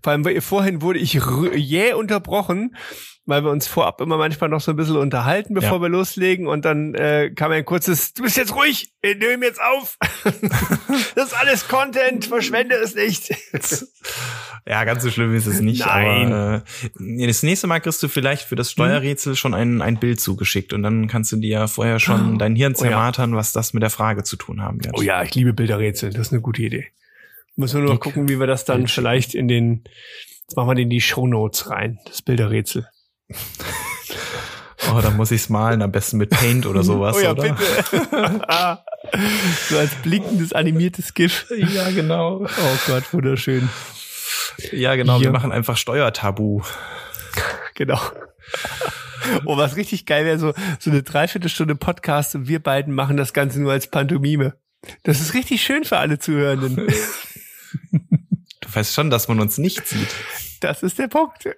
vor 0.04 0.12
allem 0.12 0.42
vorhin 0.42 0.82
wurde 0.82 1.00
ich 1.00 1.14
jäh 1.14 1.94
unterbrochen, 1.94 2.76
weil 3.30 3.44
wir 3.44 3.52
uns 3.52 3.68
vorab 3.68 4.02
immer 4.02 4.18
manchmal 4.18 4.50
noch 4.50 4.60
so 4.60 4.72
ein 4.72 4.76
bisschen 4.76 4.98
unterhalten, 4.98 5.54
bevor 5.54 5.78
Ja. 5.78 5.82
wir 5.84 5.90
loslegen. 5.90 6.48
Und 6.48 6.66
dann 6.66 6.96
äh, 6.96 7.32
kam 7.36 7.52
ein 7.52 7.64
kurzes, 7.64 8.14
du 8.14 8.24
bist 8.24 8.36
jetzt 8.38 8.56
ruhig, 8.56 8.92
ich 9.02 9.18
nehme 9.18 9.46
jetzt 9.46 9.62
auf. 9.62 9.98
das 11.16 11.28
ist 11.28 11.34
alles 11.40 11.68
Content, 11.68 12.26
verschwende 12.26 12.76
es 12.76 12.96
nicht. 12.96 13.30
Ja, 14.68 14.84
ganz 14.84 15.04
so 15.04 15.10
schlimm 15.12 15.34
ist 15.36 15.46
es 15.46 15.62
nicht. 15.62 15.86
Nein. 15.86 16.34
Aber 16.34 16.64
äh, 17.00 17.28
das 17.28 17.44
nächste 17.44 17.68
Mal 17.68 17.80
kriegst 17.80 18.02
du 18.04 18.08
vielleicht 18.08 18.44
für 18.44 18.56
das 18.56 18.72
Steuerrätsel 18.72 19.36
schon 19.36 19.54
ein, 19.54 19.82
ein 19.82 20.00
Bild 20.00 20.20
zugeschickt 20.20 20.74
und 20.74 20.84
dann 20.84 21.08
kannst 21.08 21.32
du 21.32 21.38
dir 21.38 21.50
ja 21.50 21.68
vorher 21.68 22.00
schon 22.00 22.38
dein 22.40 22.56
Hirn 22.56 22.76
Oh 22.78 22.86
ja. 22.86 23.14
was 23.32 23.52
das 23.52 23.74
mit 23.74 23.84
der 23.84 23.90
Frage 23.90 24.24
zu 24.24 24.36
tun 24.38 24.62
haben 24.62 24.84
wird. 24.84 24.96
Oh 24.98 25.02
ja, 25.02 25.24
ich 25.24 25.34
liebe 25.36 25.54
Bilderrätsel. 25.54 26.12
Das 26.12 26.28
ist 26.28 26.34
eine 26.34 26.42
gute 26.42 26.62
Idee. 26.62 26.88
Müssen 27.56 27.80
wir 27.80 27.84
nur 27.86 27.94
noch 27.96 28.00
gucken, 28.00 28.28
wie 28.30 28.40
wir 28.40 28.48
das 28.48 28.66
dann 28.66 28.88
vielleicht 28.88 29.36
in 29.36 29.48
den, 29.48 29.84
jetzt 30.42 30.56
machen 30.56 30.68
wir 30.70 30.76
den 30.76 30.84
in 30.84 30.90
die 30.90 31.02
Shownotes 31.02 31.70
rein, 31.70 32.00
das 32.06 32.22
Bilderrätsel. 32.22 32.88
Oh, 34.92 35.02
da 35.02 35.12
muss 35.12 35.32
ich's 35.32 35.50
malen, 35.50 35.82
am 35.82 35.92
besten 35.92 36.18
mit 36.18 36.30
Paint 36.30 36.66
oder 36.66 36.84
sowas, 36.84 37.16
oh 37.18 37.20
ja, 37.20 37.32
oder? 37.32 37.44
bitte. 37.44 38.82
so 39.70 39.78
als 39.78 39.94
blinkendes 40.02 40.54
animiertes 40.54 41.14
GIF. 41.14 41.46
Ja, 41.56 41.92
genau. 41.92 42.46
Oh 42.46 42.78
Gott, 42.88 43.14
wunderschön. 43.14 43.70
Ja, 44.72 44.96
genau. 44.96 45.18
Hier. 45.18 45.28
Wir 45.28 45.32
machen 45.32 45.52
einfach 45.52 45.78
Steuertabu. 45.78 46.62
Genau. 47.76 48.00
Oh, 49.46 49.58
was 49.58 49.76
richtig 49.76 50.06
geil 50.06 50.26
wäre, 50.26 50.40
so, 50.40 50.54
so 50.80 50.90
eine 50.90 51.04
Dreiviertelstunde 51.04 51.76
Podcast 51.76 52.36
und 52.36 52.48
wir 52.48 52.60
beiden 52.60 52.94
machen 52.94 53.18
das 53.18 53.34
Ganze 53.34 53.62
nur 53.62 53.72
als 53.72 53.88
Pantomime. 53.88 54.56
Das 55.04 55.20
ist 55.20 55.34
richtig 55.34 55.62
schön 55.62 55.84
für 55.84 55.98
alle 55.98 56.20
Zuhörenden. 56.20 56.88
Du 58.62 58.76
weißt 58.76 58.94
schon, 58.94 59.10
dass 59.10 59.28
man 59.28 59.40
uns 59.40 59.58
nicht 59.58 59.88
sieht. 59.88 60.10
Das 60.62 60.84
ist 60.84 61.00
der 61.00 61.08
Punkt. 61.08 61.48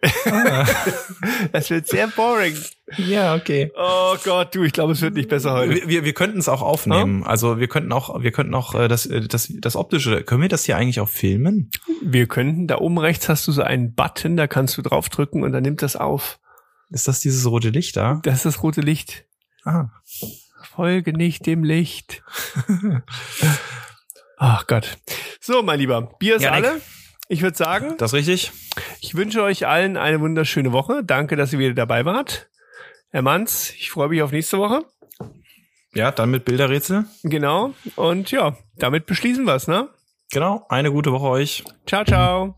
Das 1.52 1.70
wird 1.70 1.88
sehr 1.88 2.08
boring. 2.08 2.56
Ja, 2.98 3.36
okay. 3.36 3.72
Oh 3.76 4.16
Gott, 4.24 4.54
du, 4.56 4.64
ich 4.64 4.74
glaube, 4.74 4.94
es 4.94 5.02
wird 5.02 5.14
nicht 5.16 5.30
besser 5.30 5.54
heute. 5.54 5.74
Wir, 5.76 5.88
wir, 5.88 6.06
wir 6.06 6.14
könnten 6.14 6.40
es 6.40 6.48
auch 6.50 6.62
aufnehmen. 6.62 7.24
Also 7.24 7.60
wir 7.60 7.68
könnten 7.68 7.92
auch, 7.92 8.22
wir 8.22 8.32
könnten 8.32 8.54
auch 8.54 8.76
äh, 8.76 8.88
das, 8.88 9.06
äh, 9.06 9.22
das, 9.28 9.52
das 9.60 9.76
optische. 9.76 10.24
Können 10.24 10.42
wir 10.42 10.50
das 10.50 10.66
hier 10.66 10.78
eigentlich 10.78 11.00
auch 11.00 11.10
filmen? 11.10 11.72
Wir 12.02 12.28
könnten, 12.28 12.68
da 12.68 12.78
oben 12.80 12.98
rechts 12.98 13.30
hast 13.30 13.48
du 13.48 13.52
so 13.52 13.62
einen 13.62 13.94
Button, 13.94 14.38
da 14.38 14.48
kannst 14.48 14.78
du 14.78 14.82
draufdrücken 14.82 15.44
und 15.44 15.52
dann 15.52 15.64
nimmt 15.64 15.82
das 15.82 15.96
auf. 15.96 16.40
Ist 16.90 17.08
das 17.08 17.20
dieses 17.22 17.46
rote 17.50 17.70
Licht 17.70 17.96
da? 17.98 18.20
Das 18.24 18.38
ist 18.38 18.46
das 18.46 18.64
rote 18.64 18.82
Licht. 18.82 19.26
Ah. 19.64 19.90
Folge 20.64 21.14
nicht 21.14 21.46
dem 21.46 21.64
Licht. 21.64 22.24
Ach 24.38 24.66
Gott. 24.68 24.98
So, 25.40 25.62
mein 25.62 25.80
Lieber, 25.80 26.02
Bier 26.20 26.36
ist 26.38 26.42
Ja, 26.44 26.56
Nick. 26.56 26.66
alle. 26.70 26.82
Ich 27.32 27.42
würde 27.42 27.56
sagen, 27.56 27.96
Das 27.98 28.12
richtig? 28.12 28.52
ich 29.00 29.16
wünsche 29.16 29.42
euch 29.42 29.66
allen 29.66 29.96
eine 29.96 30.20
wunderschöne 30.20 30.74
Woche. 30.74 31.02
Danke, 31.02 31.38
dass 31.38 31.54
ihr 31.54 31.60
wieder 31.60 31.74
dabei 31.74 32.04
wart. 32.04 32.50
Herr 33.12 33.22
Manns, 33.22 33.70
ich 33.70 33.90
freue 33.90 34.10
mich 34.10 34.22
auf 34.22 34.34
nächste 34.34 34.58
Woche. 34.58 34.84
Ja, 35.94 36.12
dann 36.12 36.30
mit 36.30 36.44
Bilderrätsel. 36.44 37.06
Genau. 37.24 37.74
Und 37.96 38.32
ja, 38.32 38.58
damit 38.76 39.06
beschließen 39.06 39.46
wir's, 39.46 39.70
ne? 39.70 39.88
Genau. 40.34 40.66
Eine 40.68 40.92
gute 40.92 41.14
Woche 41.14 41.28
euch. 41.30 41.64
Ciao, 41.88 42.04
ciao. 42.04 42.58